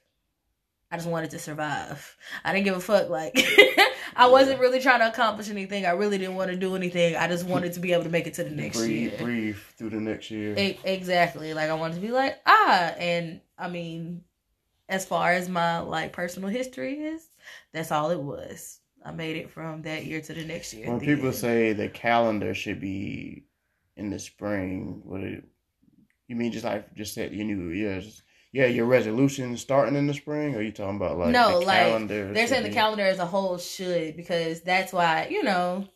I 0.90 0.96
just 0.96 1.08
wanted 1.08 1.30
to 1.30 1.38
survive. 1.38 2.16
I 2.44 2.52
didn't 2.52 2.66
give 2.66 2.76
a 2.76 2.80
fuck 2.80 3.08
like 3.08 3.34
I 4.16 4.28
wasn't 4.28 4.60
really 4.60 4.80
trying 4.80 5.00
to 5.00 5.08
accomplish 5.08 5.48
anything. 5.48 5.86
I 5.86 5.90
really 5.90 6.18
didn't 6.18 6.36
want 6.36 6.50
to 6.50 6.56
do 6.56 6.76
anything. 6.76 7.16
I 7.16 7.28
just 7.28 7.46
wanted 7.46 7.72
to 7.74 7.80
be 7.80 7.92
able 7.92 8.04
to 8.04 8.10
make 8.10 8.26
it 8.26 8.34
to 8.34 8.44
the 8.44 8.50
next 8.50 8.78
breathe, 8.78 9.12
year. 9.12 9.18
breathe 9.18 9.56
through 9.76 9.90
the 9.90 10.00
next 10.00 10.30
year. 10.30 10.56
E- 10.58 10.78
exactly. 10.84 11.54
Like 11.54 11.70
I 11.70 11.74
wanted 11.74 11.94
to 11.94 12.00
be 12.00 12.10
like, 12.10 12.38
ah, 12.46 12.94
and 12.98 13.40
I 13.58 13.68
mean, 13.68 14.24
as 14.88 15.06
far 15.06 15.32
as 15.32 15.48
my 15.48 15.80
like 15.80 16.12
personal 16.12 16.48
history 16.48 16.94
is, 16.94 17.26
that's 17.72 17.90
all 17.90 18.10
it 18.10 18.20
was. 18.20 18.80
I 19.04 19.10
made 19.12 19.36
it 19.36 19.50
from 19.50 19.82
that 19.82 20.04
year 20.06 20.20
to 20.20 20.32
the 20.32 20.44
next 20.44 20.74
year. 20.74 20.88
when 20.88 21.00
people 21.00 21.26
end. 21.26 21.34
say 21.34 21.72
the 21.72 21.88
calendar 21.88 22.54
should 22.54 22.80
be 22.80 23.44
in 23.96 24.10
the 24.10 24.18
spring, 24.18 25.02
what 25.04 25.22
it, 25.22 25.44
you 26.28 26.36
mean? 26.36 26.52
Just 26.52 26.64
like 26.64 26.94
just 26.94 27.14
set 27.14 27.32
your 27.32 27.44
new 27.44 27.70
years. 27.70 28.22
Yeah, 28.52 28.66
your 28.66 28.86
resolution 28.86 29.56
starting 29.56 29.96
in 29.96 30.06
the 30.06 30.14
spring, 30.14 30.54
or 30.54 30.62
you 30.62 30.72
talking 30.72 30.96
about 30.96 31.18
like 31.18 31.44
no, 31.44 31.58
the 31.58 31.60
like 31.60 32.08
calendar? 32.08 32.34
they're 32.34 32.46
saying 32.46 32.62
the 32.64 32.68
be- 32.68 32.70
calendar 32.70 33.04
as 33.04 33.18
a 33.18 33.26
whole 33.26 33.58
should 33.58 34.16
because 34.16 34.62
that's 34.62 34.92
why 34.92 35.28
you 35.30 35.42
know 35.42 35.86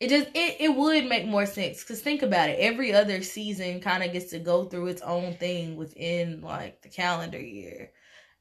it 0.00 0.08
just 0.08 0.28
it, 0.34 0.56
it 0.60 0.74
would 0.76 1.06
make 1.06 1.26
more 1.26 1.46
sense 1.46 1.82
because 1.82 2.00
think 2.02 2.22
about 2.22 2.48
it 2.50 2.58
every 2.60 2.92
other 2.92 3.22
season 3.22 3.80
kind 3.80 4.02
of 4.02 4.12
gets 4.12 4.30
to 4.30 4.38
go 4.38 4.64
through 4.64 4.86
its 4.88 5.02
own 5.02 5.34
thing 5.34 5.76
within 5.76 6.40
like 6.40 6.80
the 6.82 6.88
calendar 6.88 7.40
year 7.40 7.90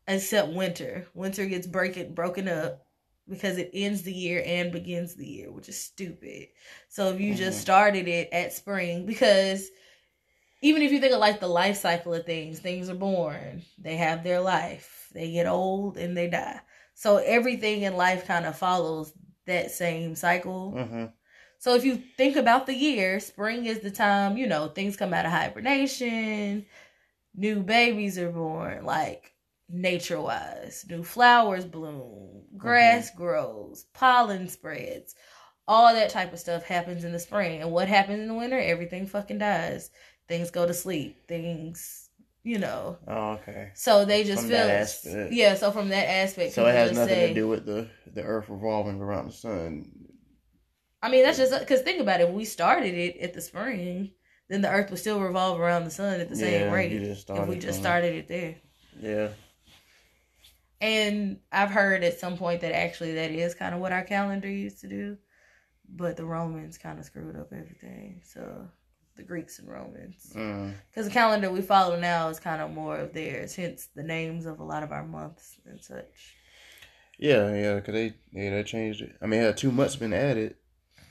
except 0.08 0.54
winter 0.54 1.08
winter 1.16 1.46
gets 1.48 1.68
break 1.68 2.16
broken 2.16 2.48
up 2.48 2.86
because 3.30 3.58
it 3.58 3.72
ends 3.74 4.04
the 4.04 4.14
year 4.14 4.44
and 4.46 4.72
begins 4.72 5.16
the 5.16 5.28
year 5.28 5.52
which 5.52 5.70
is 5.70 5.82
stupid 5.82 6.48
so 6.90 7.10
if 7.10 7.20
you 7.22 7.36
just 7.36 7.60
Mhm. 7.60 7.62
started 7.62 8.08
it 8.08 8.30
at 8.34 8.54
spring 8.54 9.06
because 9.06 9.70
even 10.62 10.82
if 10.82 10.92
you 10.92 11.00
think 11.00 11.14
of 11.14 11.20
like 11.20 11.40
the 11.40 11.48
life 11.48 11.78
cycle 11.78 12.14
of 12.14 12.26
things, 12.26 12.60
things 12.60 12.90
are 12.90 12.96
born, 12.96 13.62
they 13.78 13.96
have 13.96 14.24
their 14.24 14.42
life, 14.42 15.10
they 15.14 15.32
get 15.32 15.48
old 15.48 15.98
and 15.98 16.16
they 16.18 16.28
die. 16.30 16.60
So 16.96 17.18
everything 17.18 17.84
in 17.84 17.96
life 17.96 18.26
kind 18.28 18.46
of 18.46 18.58
follows 18.58 19.14
that 19.46 19.72
same 19.72 20.16
cycle. 20.16 20.74
Mhm. 20.74 21.14
So 21.60 21.76
if 21.76 21.84
you 21.86 21.98
think 22.18 22.36
about 22.36 22.66
the 22.66 22.76
year, 22.76 23.20
spring 23.20 23.66
is 23.66 23.80
the 23.80 23.92
time, 23.92 24.38
you 24.38 24.48
know, 24.48 24.68
things 24.70 24.96
come 24.98 25.14
out 25.14 25.26
of 25.26 25.32
hibernation, 25.32 26.66
new 27.36 27.62
babies 27.62 28.18
are 28.18 28.32
born, 28.32 28.86
like 28.86 29.34
nature 29.70 30.20
wise, 30.22 30.86
new 30.90 31.04
flowers 31.04 31.66
bloom, 31.66 32.44
grass 32.58 33.12
grows, 33.12 33.86
pollen 33.94 34.48
spreads. 34.48 35.16
All 35.68 35.94
that 35.94 36.10
type 36.10 36.34
of 36.34 36.40
stuff 36.40 36.64
happens 36.64 37.04
in 37.04 37.12
the 37.14 37.20
spring. 37.20 37.62
And 37.62 37.72
what 37.72 37.88
happens 37.88 38.20
in 38.22 38.28
the 38.28 38.34
winter? 38.34 38.60
Everything 38.60 39.06
fucking 39.08 39.38
dies. 39.40 39.92
Things 40.30 40.50
go 40.52 40.66
to 40.66 40.74
sleep. 40.74 41.28
Things, 41.28 42.10
you 42.44 42.60
know. 42.60 42.98
Oh, 43.08 43.32
okay. 43.32 43.72
So 43.76 44.06
they 44.06 44.24
just 44.24 44.44
From 44.44 44.52
feel 44.52 44.60
that 44.60 44.70
aspect. 44.82 45.34
Yeah, 45.34 45.56
so 45.56 45.72
from 45.72 45.90
that 45.90 46.08
aspect, 46.08 46.54
So 46.54 46.66
it 46.68 46.74
has 46.76 46.94
nothing 46.94 47.10
say- 47.16 47.28
to 47.30 47.34
do 47.34 47.48
with 47.50 47.66
the 47.66 47.90
the 48.14 48.22
Earth 48.24 48.48
revolving 48.48 49.02
around 49.02 49.28
the 49.28 49.34
sun. 49.34 49.92
I 51.02 51.10
mean, 51.10 51.24
that's 51.24 51.38
just 51.38 51.58
because 51.60 51.82
think 51.82 52.00
about 52.00 52.22
it. 52.22 52.28
When 52.28 52.36
we 52.38 52.46
started 52.46 52.94
it 52.94 53.18
at 53.18 53.34
the 53.34 53.42
spring, 53.42 54.12
then 54.50 54.62
the 54.62 54.70
Earth 54.70 54.90
would 54.90 55.00
still 55.00 55.20
revolve 55.20 55.60
around 55.60 55.84
the 55.86 55.92
sun 55.92 56.20
at 56.22 56.30
the 56.30 56.36
same 56.36 56.62
Yeah, 56.62 56.72
rate 56.72 56.92
if 56.92 57.48
we 57.48 57.58
just 57.58 57.80
started 57.80 58.16
it 58.16 58.28
there. 58.28 58.56
Yeah. 59.00 59.30
And 60.82 61.40
I've 61.52 61.72
heard 61.72 62.04
at 62.04 62.20
some 62.20 62.38
point 62.38 62.62
that 62.62 62.74
actually 62.74 63.14
that 63.16 63.32
is 63.32 63.54
kind 63.54 63.76
of 63.76 63.82
what 63.82 63.92
our 63.92 64.04
calendar 64.04 64.50
used 64.50 64.80
to 64.82 64.88
do, 64.88 65.18
but 65.90 66.16
the 66.18 66.26
Romans 66.26 66.78
kind 66.78 67.00
of 67.00 67.06
screwed 67.06 67.36
up 67.36 67.52
everything. 67.52 68.22
So 68.24 68.68
the 69.20 69.26
Greeks 69.26 69.60
and 69.60 69.68
Romans, 69.70 70.32
Mm. 70.36 70.74
because 70.90 71.06
the 71.08 71.12
calendar 71.14 71.52
we 71.52 71.62
follow 71.62 72.00
now 72.00 72.30
is 72.30 72.40
kind 72.40 72.62
of 72.62 72.72
more 72.72 72.98
of 72.98 73.14
theirs, 73.14 73.56
hence 73.56 73.88
the 73.96 74.04
names 74.04 74.46
of 74.46 74.60
a 74.60 74.64
lot 74.64 74.82
of 74.84 74.92
our 74.92 75.06
months 75.06 75.56
and 75.66 75.80
such. 75.84 76.36
Yeah, 77.18 77.54
yeah, 77.54 77.76
because 77.76 77.94
they 77.94 78.14
yeah 78.32 78.52
they 78.52 78.64
changed 78.64 79.02
it. 79.02 79.16
I 79.22 79.26
mean, 79.28 79.42
yeah, 79.42 79.52
two 79.52 79.72
months 79.72 79.96
been 79.98 80.14
added 80.14 80.56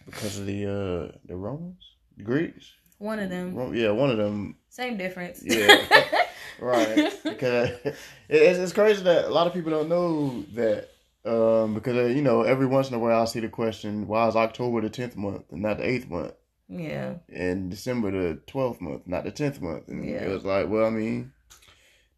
because 0.06 0.38
of 0.38 0.46
the 0.46 0.64
uh 0.66 1.18
the 1.26 1.36
Romans, 1.36 1.82
the 2.16 2.24
Greeks. 2.24 2.72
One 2.98 3.18
of 3.20 3.28
them, 3.30 3.54
Ro- 3.54 3.72
yeah, 3.72 3.90
one 3.90 4.10
of 4.10 4.16
them. 4.16 4.56
same 4.70 4.96
difference. 4.96 5.42
Yeah. 5.44 5.84
Right, 6.60 7.12
because 7.22 7.70
it's, 8.28 8.58
it's 8.58 8.72
crazy 8.72 9.04
that 9.04 9.26
a 9.26 9.30
lot 9.30 9.46
of 9.46 9.54
people 9.54 9.70
don't 9.70 9.88
know 9.88 10.42
that. 10.54 10.88
Um, 11.24 11.74
because 11.74 11.96
uh, 11.96 12.06
you 12.06 12.20
know, 12.20 12.42
every 12.42 12.66
once 12.66 12.88
in 12.88 12.94
a 12.94 12.98
while 12.98 13.22
I 13.22 13.26
see 13.26 13.38
the 13.38 13.48
question, 13.48 14.08
"Why 14.08 14.26
is 14.26 14.34
October 14.34 14.80
the 14.80 14.90
tenth 14.90 15.16
month 15.16 15.44
and 15.52 15.62
not 15.62 15.78
the 15.78 15.86
eighth 15.88 16.08
month, 16.10 16.32
yeah. 16.68 17.14
and 17.32 17.70
December 17.70 18.10
the 18.10 18.34
twelfth 18.46 18.80
month, 18.80 19.06
not 19.06 19.24
the 19.24 19.30
tenth 19.30 19.60
month?" 19.60 19.88
And 19.88 20.04
Yeah. 20.04 20.24
it 20.24 20.28
was 20.28 20.44
like, 20.44 20.68
well, 20.68 20.86
I 20.86 20.90
mean, 20.90 21.32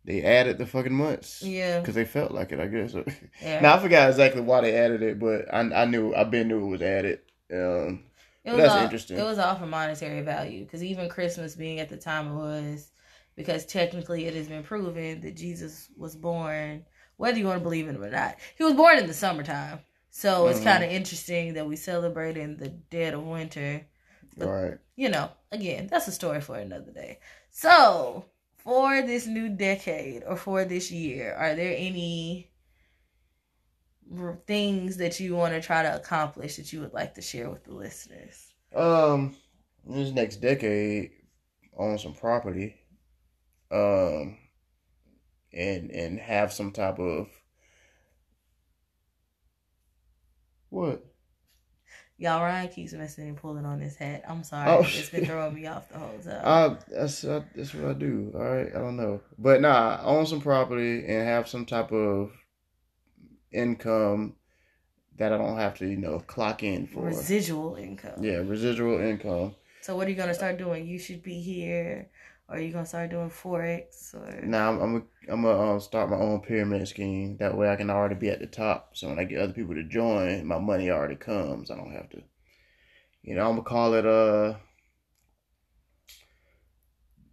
they 0.04 0.22
added 0.22 0.58
the 0.58 0.66
fucking 0.66 0.94
months 0.94 1.42
Yeah. 1.42 1.80
because 1.80 1.94
they 1.94 2.04
felt 2.04 2.32
like 2.32 2.52
it, 2.52 2.60
I 2.60 2.66
guess. 2.66 2.94
Yeah. 3.42 3.60
Now 3.60 3.76
I 3.76 3.78
forgot 3.78 4.08
exactly 4.10 4.40
why 4.42 4.62
they 4.62 4.74
added 4.76 5.02
it, 5.02 5.18
but 5.18 5.52
I 5.52 5.60
I 5.60 5.84
knew 5.84 6.14
I 6.14 6.24
been 6.24 6.48
knew 6.48 6.64
it 6.64 6.68
was 6.68 6.82
added. 6.82 7.20
Um, 7.52 8.04
It 8.44 8.52
was 8.52 8.62
That's 8.62 8.74
all, 8.74 8.82
interesting. 8.84 9.18
It 9.18 9.22
was 9.22 9.38
all 9.38 9.56
for 9.56 9.66
monetary 9.66 10.22
value 10.22 10.64
because 10.64 10.82
even 10.82 11.08
Christmas 11.08 11.54
being 11.56 11.78
at 11.78 11.88
the 11.90 11.96
time 11.98 12.28
it 12.28 12.34
was, 12.34 12.90
because 13.36 13.66
technically 13.66 14.26
it 14.26 14.34
has 14.34 14.48
been 14.48 14.62
proven 14.62 15.20
that 15.20 15.36
Jesus 15.36 15.88
was 15.96 16.16
born, 16.16 16.84
whether 17.18 17.38
you 17.38 17.46
want 17.46 17.58
to 17.58 17.62
believe 17.62 17.86
in 17.88 17.96
it 17.96 18.00
or 18.00 18.10
not, 18.10 18.36
he 18.56 18.64
was 18.64 18.72
born 18.74 18.98
in 18.98 19.06
the 19.06 19.14
summertime. 19.14 19.80
So 20.10 20.48
it's 20.48 20.60
Mhm. 20.60 20.64
kind 20.64 20.84
of 20.84 20.90
interesting 20.90 21.54
that 21.54 21.66
we 21.66 21.76
celebrate 21.76 22.36
in 22.38 22.56
the 22.56 22.68
dead 22.70 23.12
of 23.14 23.24
winter. 23.26 23.82
But- 24.36 24.48
right. 24.48 24.78
You 24.96 25.08
know, 25.08 25.30
again, 25.50 25.88
that's 25.90 26.08
a 26.08 26.12
story 26.12 26.40
for 26.40 26.56
another 26.56 26.92
day. 26.92 27.20
So 27.50 28.26
for 28.58 29.00
this 29.02 29.26
new 29.26 29.48
decade 29.48 30.24
or 30.24 30.36
for 30.36 30.64
this 30.64 30.90
year, 30.90 31.32
are 31.34 31.54
there 31.54 31.74
any 31.76 32.50
things 34.46 34.98
that 34.98 35.20
you 35.20 35.36
want 35.36 35.54
to 35.54 35.60
try 35.60 35.82
to 35.82 35.96
accomplish 35.96 36.56
that 36.56 36.72
you 36.72 36.80
would 36.80 36.92
like 36.92 37.14
to 37.14 37.22
share 37.22 37.48
with 37.48 37.64
the 37.64 37.72
listeners? 37.72 38.52
Um, 38.74 39.36
this 39.86 40.12
next 40.12 40.36
decade, 40.36 41.12
own 41.76 41.98
some 41.98 42.14
property. 42.14 42.76
Um, 43.70 44.36
and 45.52 45.90
and 45.90 46.18
have 46.18 46.52
some 46.52 46.72
type 46.72 46.98
of 46.98 47.28
what? 50.68 51.04
Y'all, 52.20 52.42
Ryan 52.42 52.68
keeps 52.68 52.92
messing 52.92 53.28
and 53.28 53.36
pulling 53.38 53.64
on 53.64 53.80
his 53.80 53.96
hat. 53.96 54.22
I'm 54.28 54.44
sorry. 54.44 54.70
Oh, 54.70 54.82
it's 54.82 55.08
been 55.08 55.24
throwing 55.24 55.54
me 55.54 55.66
off 55.66 55.88
the 55.88 55.98
whole 55.98 56.18
time. 56.18 56.40
Uh, 56.44 56.76
that's 56.86 57.24
uh, 57.24 57.40
that's 57.56 57.72
what 57.72 57.90
I 57.90 57.92
do. 57.94 58.30
All 58.34 58.42
right, 58.42 58.66
I 58.66 58.78
don't 58.78 58.98
know, 58.98 59.22
but 59.38 59.62
nah, 59.62 60.00
own 60.04 60.26
some 60.26 60.42
property 60.42 60.98
and 61.06 61.26
have 61.26 61.48
some 61.48 61.64
type 61.64 61.90
of 61.92 62.30
income 63.50 64.34
that 65.16 65.32
I 65.32 65.38
don't 65.38 65.56
have 65.56 65.78
to, 65.78 65.86
you 65.86 65.96
know, 65.96 66.18
clock 66.20 66.62
in 66.62 66.86
for. 66.86 67.06
Residual 67.06 67.76
income. 67.76 68.22
yeah, 68.22 68.42
residual 68.44 69.00
income. 69.00 69.54
So 69.80 69.96
what 69.96 70.06
are 70.06 70.10
you 70.10 70.16
gonna 70.16 70.34
start 70.34 70.58
doing? 70.58 70.86
You 70.86 70.98
should 70.98 71.22
be 71.22 71.40
here, 71.40 72.10
or 72.50 72.56
are 72.56 72.60
you 72.60 72.72
gonna 72.72 72.84
start 72.84 73.10
doing 73.10 73.30
forex 73.30 74.14
or? 74.14 74.40
Now 74.44 74.70
I'm 74.70 74.80
I'm 74.80 74.94
I'm 75.30 75.42
gonna 75.42 75.72
um, 75.74 75.80
start 75.80 76.10
my 76.10 76.16
own 76.16 76.40
pyramid 76.40 76.86
scheme. 76.88 77.36
That 77.38 77.56
way 77.56 77.70
I 77.70 77.76
can 77.76 77.90
already 77.90 78.16
be 78.16 78.28
at 78.28 78.40
the 78.40 78.46
top. 78.46 78.96
So 78.96 79.08
when 79.08 79.18
I 79.20 79.24
get 79.24 79.40
other 79.40 79.52
people 79.52 79.74
to 79.74 79.84
join, 79.84 80.44
my 80.46 80.58
money 80.58 80.90
already 80.90 81.16
comes. 81.16 81.70
I 81.70 81.76
don't 81.76 81.92
have 81.92 82.10
to. 82.10 82.22
You 83.22 83.36
know, 83.36 83.42
I'm 83.48 83.50
gonna 83.56 83.62
call 83.62 83.94
it 83.94 84.04
uh 84.06 84.54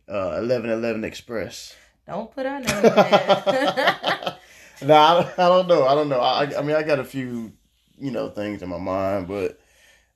uh 0.10 0.38
eleven 0.38 0.70
eleven 0.70 1.04
express. 1.04 1.76
Don't 2.06 2.32
put 2.32 2.46
our 2.46 2.60
name 2.60 2.68
no, 2.70 2.90
I, 2.96 4.38
don't- 4.82 5.40
I 5.40 5.48
don't 5.50 5.68
know. 5.68 5.86
I 5.86 5.96
don't 5.96 6.08
know. 6.10 6.20
I 6.22 6.58
I 6.58 6.62
mean 6.62 6.76
I 6.76 6.84
got 6.84 7.00
a 7.00 7.04
few 7.04 7.52
you 7.98 8.12
know 8.12 8.30
things 8.30 8.62
in 8.62 8.70
my 8.70 8.78
mind, 8.78 9.28
but 9.28 9.60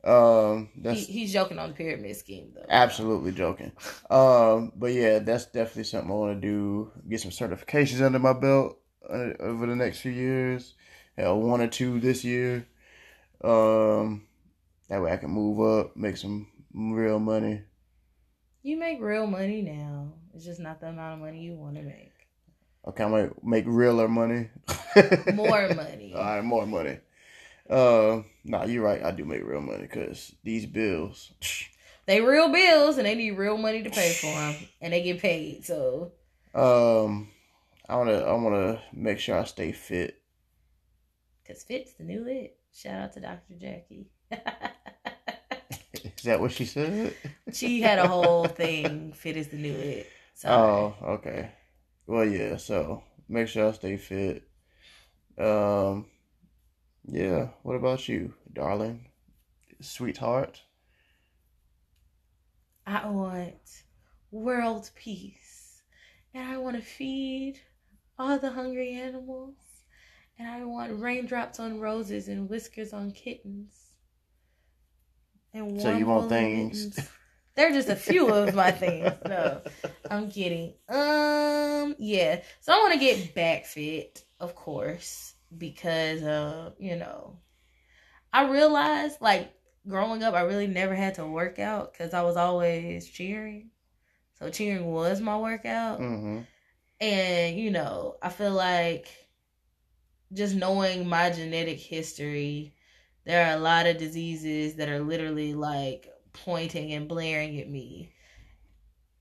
um 0.03 0.69
he, 0.73 0.95
he's 0.95 1.33
joking 1.33 1.59
on 1.59 1.69
the 1.69 1.75
pyramid 1.75 2.15
scheme 2.15 2.51
though. 2.55 2.65
absolutely 2.69 3.31
joking. 3.31 3.71
Um, 4.09 4.71
but 4.75 4.93
yeah, 4.93 5.19
that's 5.19 5.45
definitely 5.45 5.83
something 5.83 6.09
I 6.09 6.13
want 6.13 6.41
to 6.41 6.47
do. 6.47 6.91
Get 7.07 7.21
some 7.21 7.31
certifications 7.31 8.03
under 8.03 8.17
my 8.17 8.33
belt 8.33 8.79
uh, 9.07 9.33
over 9.39 9.67
the 9.67 9.75
next 9.75 9.99
few 9.99 10.11
years. 10.11 10.73
Hell, 11.17 11.39
one 11.39 11.61
or 11.61 11.67
two 11.67 11.99
this 11.99 12.23
year. 12.23 12.65
Um, 13.43 14.23
that 14.89 15.01
way 15.01 15.11
I 15.11 15.17
can 15.17 15.29
move 15.29 15.59
up, 15.61 15.95
make 15.95 16.17
some 16.17 16.47
real 16.73 17.19
money. 17.19 17.61
You 18.63 18.77
make 18.77 19.01
real 19.01 19.27
money 19.27 19.61
now. 19.61 20.13
It's 20.33 20.45
just 20.45 20.59
not 20.59 20.79
the 20.79 20.87
amount 20.87 21.15
of 21.15 21.19
money 21.19 21.41
you 21.41 21.55
want 21.55 21.75
to 21.75 21.81
make. 21.81 22.11
Okay, 22.87 23.03
I 23.03 23.07
might 23.07 23.43
make 23.43 23.65
realer 23.67 24.07
money. 24.07 24.49
More 25.33 25.69
money. 25.75 26.13
All 26.15 26.23
right, 26.23 26.43
more 26.43 26.65
money. 26.65 26.97
Uh, 27.71 28.23
nah, 28.43 28.65
you're 28.65 28.83
right. 28.83 29.03
I 29.03 29.11
do 29.11 29.23
make 29.23 29.43
real 29.45 29.61
money 29.61 29.83
because 29.83 30.35
these 30.43 30.65
bills. 30.65 31.31
They 32.07 32.19
real 32.19 32.49
bills 32.51 32.97
and 32.97 33.05
they 33.05 33.13
need 33.13 33.37
real 33.37 33.57
money 33.57 33.83
to 33.83 33.89
pay 33.89 34.11
for 34.13 34.25
them, 34.33 34.55
and 34.81 34.91
they 34.91 35.03
get 35.03 35.21
paid. 35.21 35.63
So 35.63 36.11
Um, 36.53 37.29
I 37.87 37.95
wanna, 37.95 38.17
I 38.23 38.33
wanna 38.33 38.81
make 38.91 39.19
sure 39.19 39.39
I 39.39 39.43
stay 39.45 39.71
fit. 39.71 40.19
Cause 41.47 41.63
fit's 41.63 41.93
the 41.93 42.03
new 42.03 42.25
it. 42.27 42.57
Shout 42.73 43.01
out 43.01 43.13
to 43.13 43.19
Dr. 43.21 43.53
Jackie. 43.59 44.09
Is 45.93 46.23
that 46.23 46.39
what 46.39 46.51
she 46.51 46.65
said? 46.65 47.15
she 47.53 47.81
had 47.81 47.99
a 47.99 48.07
whole 48.07 48.47
thing. 48.47 49.13
Fit 49.13 49.37
is 49.37 49.49
the 49.49 49.57
new 49.57 49.73
it. 49.73 50.07
So 50.33 50.49
Oh, 50.49 50.95
okay. 51.15 51.51
Well, 52.07 52.25
yeah. 52.25 52.57
So 52.57 53.03
make 53.29 53.47
sure 53.47 53.69
I 53.69 53.71
stay 53.73 53.97
fit. 53.97 54.43
Um, 55.37 56.07
yeah. 57.07 57.49
What 57.63 57.75
about 57.75 58.07
you, 58.07 58.33
darling, 58.53 59.07
sweetheart? 59.81 60.61
I 62.85 63.07
want 63.07 63.83
world 64.31 64.89
peace, 64.95 65.81
and 66.33 66.47
I 66.49 66.57
want 66.57 66.75
to 66.77 66.81
feed 66.81 67.59
all 68.17 68.37
the 68.39 68.51
hungry 68.51 68.93
animals, 68.93 69.55
and 70.37 70.47
I 70.47 70.63
want 70.65 70.99
raindrops 70.99 71.59
on 71.59 71.79
roses 71.79 72.27
and 72.27 72.49
whiskers 72.49 72.93
on 72.93 73.11
kittens. 73.11 73.73
And 75.53 75.81
So 75.81 75.95
you 75.95 76.05
want 76.05 76.29
things-. 76.29 76.97
They're 77.55 77.71
just 77.71 77.89
a 77.89 77.95
few 77.95 78.29
of 78.33 78.55
my 78.55 78.71
things. 78.83 79.11
No, 79.27 79.61
I'm 80.09 80.29
kidding. 80.31 80.73
Um, 80.87 81.95
yeah. 81.99 82.41
So 82.61 82.73
I 82.73 82.77
want 82.77 82.93
to 82.93 82.99
get 82.99 83.35
back 83.35 83.65
fit, 83.65 84.23
of 84.39 84.55
course, 84.55 85.33
because 85.57 86.23
uh, 86.23 86.71
you 86.79 86.95
know, 86.95 87.37
I 88.33 88.49
realized 88.49 89.21
like 89.21 89.53
growing 89.87 90.23
up, 90.23 90.33
I 90.33 90.41
really 90.41 90.67
never 90.67 90.95
had 90.95 91.15
to 91.15 91.25
work 91.25 91.59
out 91.59 91.93
because 91.93 92.13
I 92.13 92.21
was 92.23 92.37
always 92.37 93.07
cheering. 93.09 93.71
So 94.39 94.49
cheering 94.49 94.85
was 94.85 95.21
my 95.21 95.37
workout, 95.37 95.99
Mm-hmm. 95.99 96.41
and 96.99 97.57
you 97.59 97.71
know, 97.71 98.17
I 98.21 98.29
feel 98.29 98.51
like 98.53 99.07
just 100.33 100.55
knowing 100.55 101.07
my 101.07 101.29
genetic 101.29 101.79
history, 101.79 102.73
there 103.25 103.45
are 103.47 103.55
a 103.55 103.59
lot 103.59 103.87
of 103.87 103.97
diseases 103.97 104.75
that 104.75 104.89
are 104.89 104.99
literally 104.99 105.53
like 105.53 106.07
pointing 106.33 106.93
and 106.93 107.07
blaring 107.07 107.59
at 107.59 107.69
me. 107.69 108.13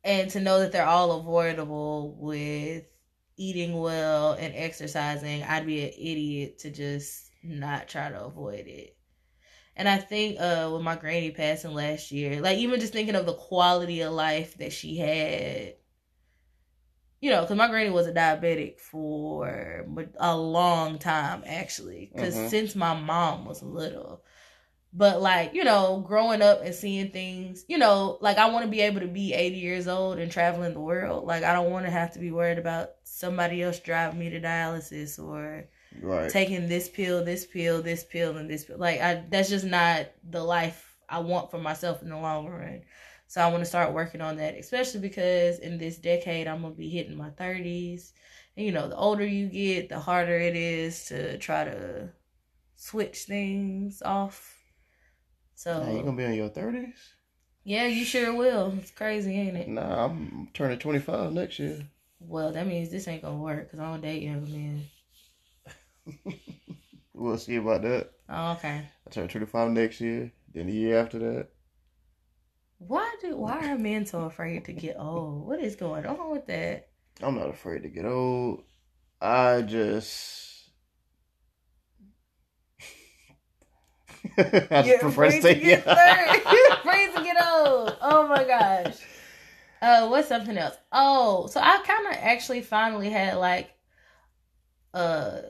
And 0.05 0.31
to 0.31 0.41
know 0.41 0.61
that 0.61 0.73
they're 0.73 0.87
all 0.87 1.13
avoidable 1.13 2.17
with 2.19 2.85
eating 3.41 3.79
well 3.81 4.35
and 4.35 4.55
exercising, 4.57 5.43
I'd 5.45 5.67
be 5.67 5.83
an 5.85 5.91
idiot 5.99 6.59
to 6.61 6.71
just 6.71 7.31
not 7.43 7.89
try 7.89 8.11
to 8.11 8.25
avoid 8.25 8.67
it. 8.69 8.97
And 9.77 9.89
I 9.89 9.99
think 9.99 10.39
uh 10.41 10.71
with 10.73 10.83
my 10.83 10.97
granny 10.97 11.33
passing 11.33 11.75
last 11.75 12.13
year, 12.13 12.41
like 12.43 12.59
even 12.59 12.81
just 12.81 12.93
thinking 12.93 13.17
of 13.17 13.27
the 13.27 13.35
quality 13.35 14.03
of 14.03 14.13
life 14.13 14.59
that 14.59 14.73
she 14.73 14.99
had 14.99 15.77
you 17.21 17.31
know, 17.31 17.43
because 17.43 17.57
my 17.57 17.69
granny 17.69 17.91
was 17.91 18.07
a 18.07 18.13
diabetic 18.13 18.79
for 18.79 19.85
a 20.19 20.37
long 20.37 20.99
time, 20.99 21.43
actually. 21.47 22.11
Because 22.15 22.35
Mhm. 22.35 22.49
since 22.49 22.75
my 22.75 22.95
mom 22.99 23.45
was 23.45 23.63
little, 23.63 24.25
but 24.93 25.21
like 25.21 25.55
you 25.55 25.65
know, 25.65 26.05
growing 26.07 26.43
up 26.43 26.63
and 26.63 26.75
seeing 26.75 27.11
things, 27.11 27.65
you 27.69 27.79
know, 27.79 28.19
like 28.21 28.39
I 28.39 28.51
want 28.51 28.65
to 28.65 28.71
be 28.71 28.81
able 28.81 29.01
to 29.01 29.07
be 29.09 29.33
eighty 29.35 29.59
years 29.59 29.89
old 29.89 30.19
and 30.19 30.31
traveling 30.31 30.75
the 30.75 30.81
world. 30.81 31.27
Like 31.27 31.45
I 31.45 31.53
don't 31.53 31.71
want 31.71 31.87
to 31.87 31.91
have 31.93 32.13
to 32.15 32.19
be 32.19 32.31
worried 32.33 32.59
about 32.59 32.91
somebody 33.05 33.63
else 33.63 33.79
driving 33.81 34.19
me 34.21 34.31
to 34.31 34.41
dialysis 34.41 35.19
or 35.19 35.69
Right. 36.01 36.31
taking 36.31 36.69
this 36.69 36.89
pill, 36.89 37.25
this 37.25 37.47
pill, 37.47 37.83
this 37.83 38.05
pill, 38.05 38.37
and 38.37 38.49
this 38.51 38.65
pill. 38.65 38.79
Like 38.79 39.01
I, 39.01 39.25
that's 39.29 39.49
just 39.49 39.65
not 39.67 40.07
the 40.29 40.43
life 40.43 40.97
I 41.09 41.21
want 41.21 41.51
for 41.51 41.59
myself 41.59 42.03
in 42.03 42.09
the 42.11 42.17
long 42.19 42.49
run. 42.49 42.83
So 43.27 43.41
I 43.41 43.49
want 43.51 43.61
to 43.63 43.69
start 43.69 43.93
working 43.95 44.21
on 44.21 44.37
that, 44.39 44.57
especially 44.57 45.01
because 45.01 45.59
in 45.61 45.79
this 45.79 45.99
decade 45.99 46.49
I'm 46.49 46.63
gonna 46.63 46.75
be 46.75 46.89
hitting 46.91 47.17
my 47.17 47.31
thirties, 47.31 48.13
and 48.57 48.67
you 48.67 48.73
know, 48.73 48.89
the 48.89 48.97
older 48.97 49.25
you 49.27 49.49
get, 49.49 49.89
the 49.89 49.99
harder 50.01 50.37
it 50.39 50.57
is 50.57 51.07
to 51.07 51.39
try 51.39 51.65
to 51.65 52.11
switch 52.77 53.25
things 53.25 54.03
off. 54.03 54.60
So 55.61 55.87
you 55.95 56.03
gonna 56.03 56.17
be 56.17 56.25
in 56.25 56.33
your 56.33 56.49
thirties? 56.49 56.95
yeah, 57.65 57.87
you 57.87 58.07
sure 58.07 58.35
will. 58.35 58.73
It's 58.79 58.91
crazy, 58.91 59.39
ain't 59.39 59.59
it? 59.59 59.69
Nah, 59.69 60.07
I'm 60.07 60.49
turning 60.55 60.79
twenty 60.79 61.01
five 61.01 61.35
next 61.35 61.59
year. 61.59 61.87
Well, 62.19 62.51
that 62.53 62.67
means 62.67 62.89
this 62.91 63.07
ain't 63.07 63.21
gonna 63.21 63.37
work 63.37 63.67
because 63.67 63.79
I 63.79 63.91
don't 63.91 64.01
date 64.01 64.23
young 64.23 64.51
men. 64.51 66.35
We'll 67.13 67.37
see 67.37 67.57
about 67.57 67.83
that. 67.83 68.13
Oh, 68.31 68.53
okay. 68.53 68.89
I 69.07 69.11
turn 69.11 69.29
twenty 69.29 69.45
five 69.45 69.71
next 69.71 70.01
year. 70.01 70.33
Then 70.55 70.69
the 70.69 70.73
year 70.73 70.99
after 70.99 71.19
that. 71.19 71.49
Why 72.79 73.15
do 73.21 73.37
why 73.37 73.71
are 73.71 73.77
men 73.77 74.07
so 74.07 74.23
afraid 74.23 74.65
to 74.65 74.73
get 74.73 74.97
old? 74.99 75.47
What 75.47 75.61
is 75.61 75.77
going 75.77 76.07
on 76.07 76.31
with 76.31 76.47
that? 76.47 76.89
I'm 77.23 77.35
not 77.35 77.51
afraid 77.51 77.83
to 77.83 77.91
get 77.91 78.07
old. 78.07 78.63
I 79.21 79.61
just. 79.61 80.50
Just 84.37 84.87
You're 84.87 85.07
afraid 85.07 85.43
say 85.43 85.61
get 85.61 85.85
third. 85.85 86.43
You're 86.53 86.73
afraid 86.75 87.15
to 87.15 87.23
get 87.23 87.37
old. 87.43 87.97
Oh 88.01 88.27
my 88.29 88.45
gosh. 88.45 88.97
Uh, 89.81 90.09
what's 90.09 90.29
something 90.29 90.59
else? 90.59 90.77
Oh, 90.93 91.47
so 91.47 91.61
I 91.61 91.83
kind 91.87 92.07
of 92.09 92.15
actually 92.23 92.63
finally 92.63 93.09
had 93.09 93.37
like 93.37 93.71
a 94.93 95.43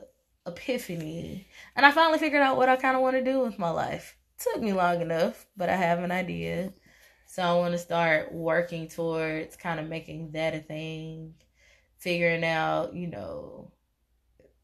epiphany, 0.45 1.47
and 1.75 1.85
I 1.85 1.91
finally 1.91 2.19
figured 2.19 2.41
out 2.41 2.57
what 2.57 2.69
I 2.69 2.77
kind 2.77 2.95
of 2.95 3.01
want 3.01 3.17
to 3.17 3.23
do 3.23 3.39
with 3.39 3.59
my 3.59 3.69
life. 3.69 4.15
Took 4.39 4.61
me 4.61 4.73
long 4.73 5.01
enough, 5.01 5.45
but 5.57 5.69
I 5.69 5.75
have 5.75 5.99
an 5.99 6.11
idea. 6.11 6.73
So 7.25 7.43
I 7.43 7.53
want 7.55 7.73
to 7.73 7.77
start 7.77 8.33
working 8.33 8.87
towards 8.87 9.55
kind 9.55 9.79
of 9.79 9.87
making 9.87 10.31
that 10.31 10.55
a 10.55 10.59
thing, 10.59 11.35
figuring 11.97 12.43
out, 12.43 12.93
you 12.93 13.07
know, 13.07 13.71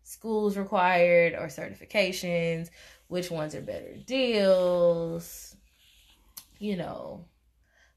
schools 0.03 0.57
required 0.57 1.33
or 1.33 1.47
certifications, 1.47 2.69
which 3.07 3.31
ones 3.31 3.55
are 3.55 3.61
better 3.61 3.95
deals, 4.05 5.55
you 6.59 6.75
know, 6.75 7.25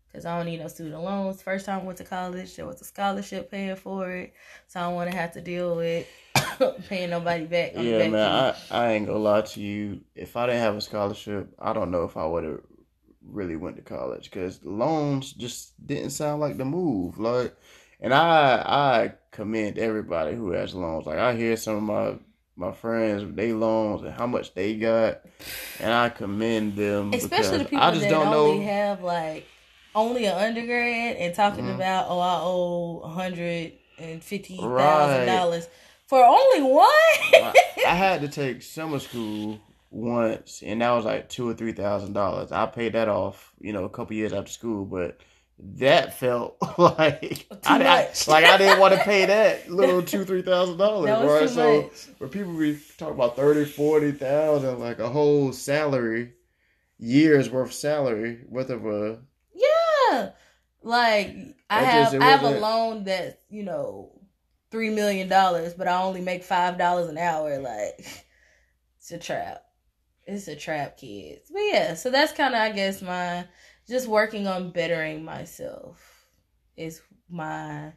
because 0.07 0.25
I 0.25 0.37
don't 0.37 0.47
need 0.47 0.61
no 0.61 0.69
student 0.69 1.03
loans. 1.03 1.43
First 1.43 1.67
time 1.67 1.81
I 1.81 1.85
went 1.85 1.99
to 1.99 2.05
college, 2.05 2.57
there 2.57 2.67
was 2.67 2.81
a 2.81 2.85
scholarship 2.85 3.51
paying 3.51 3.77
for 3.77 4.11
it, 4.11 4.35
so 4.69 4.81
I 4.81 4.85
don't 4.85 4.95
want 4.95 5.11
to 5.11 5.17
have 5.17 5.33
to 5.33 5.41
deal 5.41 5.77
with 5.77 6.07
paying 6.89 7.11
nobody 7.11 7.45
back. 7.45 7.73
Yeah, 7.75 7.99
back 7.99 8.11
man. 8.11 8.55
I, 8.71 8.77
I 8.77 8.93
ain't 8.93 9.07
gonna 9.07 9.19
lie 9.19 9.43
to 9.43 9.61
you. 9.61 10.01
If 10.15 10.37
I 10.37 10.47
didn't 10.47 10.63
have 10.63 10.77
a 10.77 10.81
scholarship, 10.81 11.55
I 11.59 11.73
don't 11.73 11.91
know 11.91 12.05
if 12.05 12.17
I 12.17 12.27
would 12.27 12.45
have 12.45 12.61
really 13.23 13.57
went 13.57 13.77
to 13.77 13.83
college 13.83 14.25
because 14.25 14.65
loans 14.65 15.33
just 15.33 15.87
didn't 15.87 16.11
sound 16.11 16.41
like 16.41 16.57
the 16.57 16.65
move. 16.65 17.19
Like, 17.19 17.55
And 18.01 18.15
I 18.15 18.57
I 18.57 19.13
commend 19.31 19.79
everybody 19.79 20.35
who 20.35 20.53
has 20.53 20.75
loans. 20.75 21.07
Like 21.07 21.19
I 21.19 21.37
hear 21.37 21.57
some 21.57 21.77
of 21.77 21.83
my 21.83 22.19
my 22.61 22.73
friends 22.73 23.25
they 23.35 23.53
loans 23.53 24.03
and 24.03 24.13
how 24.13 24.27
much 24.27 24.55
they 24.55 24.77
got, 24.77 25.23
and 25.81 25.93
I 25.93 26.11
commend 26.11 26.77
them. 26.77 27.15
Especially 27.15 27.59
the 27.59 27.65
people 27.65 27.79
I 27.81 27.91
just 27.91 28.03
that 28.03 28.11
don't 28.11 28.29
only 28.29 28.59
know. 28.61 28.71
have 28.71 29.03
like 29.03 29.47
only 29.95 30.27
an 30.27 30.37
undergrad 30.37 31.17
and 31.17 31.35
talking 31.35 31.65
Mhm. 31.65 31.75
about 31.77 32.07
oh 32.09 32.19
I 32.21 32.39
owe 32.43 33.01
a 33.05 33.09
hundred 33.09 33.73
and 33.99 34.23
fifty 34.23 34.57
thousand 34.57 34.71
Right. 34.71 35.27
dollars 35.27 35.69
for 36.07 36.23
only 36.25 36.63
one. 36.63 36.87
I, 37.35 37.55
I 37.87 37.95
had 37.95 38.21
to 38.21 38.29
take 38.29 38.63
summer 38.63 38.99
school 38.99 39.59
once, 39.91 40.63
and 40.65 40.81
that 40.83 40.91
was 40.91 41.05
like 41.05 41.29
two 41.29 41.49
or 41.49 41.55
three 41.55 41.73
thousand 41.73 42.13
dollars. 42.13 42.53
I 42.53 42.67
paid 42.67 42.93
that 42.93 43.09
off, 43.09 43.53
you 43.61 43.73
know, 43.73 43.85
a 43.85 43.89
couple 43.91 44.15
years 44.15 44.33
after 44.33 44.53
school, 44.53 44.85
but 44.85 45.19
that 45.77 46.19
felt 46.19 46.57
like 46.79 47.47
I, 47.65 47.83
I- 47.87 48.09
like 48.29 48.45
I 48.45 48.57
didn't 48.57 48.79
want 48.81 48.95
to 48.95 49.01
pay 49.01 49.27
that 49.27 49.71
little 49.71 50.03
two 50.03 50.25
three 50.25 50.43
thousand 50.43 50.79
dollars, 50.79 51.11
right? 51.11 51.49
So 51.51 51.83
much. 51.83 52.09
where 52.19 52.29
people 52.31 52.57
be 52.57 52.79
talking 52.99 53.15
about 53.15 53.37
thirty, 53.37 53.65
forty 53.65 54.13
thousand, 54.13 54.79
like 54.79 54.99
a 54.99 55.09
whole 55.09 55.53
salary, 55.53 56.33
years 56.99 57.51
worth 57.51 57.73
salary, 57.73 58.41
worth 58.49 58.71
of 58.71 58.87
a 58.87 59.19
Yeah, 59.55 60.31
like 60.83 61.37
I 61.69 61.81
have 61.85 62.15
I 62.15 62.25
have 62.25 62.43
a 62.45 62.59
loan 62.59 63.05
that's 63.05 63.37
you 63.51 63.63
know 63.63 64.13
three 64.71 64.91
million 64.91 65.29
dollars, 65.29 65.75
but 65.75 65.89
I 65.89 66.03
only 66.03 66.21
make 66.21 66.43
five 66.45 66.79
dollars 66.79 67.09
an 67.09 67.19
hour. 67.19 67.59
Like 67.59 67.99
it's 68.99 69.11
a 69.13 69.19
trap. 69.19 69.63
It's 70.27 70.47
a 70.49 70.55
trap, 70.55 70.97
kids. 70.97 71.51
But 71.53 71.61
yeah, 71.61 71.95
so 71.95 72.11
that's 72.11 72.33
kind 72.33 72.55
of 72.55 72.61
I 72.61 72.71
guess 72.71 73.03
my 73.03 73.47
just 73.91 74.07
working 74.07 74.47
on 74.47 74.71
bettering 74.71 75.25
myself 75.25 76.29
is 76.77 77.03
my 77.29 77.93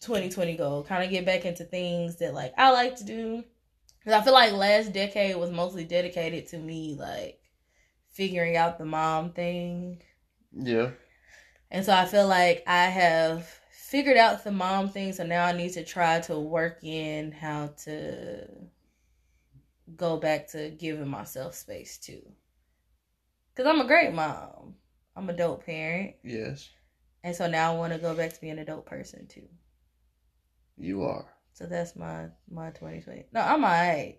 2020 0.00 0.56
goal. 0.56 0.82
Kind 0.82 1.04
of 1.04 1.10
get 1.10 1.26
back 1.26 1.44
into 1.44 1.64
things 1.64 2.16
that 2.16 2.34
like 2.34 2.54
I 2.56 2.70
like 2.70 2.96
to 2.96 3.04
do. 3.04 3.44
Cause 4.04 4.14
I 4.14 4.22
feel 4.22 4.32
like 4.32 4.52
last 4.52 4.92
decade 4.92 5.36
was 5.36 5.50
mostly 5.50 5.84
dedicated 5.84 6.48
to 6.48 6.58
me 6.58 6.96
like 6.98 7.38
figuring 8.10 8.56
out 8.56 8.78
the 8.78 8.84
mom 8.84 9.32
thing. 9.32 10.02
yeah. 10.52 10.90
And 11.70 11.84
so 11.84 11.94
I 11.94 12.04
feel 12.06 12.26
like 12.26 12.64
I 12.66 12.86
have 12.86 13.46
figured 13.70 14.16
out 14.16 14.42
the 14.42 14.52
mom 14.52 14.88
thing. 14.88 15.12
So 15.12 15.24
now 15.24 15.44
I 15.44 15.52
need 15.52 15.72
to 15.74 15.84
try 15.84 16.20
to 16.22 16.38
work 16.38 16.82
in 16.82 17.30
how 17.30 17.68
to 17.84 18.48
go 19.96 20.16
back 20.16 20.48
to 20.48 20.70
giving 20.70 21.08
myself 21.08 21.54
space 21.54 21.98
too. 21.98 22.22
Cause 23.56 23.66
I'm 23.66 23.80
a 23.80 23.86
great 23.86 24.12
mom. 24.14 24.74
I'm 25.14 25.28
a 25.28 25.32
dope 25.34 25.66
parent. 25.66 26.14
Yes, 26.24 26.70
And 27.22 27.36
so 27.36 27.46
now 27.46 27.72
I 27.72 27.76
want 27.76 27.92
to 27.92 27.98
go 27.98 28.14
back 28.14 28.32
to 28.32 28.40
being 28.40 28.58
a 28.58 28.64
dope 28.64 28.86
person 28.86 29.26
too. 29.26 29.46
you 30.78 31.02
are. 31.04 31.26
So 31.52 31.66
that's 31.66 31.94
my 31.96 32.28
my 32.50 32.70
2020. 32.70 33.26
No, 33.32 33.40
I'm 33.40 33.62
alright. 33.64 34.18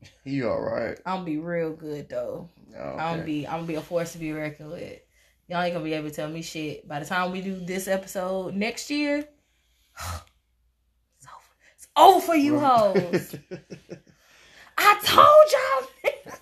You 0.24 0.48
all 0.48 0.60
right? 0.60 0.96
I'm 1.06 1.16
gonna 1.16 1.24
be 1.24 1.38
real 1.38 1.72
good 1.72 2.08
though. 2.08 2.48
Oh, 2.78 2.80
I'm 2.90 2.96
gonna 2.98 3.12
okay. 3.22 3.24
be 3.24 3.46
I'm 3.48 3.54
gonna 3.54 3.66
be 3.66 3.74
a 3.74 3.80
force 3.80 4.12
to 4.12 4.18
be 4.18 4.30
reckoned 4.32 4.70
with. 4.70 5.00
Y'all 5.48 5.60
ain't 5.62 5.72
gonna 5.74 5.84
be 5.84 5.94
able 5.94 6.08
to 6.10 6.14
tell 6.14 6.28
me 6.28 6.40
shit. 6.42 6.86
By 6.86 7.00
the 7.00 7.06
time 7.06 7.32
we 7.32 7.40
do 7.40 7.58
this 7.58 7.88
episode 7.88 8.54
next 8.54 8.90
year, 8.90 9.18
it's 9.96 11.26
over. 11.26 11.54
It's 11.74 11.88
over 11.96 12.20
for 12.24 12.36
you 12.36 12.60
hoes. 12.60 13.34
I 14.78 15.00
told 15.02 16.22
y'all. 16.22 16.37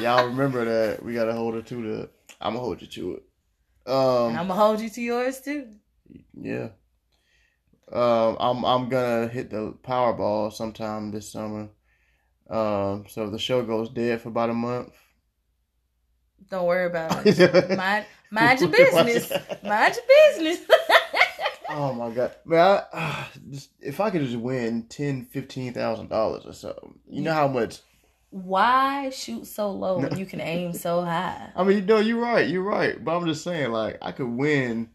Y'all 0.00 0.26
remember 0.26 0.64
that 0.64 1.02
we 1.04 1.14
gotta 1.14 1.32
hold 1.32 1.54
her 1.54 1.62
to 1.62 1.74
the. 1.82 2.10
I'm 2.40 2.54
gonna 2.54 2.64
hold 2.64 2.80
you 2.80 2.88
to 2.88 3.14
it. 3.14 3.22
Um, 3.86 4.36
I'm 4.36 4.48
gonna 4.48 4.54
hold 4.54 4.80
you 4.80 4.88
to 4.90 5.00
yours 5.00 5.40
too. 5.40 5.68
yeah. 6.40 6.68
Um, 7.92 8.36
I'm 8.40 8.64
I'm 8.64 8.88
gonna 8.88 9.28
hit 9.28 9.50
the 9.50 9.74
Powerball 9.82 10.52
sometime 10.52 11.10
this 11.10 11.30
summer. 11.30 11.68
Um, 12.50 13.04
so 13.08 13.30
the 13.30 13.38
show 13.38 13.62
goes 13.62 13.88
dead 13.90 14.20
for 14.20 14.28
about 14.30 14.50
a 14.50 14.54
month. 14.54 14.92
Don't 16.50 16.66
worry 16.66 16.86
about 16.86 17.22
it. 17.26 17.76
Mind 17.76 18.06
mind 18.30 18.60
your 18.60 18.70
business. 18.70 19.30
Mind 19.62 19.94
your 19.94 20.36
business. 20.38 20.66
Oh 21.76 21.92
my 21.92 22.10
god, 22.10 22.36
man! 22.44 22.82
I, 22.92 23.26
just, 23.50 23.70
if 23.80 23.98
I 23.98 24.10
could 24.10 24.22
just 24.22 24.36
win 24.36 24.84
ten, 24.88 25.24
fifteen 25.24 25.72
thousand 25.72 26.08
dollars 26.08 26.46
or 26.46 26.52
something, 26.52 27.00
you 27.08 27.22
know 27.22 27.32
how 27.32 27.48
much? 27.48 27.80
Why 28.34 29.10
shoot 29.10 29.46
so 29.46 29.70
low 29.70 29.98
when 30.00 30.18
you 30.18 30.26
can 30.26 30.40
aim 30.40 30.72
so 30.72 31.02
high? 31.04 31.52
I 31.56 31.62
mean, 31.62 31.86
no, 31.86 31.98
you're 31.98 32.20
right, 32.20 32.48
you're 32.48 32.64
right. 32.64 33.02
But 33.02 33.16
I'm 33.16 33.26
just 33.26 33.44
saying, 33.44 33.70
like, 33.70 33.98
I 34.02 34.10
could 34.10 34.26
win 34.26 34.90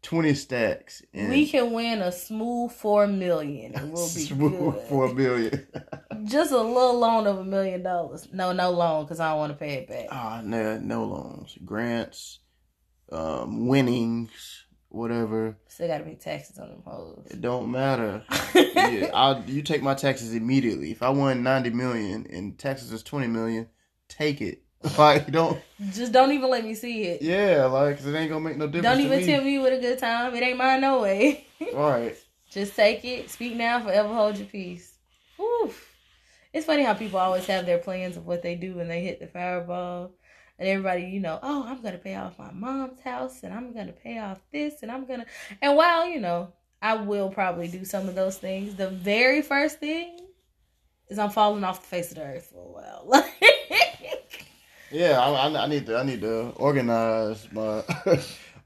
twenty 0.00 0.32
stacks 0.32 1.02
and 1.12 1.28
We 1.28 1.46
can 1.46 1.72
win 1.72 2.00
a 2.00 2.10
smooth 2.10 2.72
four 2.72 3.06
million 3.06 3.74
and 3.74 3.92
we'll 3.92 4.06
be 4.14 4.22
smooth 4.22 4.74
good. 4.74 4.88
for 4.88 5.04
a 5.04 5.14
billion. 5.14 5.66
Just 6.24 6.50
a 6.52 6.56
little 6.62 6.98
loan 6.98 7.26
of 7.26 7.38
a 7.38 7.44
million 7.44 7.82
dollars. 7.82 8.26
No, 8.32 8.52
no 8.52 8.70
loan 8.70 9.04
because 9.04 9.20
I 9.20 9.30
don't 9.30 9.38
want 9.38 9.52
to 9.52 9.58
pay 9.58 9.74
it 9.74 9.88
back. 9.88 10.06
Ah, 10.10 10.40
no, 10.42 10.78
no 10.78 11.04
loans, 11.04 11.58
grants, 11.64 12.40
um, 13.12 13.66
winnings, 13.66 14.61
whatever. 14.94 15.56
Still 15.68 15.88
got 15.88 15.98
to 15.98 16.04
pay 16.04 16.14
taxes 16.14 16.58
on 16.58 16.68
them 16.68 16.82
hoes. 16.84 17.26
It 17.30 17.40
don't 17.40 17.70
matter. 17.70 18.22
yeah, 18.54 19.10
I'll, 19.12 19.42
you 19.44 19.62
take 19.62 19.82
my 19.82 19.94
taxes 19.94 20.34
immediately. 20.34 20.90
If 20.90 21.02
I 21.02 21.08
won 21.10 21.42
ninety 21.42 21.70
million 21.70 22.26
and 22.30 22.58
taxes 22.58 22.92
is 22.92 23.02
twenty 23.02 23.26
million, 23.26 23.68
take 24.08 24.40
it. 24.40 24.62
Like, 24.98 25.30
don't. 25.30 25.60
Just 25.92 26.10
don't 26.10 26.32
even 26.32 26.50
let 26.50 26.64
me 26.64 26.74
see 26.74 27.04
it. 27.04 27.22
Yeah, 27.22 27.66
like, 27.66 27.96
'cause 27.98 28.06
it 28.06 28.16
ain't 28.16 28.30
gonna 28.30 28.40
make 28.44 28.56
no 28.56 28.66
difference. 28.66 28.96
don't 28.96 29.00
even 29.06 29.18
me. 29.20 29.26
tell 29.26 29.44
me 29.44 29.58
what 29.60 29.72
a 29.72 29.78
good 29.78 29.98
time. 30.00 30.34
It 30.34 30.42
ain't 30.42 30.58
mine 30.58 30.80
no 30.80 31.02
way. 31.02 31.46
Right. 31.72 32.16
Just 32.50 32.74
take 32.74 33.04
it. 33.04 33.30
Speak 33.30 33.54
now, 33.54 33.78
forever 33.80 34.08
hold 34.12 34.36
your 34.36 34.48
peace. 34.48 34.94
Oof. 35.40 35.88
It's 36.52 36.66
funny 36.66 36.82
how 36.82 36.94
people 36.94 37.18
always 37.20 37.46
have 37.46 37.64
their 37.64 37.78
plans 37.78 38.16
of 38.16 38.26
what 38.26 38.42
they 38.42 38.56
do 38.56 38.74
when 38.74 38.88
they 38.88 39.00
hit 39.02 39.20
the 39.20 39.26
Powerball. 39.26 40.10
And 40.58 40.68
everybody, 40.68 41.04
you 41.04 41.20
know, 41.20 41.38
oh, 41.42 41.64
I'm 41.66 41.82
going 41.82 41.94
to 41.94 41.98
pay 42.00 42.14
off 42.14 42.38
my 42.38 42.52
mom's 42.52 43.00
house 43.00 43.42
and 43.42 43.52
I'm 43.52 43.72
going 43.72 43.86
to 43.86 43.92
pay 43.92 44.18
off 44.18 44.40
this 44.52 44.82
and 44.82 44.90
I'm 44.90 45.06
going 45.06 45.20
to. 45.20 45.26
And 45.60 45.76
while, 45.76 46.06
you 46.06 46.20
know, 46.20 46.52
I 46.80 46.94
will 46.94 47.30
probably 47.30 47.68
do 47.68 47.84
some 47.84 48.08
of 48.08 48.14
those 48.14 48.38
things, 48.38 48.74
the 48.74 48.90
very 48.90 49.42
first 49.42 49.80
thing 49.80 50.20
is 51.08 51.18
I'm 51.18 51.30
falling 51.30 51.64
off 51.64 51.80
the 51.80 51.86
face 51.86 52.10
of 52.10 52.16
the 52.16 52.24
earth 52.24 52.52
for 52.52 52.58
a 52.58 53.02
while. 53.02 53.24
Yeah, 54.92 55.18
I, 55.18 55.48
I, 55.48 55.64
I 55.64 55.66
need 55.68 55.86
to. 55.86 55.96
I 55.96 56.02
need 56.02 56.20
to 56.20 56.52
organize 56.56 57.50
my 57.50 57.82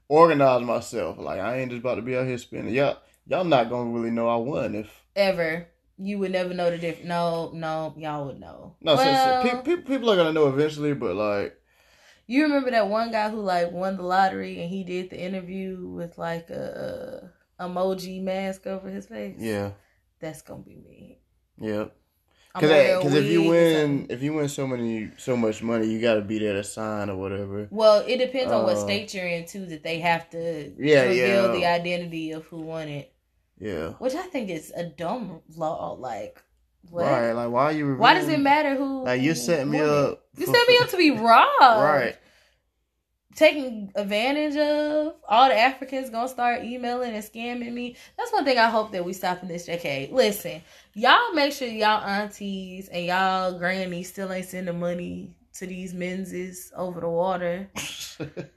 organize 0.09 0.61
myself. 0.61 1.17
Like 1.17 1.39
I 1.39 1.59
ain't 1.59 1.71
just 1.71 1.79
about 1.79 1.95
to 1.95 2.01
be 2.01 2.17
out 2.17 2.27
here 2.27 2.37
spending. 2.37 2.73
Y'all, 2.73 2.97
y'all 3.25 3.45
not 3.45 3.69
gonna 3.69 3.89
really 3.89 4.11
know 4.11 4.27
I 4.27 4.35
won 4.35 4.75
if 4.75 5.03
Ever. 5.15 5.67
You 5.97 6.19
would 6.19 6.31
never 6.31 6.53
know 6.53 6.69
the 6.69 6.77
difference. 6.77 7.07
No, 7.07 7.51
no, 7.53 7.95
y'all 7.97 8.25
would 8.27 8.39
know. 8.39 8.75
no. 8.81 8.95
Well, 8.95 9.41
so, 9.43 9.49
so, 9.49 9.61
pe- 9.61 9.75
pe- 9.75 9.81
people 9.81 10.11
are 10.11 10.15
gonna 10.15 10.33
know 10.33 10.47
eventually, 10.49 10.93
but 10.93 11.15
like 11.15 11.57
You 12.27 12.43
remember 12.43 12.71
that 12.71 12.89
one 12.89 13.11
guy 13.11 13.29
who 13.29 13.39
like 13.41 13.71
won 13.71 13.97
the 13.97 14.03
lottery 14.03 14.61
and 14.61 14.69
he 14.69 14.83
did 14.83 15.09
the 15.09 15.19
interview 15.19 15.87
with 15.87 16.17
like 16.17 16.49
a, 16.49 17.31
a 17.59 17.67
emoji 17.67 18.21
mask 18.21 18.67
over 18.67 18.89
his 18.89 19.07
face? 19.07 19.37
yeah, 19.39 19.71
That's 20.19 20.41
gonna 20.41 20.61
be 20.61 20.75
me. 20.75 21.19
yeah. 21.59 21.85
I'm 22.53 22.61
gonna 22.63 22.73
wear 22.73 22.95
a 22.95 22.97
Because 22.97 23.13
if 23.15 23.25
you 23.25 23.43
win, 23.49 24.07
if 24.09 24.23
you 24.23 24.33
win 24.33 24.49
so 24.49 24.65
many, 24.67 25.11
so 25.17 25.37
much 25.37 25.61
money, 25.61 25.87
you 25.87 26.01
got 26.01 26.15
to 26.15 26.21
be 26.21 26.39
there 26.39 26.53
to 26.53 26.63
sign 26.63 27.09
or 27.09 27.15
whatever. 27.15 27.67
Well, 27.69 28.03
it 28.07 28.17
depends 28.17 28.51
on 28.51 28.63
what 28.63 28.77
Uh, 28.77 28.79
state 28.79 29.13
you're 29.13 29.27
in 29.27 29.45
too, 29.45 29.65
that 29.67 29.83
they 29.83 29.99
have 29.99 30.29
to 30.31 30.73
Yeah, 30.77 31.03
reveal 31.03 31.45
yeah. 31.45 31.51
the 31.51 31.65
identity 31.65 32.31
of 32.31 32.45
who 32.45 32.61
won 32.61 32.87
it. 32.87 33.13
Yeah, 33.59 33.89
Which 33.93 34.15
I 34.15 34.23
think 34.23 34.49
is 34.49 34.71
a 34.75 34.83
dumb 34.85 35.41
law. 35.55 35.93
Like 35.93 36.41
what? 36.89 37.03
right. 37.05 37.31
Like 37.33 37.49
why 37.51 37.71
you? 37.71 37.95
Why 37.95 38.13
does 38.15 38.27
it 38.27 38.39
matter 38.39 38.75
who 38.75 39.03
Like 39.05 39.21
you're 39.21 39.35
setting 39.35 39.71
me 39.71 39.79
up. 39.81 40.25
You 40.37 40.45
set 40.45 40.67
me 40.67 40.77
up 40.81 40.89
to 40.89 40.97
be 40.97 41.11
robbed. 41.19 41.47
Right. 41.61 42.15
taking 43.35 43.91
advantage 43.95 44.55
of. 44.55 45.15
All 45.27 45.49
the 45.49 45.57
Africans 45.57 46.09
gonna 46.09 46.27
start 46.29 46.63
emailing 46.63 47.13
and 47.13 47.23
scamming 47.23 47.73
me. 47.73 47.95
That's 48.17 48.31
one 48.31 48.45
thing 48.45 48.57
I 48.57 48.69
hope 48.69 48.91
that 48.91 49.03
we 49.03 49.13
stop 49.13 49.41
in 49.41 49.47
this 49.47 49.65
decade. 49.65 50.11
Listen, 50.11 50.61
y'all 50.93 51.33
make 51.33 51.53
sure 51.53 51.67
y'all 51.67 52.03
aunties 52.03 52.87
and 52.89 53.05
y'all 53.05 53.57
grannies 53.57 54.09
still 54.09 54.31
ain't 54.31 54.45
sending 54.45 54.79
money 54.79 55.35
to 55.55 55.65
these 55.67 55.93
menses 55.93 56.71
over 56.75 57.01
the 57.01 57.09
water. 57.09 57.69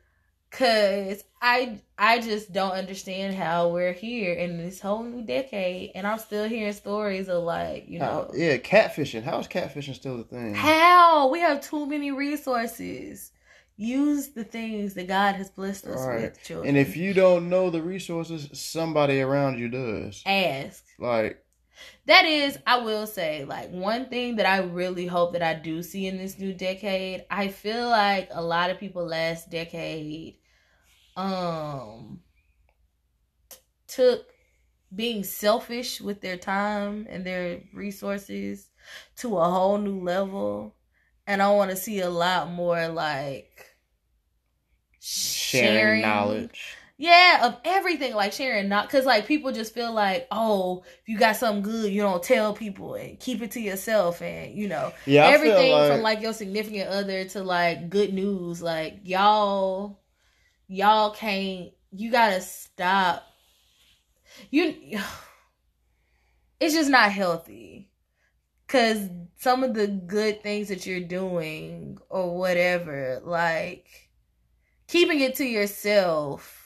Cause 0.50 1.22
I 1.40 1.78
I 1.96 2.20
just 2.20 2.52
don't 2.52 2.72
understand 2.72 3.34
how 3.36 3.68
we're 3.68 3.92
here 3.92 4.34
in 4.34 4.58
this 4.58 4.80
whole 4.80 5.04
new 5.04 5.22
decade 5.22 5.92
and 5.94 6.06
I'm 6.06 6.18
still 6.18 6.48
hearing 6.48 6.72
stories 6.72 7.28
of 7.28 7.44
like, 7.44 7.88
you 7.88 8.00
How- 8.00 8.06
know 8.06 8.30
yeah, 8.34 8.56
catfishing. 8.56 9.22
How 9.22 9.38
is 9.38 9.46
catfishing 9.46 9.94
still 9.94 10.20
a 10.20 10.24
thing? 10.24 10.54
how 10.54 11.28
we 11.30 11.38
have 11.40 11.60
too 11.60 11.86
many 11.86 12.10
resources. 12.10 13.32
Use 13.76 14.28
the 14.28 14.44
things 14.44 14.92
that 14.94 15.06
God 15.08 15.36
has 15.36 15.48
blessed 15.50 15.86
us 15.86 16.04
Right. 16.04 16.22
with, 16.22 16.42
children. 16.44 16.68
And 16.68 16.76
if 16.76 16.96
you 16.96 17.14
don't 17.14 17.48
know 17.48 17.70
the 17.70 17.80
resources, 17.80 18.48
somebody 18.52 19.20
around 19.22 19.58
you 19.58 19.68
does. 19.68 20.22
ask, 20.26 20.84
Like, 20.98 21.42
that 22.06 22.24
is, 22.24 22.58
I 22.66 22.78
will 22.78 23.06
say, 23.06 23.44
like 23.44 23.70
one 23.70 24.08
thing 24.08 24.36
that 24.36 24.46
I 24.46 24.58
really 24.58 25.06
hope 25.06 25.32
that 25.32 25.42
I 25.42 25.54
do 25.54 25.82
see 25.82 26.06
in 26.06 26.18
this 26.18 26.38
new 26.38 26.52
decade. 26.52 27.24
I 27.30 27.48
feel 27.48 27.88
like 27.88 28.28
a 28.32 28.42
lot 28.42 28.70
of 28.70 28.78
people 28.78 29.06
last 29.06 29.50
decade, 29.50 30.38
um, 31.16 32.20
took 33.86 34.26
being 34.94 35.22
selfish 35.24 36.00
with 36.00 36.20
their 36.20 36.36
time 36.36 37.06
and 37.08 37.24
their 37.24 37.62
resources 37.72 38.70
to 39.16 39.38
a 39.38 39.44
whole 39.50 39.78
new 39.78 40.00
level. 40.00 40.74
And 41.26 41.40
I 41.42 41.50
want 41.52 41.70
to 41.70 41.76
see 41.76 42.00
a 42.00 42.10
lot 42.10 42.50
more 42.50 42.88
like 42.88 43.66
Sharing, 45.02 46.02
knowledge. 46.02 46.76
Yeah, 47.00 47.46
of 47.46 47.56
everything, 47.64 48.12
like 48.14 48.34
sharing 48.34 48.68
not 48.68 48.86
because 48.86 49.06
like 49.06 49.26
people 49.26 49.52
just 49.52 49.72
feel 49.72 49.90
like, 49.90 50.28
oh, 50.30 50.84
if 51.00 51.08
you 51.08 51.16
got 51.16 51.36
something 51.36 51.62
good, 51.62 51.90
you 51.90 52.02
don't 52.02 52.22
tell 52.22 52.52
people 52.52 52.92
and 52.92 53.18
keep 53.18 53.40
it 53.40 53.52
to 53.52 53.60
yourself, 53.60 54.20
and 54.20 54.54
you 54.54 54.68
know 54.68 54.92
Yeah, 55.06 55.26
I 55.26 55.32
everything 55.32 55.72
like, 55.72 55.90
from 55.90 56.02
like 56.02 56.20
your 56.20 56.34
significant 56.34 56.90
other 56.90 57.24
to 57.24 57.42
like 57.42 57.88
good 57.88 58.12
news. 58.12 58.60
Like 58.60 58.98
y'all, 59.04 60.02
y'all 60.68 61.12
can't. 61.12 61.70
You 61.90 62.10
gotta 62.10 62.42
stop. 62.42 63.24
You, 64.50 65.00
it's 66.60 66.74
just 66.74 66.90
not 66.90 67.12
healthy. 67.12 67.88
Cause 68.68 69.08
some 69.38 69.64
of 69.64 69.72
the 69.72 69.86
good 69.86 70.42
things 70.42 70.68
that 70.68 70.84
you're 70.84 71.00
doing 71.00 71.96
or 72.10 72.36
whatever, 72.36 73.22
like 73.24 73.86
keeping 74.86 75.20
it 75.20 75.36
to 75.36 75.46
yourself 75.46 76.59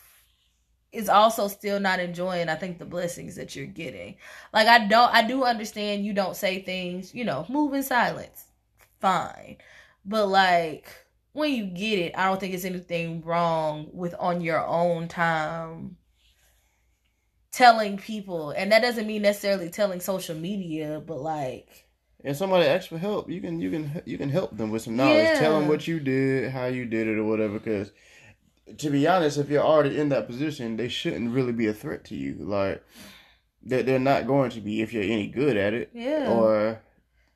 is 0.95 1.09
also 1.09 1.49
still 1.49 1.81
not 1.81 2.01
enjoying 2.01 2.49
i 2.49 2.55
think 2.55 2.79
the 2.79 2.85
blessings 2.85 3.37
that 3.37 3.55
you're 3.57 3.67
getting. 3.67 4.17
Like 4.53 4.69
i 4.69 4.87
don't 4.87 5.13
i 5.15 5.27
do 5.27 5.45
understand 5.45 6.05
you 6.05 6.13
don't 6.13 6.37
say 6.37 6.63
things 6.63 7.15
you 7.15 7.25
know 7.25 7.47
move 7.49 7.75
in 7.75 7.83
silence. 7.83 8.47
Fine. 9.01 9.59
But 10.05 10.27
like 10.29 10.87
when 11.33 11.53
you 11.53 11.67
get 11.67 11.99
it 11.99 12.13
i 12.17 12.27
don't 12.27 12.41
think 12.41 12.55
it's 12.55 12.65
anything 12.65 13.23
wrong 13.23 13.89
with 13.93 14.15
on 14.19 14.41
your 14.41 14.65
own 14.67 15.09
time 15.09 15.97
telling 17.53 17.97
people. 17.99 18.51
And 18.51 18.73
that 18.73 18.83
doesn't 18.83 19.07
mean 19.07 19.23
necessarily 19.23 19.71
telling 19.71 20.01
social 20.01 20.35
media 20.37 21.03
but 21.07 21.21
like 21.21 21.87
And 22.25 22.37
somebody 22.37 22.67
asks 22.67 22.87
for 22.89 22.99
help, 22.99 23.31
you 23.31 23.41
can 23.41 23.61
you 23.61 23.71
can 23.71 24.03
you 24.07 24.19
can 24.19 24.31
help 24.31 24.57
them 24.57 24.71
with 24.71 24.83
some 24.83 24.97
knowledge. 24.97 25.33
Tell 25.35 25.59
them 25.59 25.69
what 25.69 25.87
you 25.87 26.01
did, 26.01 26.51
how 26.51 26.67
you 26.67 26.85
did 26.87 27.07
it, 27.09 27.19
or 27.19 27.25
whatever. 27.25 27.59
Because 27.59 27.93
to 28.79 28.91
be 28.91 29.07
honest, 29.07 29.39
if 29.39 29.49
you're 29.51 29.63
already 29.63 29.99
in 29.99 30.09
that 30.11 30.27
position, 30.27 30.77
they 30.77 30.89
shouldn't 30.89 31.31
really 31.31 31.53
be 31.53 31.67
a 31.67 31.75
threat 31.75 32.05
to 32.07 32.15
you. 32.15 32.37
Like 32.41 32.83
they 33.63 33.83
they're 33.83 33.99
not 33.99 34.27
going 34.27 34.51
to 34.51 34.61
be 34.61 34.83
if 34.83 34.93
you're 34.93 35.03
any 35.03 35.27
good 35.29 35.57
at 35.57 35.75
it, 35.75 35.91
yeah 35.95 36.29
or 36.31 36.83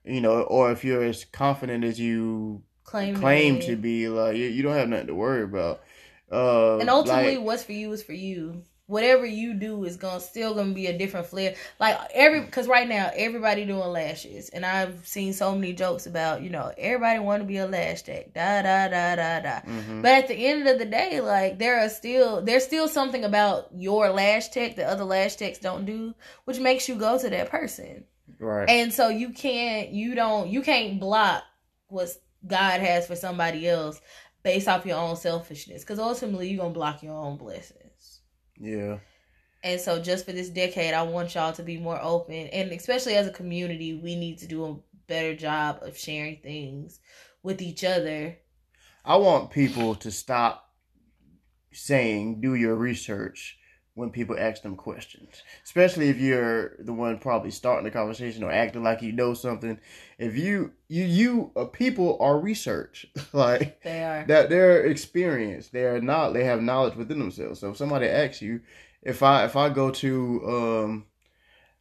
you 0.05 0.21
know, 0.21 0.43
or 0.43 0.73
if 0.73 0.85
you're 0.85 1.05
as 1.05 1.25
confident 1.27 1.85
as 1.85 2.01
you 2.01 2.63
claim 2.85 3.17
claim 3.17 3.61
to 3.61 3.77
be. 3.77 4.09
Like 4.09 4.37
you, 4.37 4.47
you 4.47 4.63
don't 4.63 4.75
have 4.77 4.89
nothing 4.89 5.09
to 5.09 5.15
worry 5.15 5.43
about. 5.43 5.83
Uh, 6.31 6.79
and 6.79 6.91
ultimately 6.91 7.37
like- 7.37 7.47
what's 7.47 7.65
for 7.65 7.73
you 7.73 7.93
is 7.93 8.03
for 8.03 8.13
you 8.13 8.63
whatever 8.89 9.25
you 9.27 9.53
do 9.55 9.85
is 9.85 9.97
gonna 9.99 10.19
still 10.19 10.55
gonna 10.55 10.73
be 10.73 10.87
a 10.87 10.97
different 10.99 11.27
flair. 11.27 11.55
Like 11.79 11.97
every 12.13 12.41
because 12.41 12.67
right 12.67 12.89
now 12.89 13.11
everybody 13.15 13.65
doing 13.65 13.87
lashes. 13.89 14.49
And 14.49 14.65
i've 14.67 15.07
seen 15.07 15.33
so 15.35 15.55
many 15.55 15.75
jokes 15.75 16.07
about 16.07 16.43
you 16.43 16.51
know 16.51 16.73
everybody 16.77 17.19
want 17.21 17.43
to 17.43 17.47
be 17.47 17.59
a 17.59 17.67
lash 17.67 18.03
tech. 18.03 18.33
Da 18.35 18.63
da 18.63 18.89
da 18.89 19.15
da 19.17 19.41
da. 19.41 19.61
Mhm. 19.61 20.03
but 20.03 20.11
at 20.13 20.29
the 20.29 20.35
end 20.47 20.67
of 20.67 20.79
the 20.79 20.87
day 20.87 21.21
like 21.21 21.59
there 21.59 21.79
are 21.85 21.89
still 21.91 22.43
there's 22.43 22.65
still 22.65 22.89
something 22.89 23.25
about 23.25 23.69
your 23.77 24.09
lash 24.11 24.49
tech 24.49 24.77
that 24.77 24.89
other 24.89 25.05
lash 25.05 25.37
techs 25.37 25.59
don't 25.59 25.85
do 25.85 26.15
which 26.47 26.59
makes 26.59 26.89
you 26.89 26.95
go 26.97 27.19
to 27.19 27.29
that 27.31 27.51
person. 27.51 28.05
Right. 28.41 28.69
and 28.71 28.93
so 28.93 29.09
you 29.09 29.31
can't 29.31 29.91
you 29.91 30.15
don't 30.15 30.49
you 30.49 30.63
can't 30.63 30.99
block 30.99 31.43
what 31.89 32.09
god 32.47 32.81
has 32.81 33.07
for 33.07 33.17
somebody 33.17 33.69
else 33.69 34.01
based 34.45 34.69
off 34.69 34.87
your 34.87 34.97
own 34.97 35.17
selfishness 35.17 35.83
because 35.83 35.99
ultimately 35.99 36.49
you're 36.49 36.63
gonna 36.63 36.73
block 36.73 37.03
your 37.03 37.15
own 37.15 37.37
blessings 37.37 37.88
yeah. 38.61 38.99
and 39.63 39.81
so 39.81 40.01
just 40.01 40.25
for 40.25 40.33
this 40.33 40.49
decade 40.49 40.95
i 40.95 41.03
want 41.03 41.35
y'all 41.35 41.53
to 41.53 41.63
be 41.63 41.79
more 41.79 41.99
open. 42.03 42.49
And 42.49 42.73
especially 42.73 43.15
as 43.15 43.27
a 43.27 43.33
community 43.33 43.95
we 43.95 44.15
need 44.15 44.39
to 44.39 44.47
do 44.47 44.65
a 44.65 44.77
better 45.07 45.35
job 45.35 45.81
of 45.83 45.99
sharing 45.99 46.37
things 46.37 47.01
with 47.43 47.61
each 47.63 47.83
other. 47.83 48.37
I 49.05 49.17
want 49.17 49.51
people 49.51 49.95
to 49.97 50.11
stop 50.11 50.71
saying 51.73 52.41
do 52.41 52.55
your 52.55 52.75
research 52.75 53.58
when 53.99 54.11
people 54.11 54.37
ask 54.39 54.63
them 54.63 54.77
questions. 54.77 55.43
Especially 55.65 56.09
if 56.09 56.19
you're 56.19 56.77
the 56.79 56.93
one 56.93 57.19
probably 57.19 57.51
starting 57.51 57.85
the 57.85 57.91
conversation 57.91 58.45
or 58.45 58.53
acting 58.53 58.85
like 58.85 59.03
you 59.03 59.13
know 59.13 59.35
something. 59.35 59.79
If 60.19 60.37
you 60.37 60.73
you 60.87 61.05
you 61.05 61.51
uh, 61.57 61.65
people 61.65 62.17
are 62.21 62.39
research. 62.39 63.07
like 63.33 63.83
they 63.83 64.05
are 64.05 64.25
that 64.29 64.49
they're 64.49 64.85
experienced. 64.85 65.73
They 65.73 65.85
are 65.85 66.01
not 66.01 66.33
they 66.33 66.45
have 66.45 66.63
knowledge 66.63 66.95
within 66.95 67.19
themselves. 67.19 67.59
So 67.61 67.71
if 67.71 67.77
somebody 67.77 68.07
asks 68.07 68.41
you 68.41 68.61
if 69.03 69.23
I 69.23 69.45
if 69.45 69.57
I 69.57 69.69
go 69.69 69.91
to 69.91 70.43
um 70.47 71.07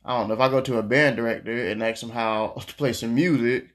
I 0.04 0.18
don't 0.18 0.30
know, 0.30 0.34
if 0.34 0.40
I 0.40 0.50
go 0.50 0.62
to 0.62 0.78
a 0.80 0.84
band 0.84 1.18
director 1.18 1.68
and 1.68 1.84
ask 1.84 2.02
him 2.02 2.10
how 2.10 2.48
to 2.68 2.76
play 2.76 2.94
some 2.94 3.14
music, 3.14 3.70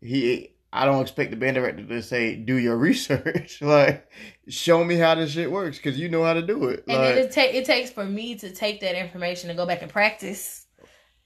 he 0.00 0.54
I 0.72 0.84
don't 0.84 1.00
expect 1.00 1.30
the 1.30 1.36
band 1.36 1.54
director 1.54 1.84
to 1.84 2.02
say, 2.02 2.36
"Do 2.36 2.54
your 2.56 2.76
research." 2.76 3.62
like, 3.62 4.06
show 4.48 4.84
me 4.84 4.96
how 4.96 5.14
this 5.14 5.32
shit 5.32 5.50
works 5.50 5.78
because 5.78 5.98
you 5.98 6.08
know 6.08 6.24
how 6.24 6.34
to 6.34 6.42
do 6.42 6.64
it. 6.68 6.84
and 6.88 6.98
like, 6.98 7.14
it, 7.16 7.32
ta- 7.32 7.40
it 7.42 7.64
takes 7.64 7.90
for 7.90 8.04
me 8.04 8.34
to 8.36 8.50
take 8.52 8.80
that 8.80 8.94
information 8.94 9.48
and 9.50 9.56
go 9.56 9.66
back 9.66 9.82
and 9.82 9.90
practice 9.90 10.66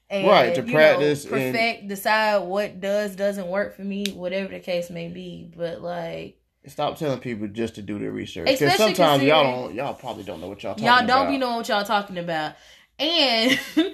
and 0.09 0.27
Right, 0.27 0.53
to 0.55 0.61
you 0.61 0.67
know, 0.67 0.73
practice 0.73 1.23
and- 1.25 1.31
perfect 1.31 1.87
decide 1.87 2.37
what 2.39 2.79
does 2.79 3.15
doesn't 3.15 3.47
work 3.47 3.75
for 3.75 3.81
me 3.83 4.05
whatever 4.13 4.49
the 4.49 4.59
case 4.59 4.89
may 4.89 5.07
be 5.07 5.51
but 5.55 5.81
like 5.81 6.37
stop 6.67 6.97
telling 6.97 7.19
people 7.19 7.47
just 7.47 7.75
to 7.75 7.81
do 7.81 7.97
their 7.99 8.11
research 8.11 8.45
because 8.47 8.75
sometimes 8.75 9.23
y'all 9.23 9.43
don't, 9.65 9.73
y'all 9.75 9.93
probably 9.93 10.23
don't 10.23 10.39
know 10.41 10.47
what 10.49 10.61
y'all 10.61 10.73
talking 10.73 10.85
y'all 10.85 10.99
don't 11.07 11.21
about. 11.23 11.29
be 11.29 11.37
knowing 11.37 11.55
what 11.55 11.67
y'all 11.69 11.83
talking 11.85 12.17
about 12.17 12.53
and 12.99 13.59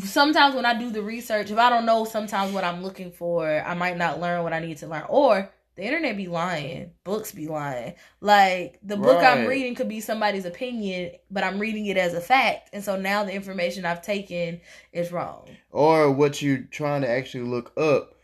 sometimes 0.00 0.54
when 0.54 0.66
i 0.66 0.78
do 0.78 0.90
the 0.90 1.02
research 1.02 1.50
if 1.50 1.58
i 1.58 1.68
don't 1.68 1.86
know 1.86 2.04
sometimes 2.04 2.52
what 2.52 2.64
i'm 2.64 2.82
looking 2.82 3.10
for 3.10 3.62
i 3.66 3.74
might 3.74 3.96
not 3.96 4.20
learn 4.20 4.42
what 4.42 4.52
i 4.52 4.58
need 4.58 4.76
to 4.76 4.86
learn. 4.86 5.04
Or 5.08 5.50
the 5.76 5.84
internet 5.84 6.16
be 6.16 6.26
lying. 6.26 6.92
Books 7.04 7.32
be 7.32 7.48
lying. 7.48 7.94
Like 8.20 8.78
the 8.82 8.96
book 8.96 9.22
i'm 9.22 9.46
reading 9.46 9.74
could 9.74 9.88
be 9.88 10.00
somebody's 10.00 10.46
opinion 10.46 11.12
but 11.30 11.44
i'm 11.44 11.58
reading 11.58 11.86
it 11.86 11.96
as 11.96 12.14
a 12.14 12.20
fact. 12.20 12.70
And 12.72 12.82
so 12.82 12.96
now 12.96 13.24
the 13.24 13.32
information 13.32 13.84
i've 13.84 14.02
taken 14.02 14.60
is 14.92 15.12
wrong. 15.12 15.48
Or 15.70 16.10
what 16.10 16.40
you're 16.40 16.62
trying 16.70 17.02
to 17.02 17.08
actually 17.08 17.44
look 17.44 17.72
up 17.78 18.14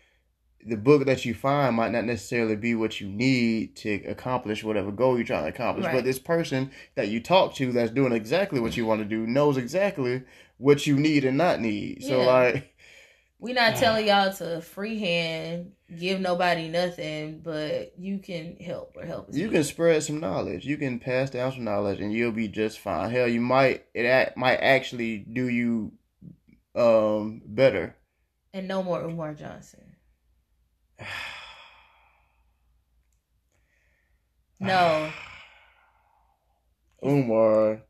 the 0.65 0.77
book 0.77 1.07
that 1.07 1.25
you 1.25 1.35
find 1.35 1.77
might 1.77 1.91
not 1.91 2.05
necessarily 2.05 2.55
be 2.55 2.75
what 2.75 3.01
you 3.01 3.09
need 3.09 3.75
to 3.75 3.95
accomplish 4.05 4.63
whatever 4.63 4.93
goal 4.93 5.17
you're 5.17 5.27
trying 5.27 5.43
to 5.43 5.49
accomplish. 5.49 5.87
Right. 5.87 5.97
but 5.97 6.05
this 6.05 6.21
person 6.21 6.71
that 6.95 7.09
you 7.09 7.21
talk 7.21 7.55
to 7.57 7.73
that's 7.73 7.91
doing 7.91 8.13
exactly 8.13 8.61
what 8.61 8.77
you 8.77 8.87
want 8.87 9.01
to 9.01 9.05
do 9.05 9.27
knows 9.27 9.57
exactly 9.57 10.23
what 10.63 10.87
you 10.87 10.97
need 10.97 11.25
and 11.25 11.37
not 11.37 11.61
need. 11.61 12.05
So 12.05 12.21
Yeah. 12.21 12.27
like 12.27 12.75
we're 13.41 13.55
not 13.55 13.75
telling 13.75 14.07
y'all 14.07 14.33
to 14.35 14.61
freehand 14.61 15.73
give 15.99 16.21
nobody 16.21 16.69
nothing 16.69 17.41
but 17.41 17.99
you 17.99 18.21
can 18.21 18.57
help 18.57 18.97
or 18.97 19.05
help 19.05 19.29
you 19.33 19.49
be. 19.49 19.55
can 19.55 19.65
spread 19.65 20.05
some 20.05 20.21
knowledge. 20.21 20.65
You 20.65 20.77
can 20.77 21.01
pass 21.01 21.31
down 21.31 21.51
some 21.53 21.65
knowledge 21.65 22.01
and 22.01 22.13
you'll 22.13 22.31
be 22.31 22.47
just 22.47 22.79
fine. 22.79 23.11
Hell 23.11 23.27
you 23.27 23.41
might 23.41 23.85
it 23.93 24.07
act, 24.07 24.37
might 24.37 24.59
actually 24.59 25.19
do 25.19 25.49
you 25.49 25.93
um 26.77 27.43
better. 27.45 27.97
And 28.55 28.69
no 28.69 28.83
more 28.85 29.03
umar 29.03 29.35
johnson. 29.35 29.97
No. 34.61 35.11
Umar 37.05 37.83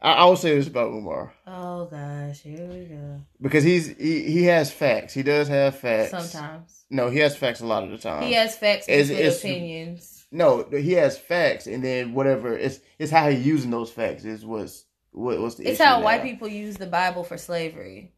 I, 0.00 0.12
I 0.12 0.24
would 0.26 0.38
say 0.38 0.54
this 0.56 0.68
about 0.68 0.88
umar 0.92 1.32
Oh 1.46 1.86
gosh, 1.86 2.40
here 2.40 2.66
we 2.66 2.84
go. 2.84 3.20
because 3.40 3.64
he's 3.64 3.88
he, 3.88 4.22
he 4.24 4.44
has 4.44 4.70
facts 4.70 5.12
he 5.14 5.22
does 5.22 5.48
have 5.48 5.76
facts 5.78 6.10
Sometimes 6.10 6.84
No, 6.90 7.10
he 7.10 7.18
has 7.18 7.36
facts 7.36 7.60
a 7.60 7.66
lot 7.66 7.84
of 7.84 7.90
the 7.90 7.98
time. 7.98 8.22
he 8.22 8.32
has 8.34 8.56
facts 8.56 8.86
it's- 8.88 9.10
it's- 9.10 9.38
opinions. 9.40 10.26
no, 10.30 10.64
he 10.70 10.92
has 10.92 11.18
facts, 11.18 11.66
and 11.66 11.82
then 11.82 12.12
whatever 12.14 12.56
it's 12.56 12.80
it's 12.98 13.10
how 13.10 13.28
he 13.30 13.36
using 13.38 13.70
those 13.70 13.90
facts 13.90 14.24
is 14.24 14.44
what's 14.44 14.84
what, 15.10 15.40
what's 15.40 15.56
the 15.56 15.68
It's 15.68 15.80
how 15.80 15.98
now. 15.98 16.04
white 16.04 16.22
people 16.22 16.46
use 16.48 16.76
the 16.76 16.86
Bible 16.86 17.24
for 17.24 17.36
slavery. 17.38 18.12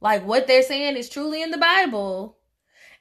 Like 0.00 0.26
what 0.26 0.46
they're 0.46 0.62
saying 0.62 0.96
is 0.96 1.08
truly 1.08 1.42
in 1.42 1.50
the 1.50 1.58
Bible. 1.58 2.36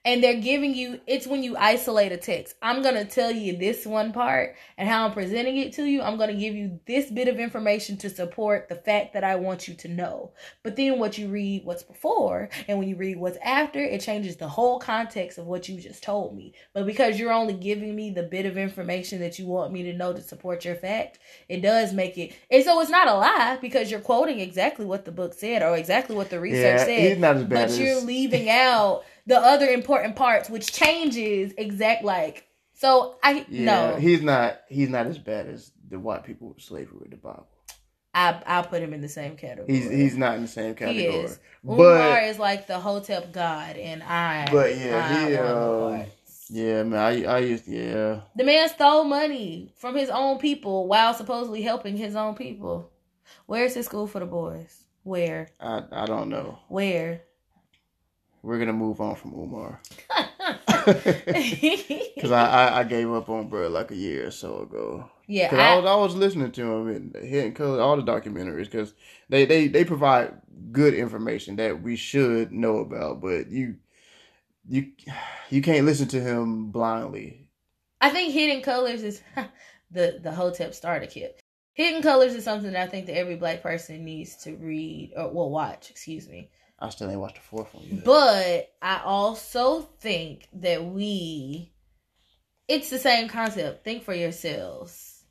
And 0.06 0.24
they're 0.24 0.42
giving 0.42 0.76
you 0.76 1.00
it's 1.08 1.28
when 1.28 1.44
you 1.44 1.56
isolate 1.58 2.12
a 2.12 2.18
text. 2.18 2.56
I'm 2.62 2.82
going 2.82 2.96
to 2.96 3.06
tell 3.06 3.32
you 3.32 3.58
this 3.58 3.86
one 3.86 4.12
part 4.12 4.56
and 4.78 4.88
how 4.90 5.06
I'm 5.06 5.14
presenting 5.14 5.58
it 5.58 5.74
to 5.74 5.86
you. 5.86 6.02
I'm 6.02 6.18
going 6.18 6.30
to 6.30 6.40
give 6.40 6.56
you 6.56 6.80
this 6.86 7.10
bit 7.10 7.28
of 7.28 7.40
information 7.40 7.98
to 7.98 8.10
support 8.10 8.68
the 8.70 8.76
fact 8.76 9.14
that 9.14 9.24
I 9.24 9.36
want 9.36 9.68
you 9.68 9.74
to 9.76 9.88
know. 9.88 10.32
But 10.64 10.76
then 10.76 11.00
what 11.00 11.18
you 11.18 11.30
read 11.30 11.66
what's 11.66 11.84
before 11.84 12.50
and 12.68 12.80
when 12.80 12.90
you 12.90 12.96
read 12.96 13.18
what's 13.18 13.38
after, 13.44 13.80
it 13.80 14.02
changes 14.02 14.36
the 14.38 14.48
whole 14.48 14.80
context 14.80 15.38
of 15.38 15.46
what 15.46 15.70
you 15.70 15.80
just 15.80 16.04
told 16.04 16.36
me. 16.36 16.54
But 16.74 16.86
because 16.86 17.20
you're 17.20 17.34
only 17.34 17.54
giving 17.54 17.96
me 17.96 18.10
the 18.12 18.24
bit 18.24 18.46
of 18.46 18.58
information 18.58 19.20
that 19.22 19.40
you 19.40 19.48
want 19.48 19.72
me 19.72 19.84
to 19.84 19.94
know 19.94 20.14
to 20.14 20.22
support 20.22 20.66
your 20.66 20.76
fact, 20.76 21.20
it 21.50 21.62
does 21.62 21.94
make 21.94 22.18
it 22.18 22.34
and 22.52 22.64
so 22.64 22.80
it's 22.82 22.90
not 22.90 23.08
a 23.08 23.14
lie 23.14 23.58
because 23.62 23.90
you're 23.92 24.00
quoting 24.00 24.40
exactly 24.40 24.86
what 24.86 25.06
the 25.06 25.12
book 25.12 25.34
said 25.34 25.62
or 25.62 25.76
exactly 25.76 26.16
what 26.16 26.30
the 26.30 26.40
research 26.40 26.80
Yeah, 26.80 26.86
said 26.86 27.10
he's 27.10 27.18
not 27.18 27.38
as 27.38 27.44
bad 27.44 27.70
but 27.70 27.78
you're 27.78 28.02
leaving 28.02 28.50
out 28.50 29.04
the 29.26 29.38
other 29.38 29.68
important 29.68 30.16
parts 30.16 30.50
which 30.50 30.72
changes 30.72 31.54
exact 31.58 32.04
like 32.04 32.48
so 32.74 33.18
i 33.24 33.46
Yeah, 33.50 33.66
no 33.66 33.96
he's 34.00 34.22
not 34.22 34.60
he's 34.70 34.90
not 34.90 35.08
as 35.08 35.18
bad 35.18 35.48
as 35.48 35.72
the 35.90 36.00
white 36.00 36.24
people 36.24 36.50
with 36.50 36.62
slavery 36.62 36.98
with 37.00 37.12
the 37.12 37.18
Bible. 37.18 37.48
I 38.16 38.42
I 38.46 38.62
put 38.64 38.82
him 38.82 38.94
in 38.94 39.02
the 39.02 39.10
same 39.10 39.36
category. 39.38 39.74
He's 39.74 39.90
he's 39.90 40.18
not 40.18 40.36
in 40.36 40.44
the 40.44 40.48
same 40.48 40.70
he 40.70 40.74
category. 40.76 41.24
is. 41.26 41.40
Umar 41.68 42.22
is 42.22 42.38
like 42.38 42.68
the 42.68 42.80
Hotep 42.80 43.32
god, 43.32 43.78
and 43.78 44.04
I. 44.04 44.48
But 44.52 44.76
yeah, 44.78 45.08
I 45.10 45.30
he, 45.30 45.36
um, 45.38 46.06
yeah, 46.50 46.84
man, 46.84 47.00
I 47.00 47.24
I 47.26 47.40
used 47.40 47.68
yeah. 47.68 48.22
The 48.36 48.44
man 48.44 48.70
stole 48.70 49.04
money 49.04 49.74
from 49.78 49.96
his 49.96 50.10
own 50.10 50.38
people 50.38 50.88
while 50.88 51.14
supposedly 51.14 51.62
helping 51.62 51.98
his 51.98 52.16
own 52.16 52.36
people. 52.36 52.92
Where's 53.46 53.74
his 53.74 53.86
school 53.86 54.08
for 54.08 54.20
the 54.20 54.26
boys? 54.26 54.84
Where? 55.04 55.50
I 55.60 55.84
I 55.92 56.06
don't 56.06 56.30
know. 56.30 56.60
Where? 56.68 57.22
We're 58.44 58.60
gonna 58.60 58.74
move 58.74 59.00
on 59.00 59.16
from 59.16 59.34
Umar 59.34 59.80
because 60.86 62.32
I, 62.32 62.46
I 62.46 62.80
I 62.80 62.84
gave 62.84 63.10
up 63.10 63.30
on 63.30 63.48
bro 63.48 63.70
like 63.70 63.92
a 63.92 63.96
year 63.96 64.28
or 64.28 64.32
so 64.32 64.64
ago. 64.64 65.10
Yeah, 65.28 65.48
Because 65.48 65.60
I, 65.60 65.72
I, 65.72 65.76
was 65.78 65.86
I 65.86 65.96
was 65.96 66.16
listening 66.16 66.52
to 66.52 66.62
him 66.62 66.88
and 66.90 67.16
Hidden 67.16 67.54
Color 67.54 67.82
all 67.82 67.96
the 67.96 68.04
documentaries 68.04 68.66
because 68.66 68.94
they, 69.30 69.46
they 69.46 69.68
they 69.68 69.86
provide 69.86 70.34
good 70.72 70.94
information 70.94 71.56
that 71.56 71.82
we 71.82 71.96
should 71.96 72.52
know 72.52 72.80
about, 72.80 73.22
but 73.22 73.50
you 73.50 73.78
you 74.68 74.92
you 75.50 75.62
can't 75.62 75.86
listen 75.86 76.10
to 76.10 76.20
him 76.20 76.72
blindly. 76.72 77.48
I 78.02 78.10
think 78.10 78.34
Hidden 78.34 78.62
Colors 78.62 79.04
is 79.04 79.22
the 79.92 80.20
the 80.22 80.32
Hotep 80.34 80.74
starter 80.74 81.06
kit. 81.06 81.40
Hidden 81.74 82.02
Colors 82.02 82.36
is 82.36 82.44
something 82.44 82.74
that 82.74 82.88
I 82.88 82.92
think 82.92 83.06
that 83.08 83.18
every 83.18 83.36
black 83.36 83.64
person 83.64 84.04
needs 84.04 84.36
to 84.44 84.56
read 84.58 85.14
or 85.16 85.30
well 85.32 85.50
watch. 85.50 85.90
Excuse 85.90 86.28
me. 86.28 86.50
I 86.84 86.90
still 86.90 87.10
ain't 87.10 87.20
watched 87.20 87.36
the 87.36 87.42
fourth 87.42 87.74
one 87.74 87.86
yet. 87.90 88.04
But 88.04 88.74
I 88.82 89.02
also 89.06 89.82
think 90.02 90.50
that 90.56 90.84
we, 90.84 91.72
it's 92.68 92.90
the 92.90 93.00
same 93.00 93.30
concept. 93.30 93.86
Think 93.86 94.04
for 94.04 94.14
yourselves. 94.14 95.24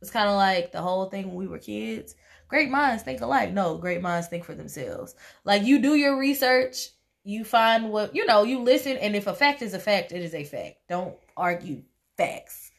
It's 0.00 0.12
kind 0.12 0.28
of 0.28 0.36
like 0.36 0.70
the 0.70 0.80
whole 0.80 1.06
thing 1.06 1.26
when 1.26 1.34
we 1.34 1.48
were 1.48 1.58
kids. 1.58 2.14
Great 2.46 2.70
minds 2.70 3.02
think 3.02 3.20
alike. 3.20 3.52
No, 3.52 3.76
great 3.76 4.02
minds 4.02 4.28
think 4.28 4.44
for 4.44 4.54
themselves. 4.54 5.16
Like 5.44 5.64
you 5.64 5.80
do 5.80 5.96
your 5.96 6.16
research, 6.16 6.90
you 7.24 7.44
find 7.44 7.90
what, 7.90 8.14
you 8.14 8.24
know, 8.24 8.44
you 8.44 8.60
listen, 8.60 8.96
and 8.98 9.16
if 9.16 9.26
a 9.26 9.34
fact 9.34 9.62
is 9.62 9.74
a 9.74 9.80
fact, 9.80 10.12
it 10.12 10.22
is 10.22 10.34
a 10.34 10.44
fact. 10.44 10.76
Don't 10.88 11.16
argue 11.36 11.82
facts. 12.16 12.70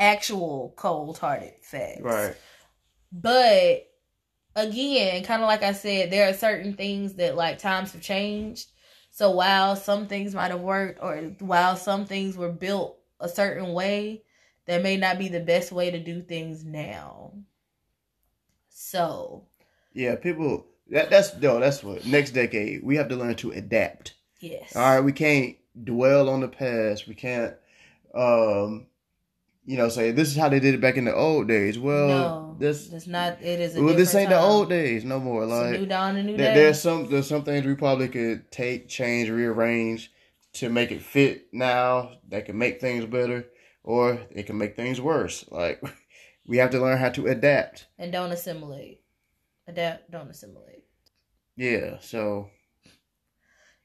Actual 0.00 0.74
cold 0.76 1.18
hearted 1.18 1.54
facts. 1.62 2.02
right. 2.02 2.34
But 3.12 3.86
again, 4.56 5.22
kind 5.22 5.42
of 5.42 5.46
like 5.46 5.62
I 5.62 5.72
said, 5.72 6.10
there 6.10 6.28
are 6.28 6.34
certain 6.34 6.74
things 6.74 7.14
that 7.14 7.36
like 7.36 7.58
times 7.58 7.92
have 7.92 8.02
changed. 8.02 8.72
So 9.12 9.30
while 9.30 9.76
some 9.76 10.08
things 10.08 10.34
might 10.34 10.50
have 10.50 10.60
worked, 10.60 10.98
or 11.02 11.16
while 11.38 11.76
some 11.76 12.06
things 12.06 12.36
were 12.36 12.52
built 12.52 12.98
a 13.20 13.28
certain 13.28 13.72
way, 13.72 14.24
that 14.66 14.82
may 14.82 14.96
not 14.96 15.18
be 15.18 15.28
the 15.28 15.40
best 15.40 15.72
way 15.72 15.90
to 15.90 16.00
do 16.00 16.22
things 16.22 16.64
now. 16.64 17.32
So 18.70 19.46
Yeah, 19.94 20.16
people. 20.16 20.66
That 20.90 21.10
that's 21.10 21.34
no. 21.36 21.58
That's 21.60 21.82
what 21.82 22.06
next 22.06 22.32
decade 22.32 22.82
we 22.84 22.96
have 22.96 23.08
to 23.08 23.16
learn 23.16 23.34
to 23.36 23.50
adapt. 23.52 24.14
yes, 24.40 24.74
All 24.76 24.82
right, 24.82 25.00
we 25.00 25.12
can't 25.12 25.56
dwell 25.82 26.28
on 26.28 26.40
the 26.40 26.48
past. 26.48 27.08
We 27.08 27.14
can't, 27.14 27.54
um, 28.14 28.86
you 29.66 29.76
know, 29.76 29.88
say 29.88 30.12
this 30.12 30.28
is 30.28 30.36
how 30.36 30.48
they 30.48 30.60
did 30.60 30.74
it 30.74 30.80
back 30.80 30.96
in 30.96 31.04
the 31.04 31.14
old 31.14 31.48
days. 31.48 31.78
Well, 31.78 32.08
no, 32.08 32.56
this 32.58 32.90
it's 32.92 33.06
not. 33.06 33.42
It 33.42 33.60
is. 33.60 33.76
A 33.76 33.82
well, 33.82 33.94
this 33.94 34.14
ain't 34.14 34.30
the 34.30 34.40
old 34.40 34.68
days 34.68 35.04
no 35.04 35.18
more. 35.20 35.42
It's 35.44 35.52
a 35.52 35.56
Like 35.56 35.80
new 35.80 35.86
dawn, 35.86 36.16
a 36.16 36.22
new 36.22 36.36
there, 36.36 36.54
day. 36.54 36.60
there's 36.62 36.80
some 36.80 37.10
there's 37.10 37.28
some 37.28 37.42
things 37.44 37.66
we 37.66 37.74
probably 37.74 38.08
could 38.08 38.50
take, 38.50 38.88
change, 38.88 39.28
rearrange 39.28 40.12
to 40.54 40.68
make 40.70 40.92
it 40.92 41.02
fit 41.02 41.48
now. 41.52 42.12
That 42.28 42.46
can 42.46 42.56
make 42.56 42.80
things 42.80 43.04
better, 43.06 43.46
or 43.82 44.20
it 44.30 44.44
can 44.46 44.56
make 44.56 44.76
things 44.76 45.00
worse. 45.00 45.44
Like 45.50 45.82
we 46.46 46.58
have 46.58 46.70
to 46.70 46.80
learn 46.80 46.98
how 46.98 47.10
to 47.10 47.26
adapt. 47.26 47.86
and 47.98 48.12
don't 48.12 48.30
assimilate. 48.32 49.00
Adapt. 49.68 50.10
Don't 50.12 50.30
assimilate. 50.30 50.84
Yeah. 51.56 51.98
So 52.00 52.50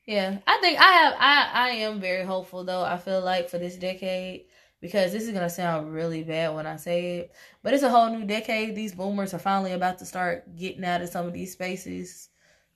Yeah, 0.05 0.37
I 0.45 0.57
think 0.61 0.79
I 0.79 0.91
have. 0.91 1.13
I 1.19 1.49
I 1.53 1.69
am 1.87 1.99
very 1.99 2.23
hopeful 2.23 2.63
though. 2.63 2.83
I 2.83 2.97
feel 2.97 3.21
like 3.21 3.49
for 3.49 3.57
this 3.57 3.77
decade 3.77 4.45
because 4.81 5.11
this 5.13 5.23
is 5.23 5.31
gonna 5.33 5.49
sound 5.49 5.93
really 5.93 6.23
bad 6.23 6.55
when 6.55 6.67
I 6.67 6.77
say 6.77 7.17
it, 7.17 7.33
but 7.63 7.73
it's 7.73 7.83
a 7.83 7.89
whole 7.89 8.09
new 8.09 8.25
decade. 8.25 8.75
These 8.75 8.95
boomers 8.95 9.33
are 9.33 9.39
finally 9.39 9.73
about 9.73 9.99
to 9.99 10.05
start 10.05 10.55
getting 10.57 10.85
out 10.85 11.01
of 11.01 11.09
some 11.09 11.27
of 11.27 11.33
these 11.33 11.53
spaces. 11.53 12.29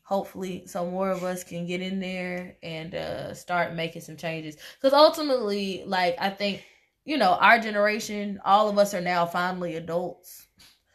Hopefully, 0.03 0.65
some 0.67 0.91
more 0.91 1.09
of 1.11 1.23
us 1.23 1.43
can 1.43 1.65
get 1.67 1.81
in 1.81 1.99
there 1.99 2.57
and 2.63 2.95
uh, 2.95 3.33
start 3.33 3.73
making 3.73 4.01
some 4.03 4.17
changes. 4.17 4.57
Because 4.75 4.93
ultimately, 4.93 5.83
like 5.85 6.15
I 6.19 6.29
think, 6.29 6.63
you 7.05 7.17
know, 7.17 7.33
our 7.41 7.59
generation, 7.59 8.39
all 8.45 8.69
of 8.69 8.77
us 8.77 8.93
are 8.93 9.01
now 9.01 9.25
finally 9.25 9.75
adults. 9.75 10.47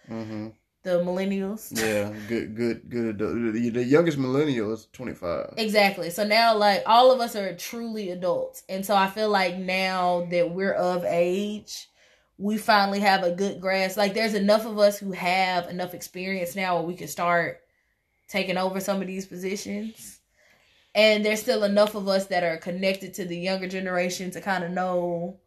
hmm 0.08 0.48
The 0.82 1.00
millennials. 1.00 1.70
yeah, 1.78 2.10
good, 2.26 2.56
good, 2.56 2.88
good. 2.88 3.18
The, 3.18 3.70
the 3.70 3.84
youngest 3.84 4.16
millennial 4.16 4.72
is 4.72 4.88
twenty 4.92 5.12
five. 5.12 5.52
Exactly. 5.58 6.08
So 6.08 6.24
now, 6.24 6.56
like, 6.56 6.82
all 6.86 7.12
of 7.12 7.20
us 7.20 7.36
are 7.36 7.54
truly 7.54 8.10
adults. 8.10 8.62
And 8.68 8.84
so 8.84 8.94
I 8.94 9.08
feel 9.08 9.28
like 9.28 9.58
now 9.58 10.26
that 10.30 10.50
we're 10.50 10.72
of 10.72 11.04
age, 11.04 11.90
we 12.38 12.56
finally 12.56 13.00
have 13.00 13.24
a 13.24 13.32
good 13.32 13.60
grasp. 13.60 13.98
Like, 13.98 14.14
there's 14.14 14.32
enough 14.34 14.64
of 14.64 14.78
us 14.78 14.98
who 14.98 15.12
have 15.12 15.68
enough 15.68 15.92
experience 15.92 16.56
now 16.56 16.76
where 16.76 16.86
we 16.86 16.96
can 16.96 17.08
start 17.08 17.60
taking 18.28 18.56
over 18.56 18.80
some 18.80 19.02
of 19.02 19.06
these 19.06 19.26
positions. 19.26 20.20
And 20.94 21.24
there's 21.24 21.42
still 21.42 21.64
enough 21.64 21.94
of 21.94 22.08
us 22.08 22.26
that 22.26 22.42
are 22.42 22.56
connected 22.56 23.14
to 23.14 23.24
the 23.24 23.36
younger 23.36 23.68
generation 23.68 24.30
to 24.30 24.40
kind 24.40 24.64
of 24.64 24.70
know 24.70 25.38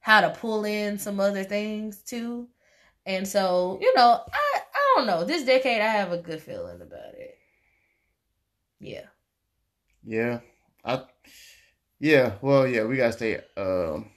how 0.00 0.20
to 0.22 0.30
pull 0.30 0.64
in 0.64 0.98
some 0.98 1.20
other 1.20 1.44
things 1.44 1.98
too. 1.98 2.48
And 3.06 3.26
so, 3.26 3.78
you 3.80 3.92
know, 3.94 4.20
I 4.32 4.51
don't 4.96 5.06
know. 5.06 5.24
This 5.24 5.44
decade 5.44 5.80
I 5.80 5.86
have 5.88 6.12
a 6.12 6.18
good 6.18 6.42
feeling 6.42 6.80
about 6.80 7.14
it. 7.14 7.36
Yeah. 8.80 9.06
Yeah, 10.04 10.40
I. 10.84 11.02
Yeah, 12.00 12.32
well, 12.42 12.66
yeah, 12.66 12.82
we 12.84 12.96
gotta 12.96 13.12
stay, 13.12 13.40
um, 13.56 14.10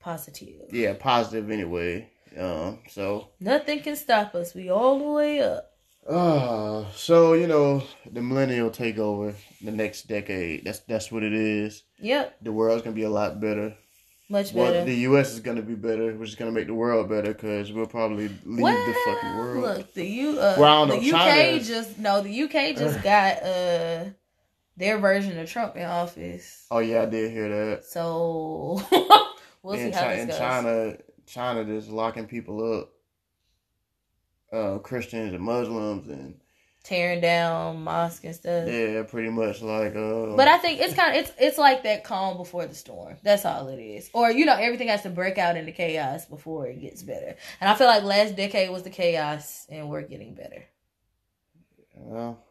Positive. 0.00 0.72
yeah, 0.72 0.94
positive 0.94 1.50
anyway. 1.50 2.08
Um, 2.38 2.78
so, 2.88 3.28
Nothing 3.38 3.80
can 3.80 3.96
stop 3.96 4.34
us. 4.34 4.54
We 4.54 4.70
all 4.70 4.98
the 4.98 5.04
way 5.12 5.40
up. 5.40 5.70
uh, 6.08 6.90
so 6.94 7.34
you 7.34 7.46
know, 7.46 7.82
the 8.10 8.22
millennial 8.22 8.70
takeover, 8.70 9.34
the 9.62 9.70
next 9.72 10.08
decade. 10.08 10.64
That's 10.64 10.78
that's 10.80 11.12
what 11.12 11.22
it 11.22 11.34
is. 11.34 11.82
Yep. 11.98 12.36
The 12.40 12.52
world's 12.52 12.82
gonna 12.82 12.96
be 12.96 13.02
a 13.02 13.10
lot 13.10 13.38
better. 13.40 13.76
Much 14.30 14.52
Well, 14.52 14.70
better. 14.72 14.84
the 14.84 14.94
U.S. 14.94 15.32
is 15.32 15.40
gonna 15.40 15.62
be 15.62 15.74
better, 15.74 16.14
which 16.14 16.28
is 16.28 16.34
gonna 16.34 16.52
make 16.52 16.66
the 16.66 16.74
world 16.74 17.08
better 17.08 17.32
because 17.32 17.72
we'll 17.72 17.86
probably 17.86 18.28
leave 18.44 18.66
the 18.86 18.96
fucking 19.06 19.38
world. 19.38 19.62
Look, 19.78 19.94
the 19.94 20.04
U 20.06 20.38
uh, 20.38 20.56
Well, 20.58 20.86
the 20.86 20.96
know. 20.96 21.00
UK 21.00 21.10
China- 21.10 21.60
just 21.64 21.98
no, 21.98 22.20
the 22.20 22.42
UK 22.42 22.76
just 22.76 23.02
got 23.02 23.42
uh 23.42 24.04
their 24.76 24.98
version 24.98 25.38
of 25.38 25.50
Trump 25.50 25.76
in 25.76 25.84
office. 25.84 26.66
Oh 26.70 26.78
yeah, 26.80 27.02
I 27.02 27.06
did 27.06 27.32
hear 27.32 27.48
that. 27.48 27.84
So 27.84 28.82
we'll 29.62 29.76
see 29.76 29.90
how 29.90 30.00
Chi- 30.02 30.14
this 30.16 30.22
in 30.22 30.28
goes. 30.28 30.38
China, 30.38 30.96
China 31.26 31.64
just 31.64 31.88
locking 31.88 32.26
people 32.26 32.80
up. 32.80 32.90
Uh, 34.50 34.78
Christians 34.78 35.32
and 35.34 35.42
Muslims 35.42 36.08
and 36.08 36.34
Tearing 36.88 37.20
down 37.20 37.84
mosque 37.84 38.24
and 38.24 38.34
stuff. 38.34 38.66
yeah, 38.66 39.02
pretty 39.02 39.28
much 39.28 39.60
like 39.60 39.94
uh. 39.94 40.34
But 40.34 40.48
I 40.48 40.56
think 40.56 40.80
it's 40.80 40.94
kind 40.94 41.14
of 41.14 41.22
it's 41.22 41.32
it's 41.38 41.58
like 41.58 41.82
that 41.82 42.02
calm 42.02 42.38
before 42.38 42.64
the 42.64 42.74
storm. 42.74 43.18
That's 43.22 43.44
all 43.44 43.68
it 43.68 43.78
is. 43.78 44.08
Or 44.14 44.30
you 44.30 44.46
know, 44.46 44.54
everything 44.54 44.88
has 44.88 45.02
to 45.02 45.10
break 45.10 45.36
out 45.36 45.58
into 45.58 45.70
chaos 45.70 46.24
before 46.24 46.66
it 46.66 46.80
gets 46.80 47.02
better. 47.02 47.36
And 47.60 47.68
I 47.68 47.74
feel 47.74 47.88
like 47.88 48.04
last 48.04 48.36
decade 48.36 48.70
was 48.70 48.84
the 48.84 48.90
chaos, 48.90 49.66
and 49.68 49.90
we're 49.90 50.00
getting 50.00 50.32
better. 50.34 50.64
Well, 51.94 52.42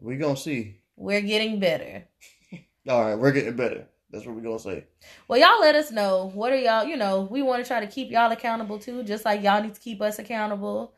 we 0.00 0.16
gonna 0.16 0.36
see. 0.36 0.80
We're 0.96 1.20
getting 1.20 1.60
better. 1.60 2.02
All 2.88 3.04
right, 3.04 3.14
we're 3.14 3.30
getting 3.30 3.54
better. 3.54 3.86
That's 4.10 4.26
what 4.26 4.34
we're 4.34 4.42
gonna 4.42 4.58
say. 4.58 4.86
Well, 5.28 5.38
y'all 5.38 5.60
let 5.60 5.76
us 5.76 5.92
know. 5.92 6.32
What 6.34 6.52
are 6.52 6.58
y'all? 6.58 6.84
You 6.84 6.96
know, 6.96 7.28
we 7.30 7.42
want 7.42 7.62
to 7.62 7.68
try 7.68 7.78
to 7.78 7.86
keep 7.86 8.10
y'all 8.10 8.32
accountable 8.32 8.80
too, 8.80 9.04
just 9.04 9.24
like 9.24 9.42
y'all 9.44 9.62
need 9.62 9.74
to 9.74 9.80
keep 9.80 10.02
us 10.02 10.18
accountable. 10.18 10.94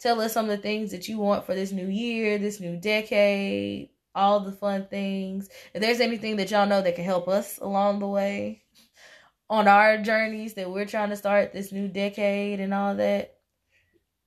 Tell 0.00 0.20
us 0.20 0.32
some 0.32 0.44
of 0.44 0.50
the 0.50 0.62
things 0.62 0.92
that 0.92 1.08
you 1.08 1.18
want 1.18 1.44
for 1.44 1.54
this 1.54 1.72
new 1.72 1.88
year, 1.88 2.38
this 2.38 2.60
new 2.60 2.76
decade, 2.76 3.90
all 4.14 4.40
the 4.40 4.52
fun 4.52 4.86
things. 4.88 5.48
If 5.74 5.82
there's 5.82 6.00
anything 6.00 6.36
that 6.36 6.50
y'all 6.50 6.66
know 6.66 6.82
that 6.82 6.94
can 6.94 7.04
help 7.04 7.28
us 7.28 7.58
along 7.58 7.98
the 7.98 8.06
way 8.06 8.62
on 9.50 9.66
our 9.66 9.98
journeys 9.98 10.54
that 10.54 10.70
we're 10.70 10.84
trying 10.84 11.10
to 11.10 11.16
start 11.16 11.52
this 11.52 11.72
new 11.72 11.88
decade 11.88 12.60
and 12.60 12.72
all 12.72 12.94
that, 12.96 13.36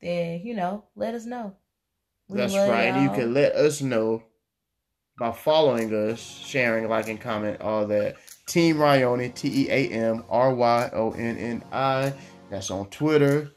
then 0.02 0.42
you 0.44 0.56
know, 0.56 0.84
let 0.96 1.14
us 1.14 1.26
know. 1.26 1.56
We 2.28 2.38
That's 2.38 2.54
right. 2.54 2.86
And 2.86 3.04
you 3.04 3.08
y'all. 3.08 3.16
can 3.16 3.34
let 3.34 3.54
us 3.56 3.82
know 3.82 4.24
by 5.20 5.32
following 5.32 5.94
us, 5.94 6.20
sharing, 6.20 6.90
liking, 6.90 7.18
comment, 7.18 7.62
all 7.62 7.86
that. 7.88 8.16
Team 8.48 8.78
Ryonni, 8.78 9.34
T 9.34 9.66
E 9.66 9.70
A 9.70 9.90
M 9.90 10.24
R 10.30 10.54
Y 10.54 10.90
O 10.94 11.12
N 11.12 11.38
N 11.38 11.64
I. 11.72 12.14
That's 12.50 12.72
on 12.72 12.88
Twitter, 12.90 13.52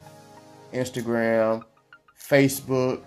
Instagram, 0.73 1.65
Facebook. 2.29 3.03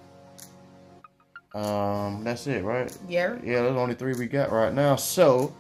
Um, 1.56 2.24
that's 2.24 2.46
it, 2.48 2.64
right? 2.64 2.96
Yeah. 3.08 3.36
Yeah, 3.44 3.62
there's 3.64 3.78
only 3.78 3.96
three 3.96 4.14
we 4.14 4.28
got 4.28 4.52
right 4.52 4.74
now. 4.74 4.96
So, 4.96 5.56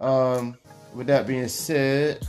um, 0.00 0.56
with 0.94 1.06
that 1.08 1.26
being 1.26 1.48
said, 1.48 2.26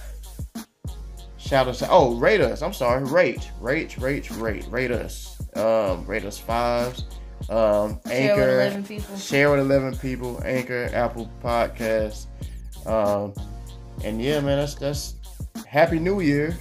shout 1.38 1.68
us. 1.68 1.82
Oh, 1.88 2.16
rate 2.16 2.42
us. 2.42 2.62
I'm 2.62 2.74
sorry. 2.74 3.04
Rate, 3.04 3.50
rate, 3.62 3.98
rate, 3.98 4.30
rate, 4.32 4.66
rate 4.70 4.92
us. 4.92 5.40
Um, 5.56 6.06
rate 6.06 6.26
us 6.26 6.38
fives. 6.38 7.06
Um, 7.50 8.00
Share 8.06 8.36
with 8.36 8.44
Anchor. 8.44 8.52
11 8.52 8.84
people. 8.84 9.18
Share 9.18 9.52
with 9.52 9.60
11 9.62 9.98
people. 9.98 10.42
Anchor, 10.44 10.90
Apple 10.94 11.32
Podcasts. 11.42 12.26
Um, 12.86 13.34
and 14.04 14.22
yeah, 14.22 14.40
man, 14.42 14.58
that's 14.58 14.76
that's 14.76 15.16
Happy 15.68 16.00
New 16.00 16.22
Year. 16.22 16.58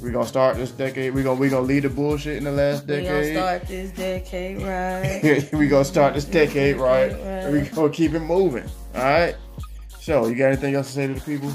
We're 0.00 0.12
gonna 0.12 0.26
start 0.26 0.56
this 0.56 0.70
decade. 0.70 1.14
We're 1.14 1.24
gonna 1.24 1.40
we 1.40 1.48
gonna 1.48 1.66
lead 1.66 1.84
the 1.84 1.88
bullshit 1.90 2.36
in 2.36 2.44
the 2.44 2.52
last 2.52 2.86
decade. 2.86 3.06
We 3.06 3.32
gonna 3.32 3.32
start 3.32 3.68
this 3.68 3.90
decade 3.92 4.62
right. 4.62 5.52
we 5.52 5.68
gonna 5.68 5.84
start 5.84 6.14
this 6.14 6.24
decade 6.24 6.76
right. 6.76 7.12
Right. 7.12 7.52
We 7.52 7.60
gonna 7.62 7.90
keep 7.90 8.12
it 8.12 8.20
moving. 8.20 8.64
All 8.94 9.02
right. 9.02 9.34
So, 10.00 10.28
you 10.28 10.36
got 10.36 10.46
anything 10.46 10.74
else 10.74 10.86
to 10.88 10.92
say 10.92 11.06
to 11.08 11.14
the 11.14 11.20
people? 11.20 11.52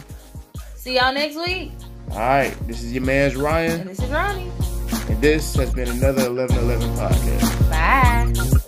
See 0.76 0.96
y'all 0.96 1.14
next 1.14 1.38
week. 1.38 1.72
All 2.12 2.18
right. 2.18 2.54
This 2.68 2.84
is 2.84 2.92
your 2.92 3.04
man's 3.04 3.36
Ryan. 3.36 3.82
And 3.82 3.90
this 3.90 4.00
is 4.00 4.10
Ronnie. 4.10 4.52
and 5.10 5.22
this 5.22 5.56
has 5.56 5.74
been 5.74 5.88
another 5.88 6.30
1111 6.34 6.90
podcast. 6.98 7.70
Bye. 7.70 8.68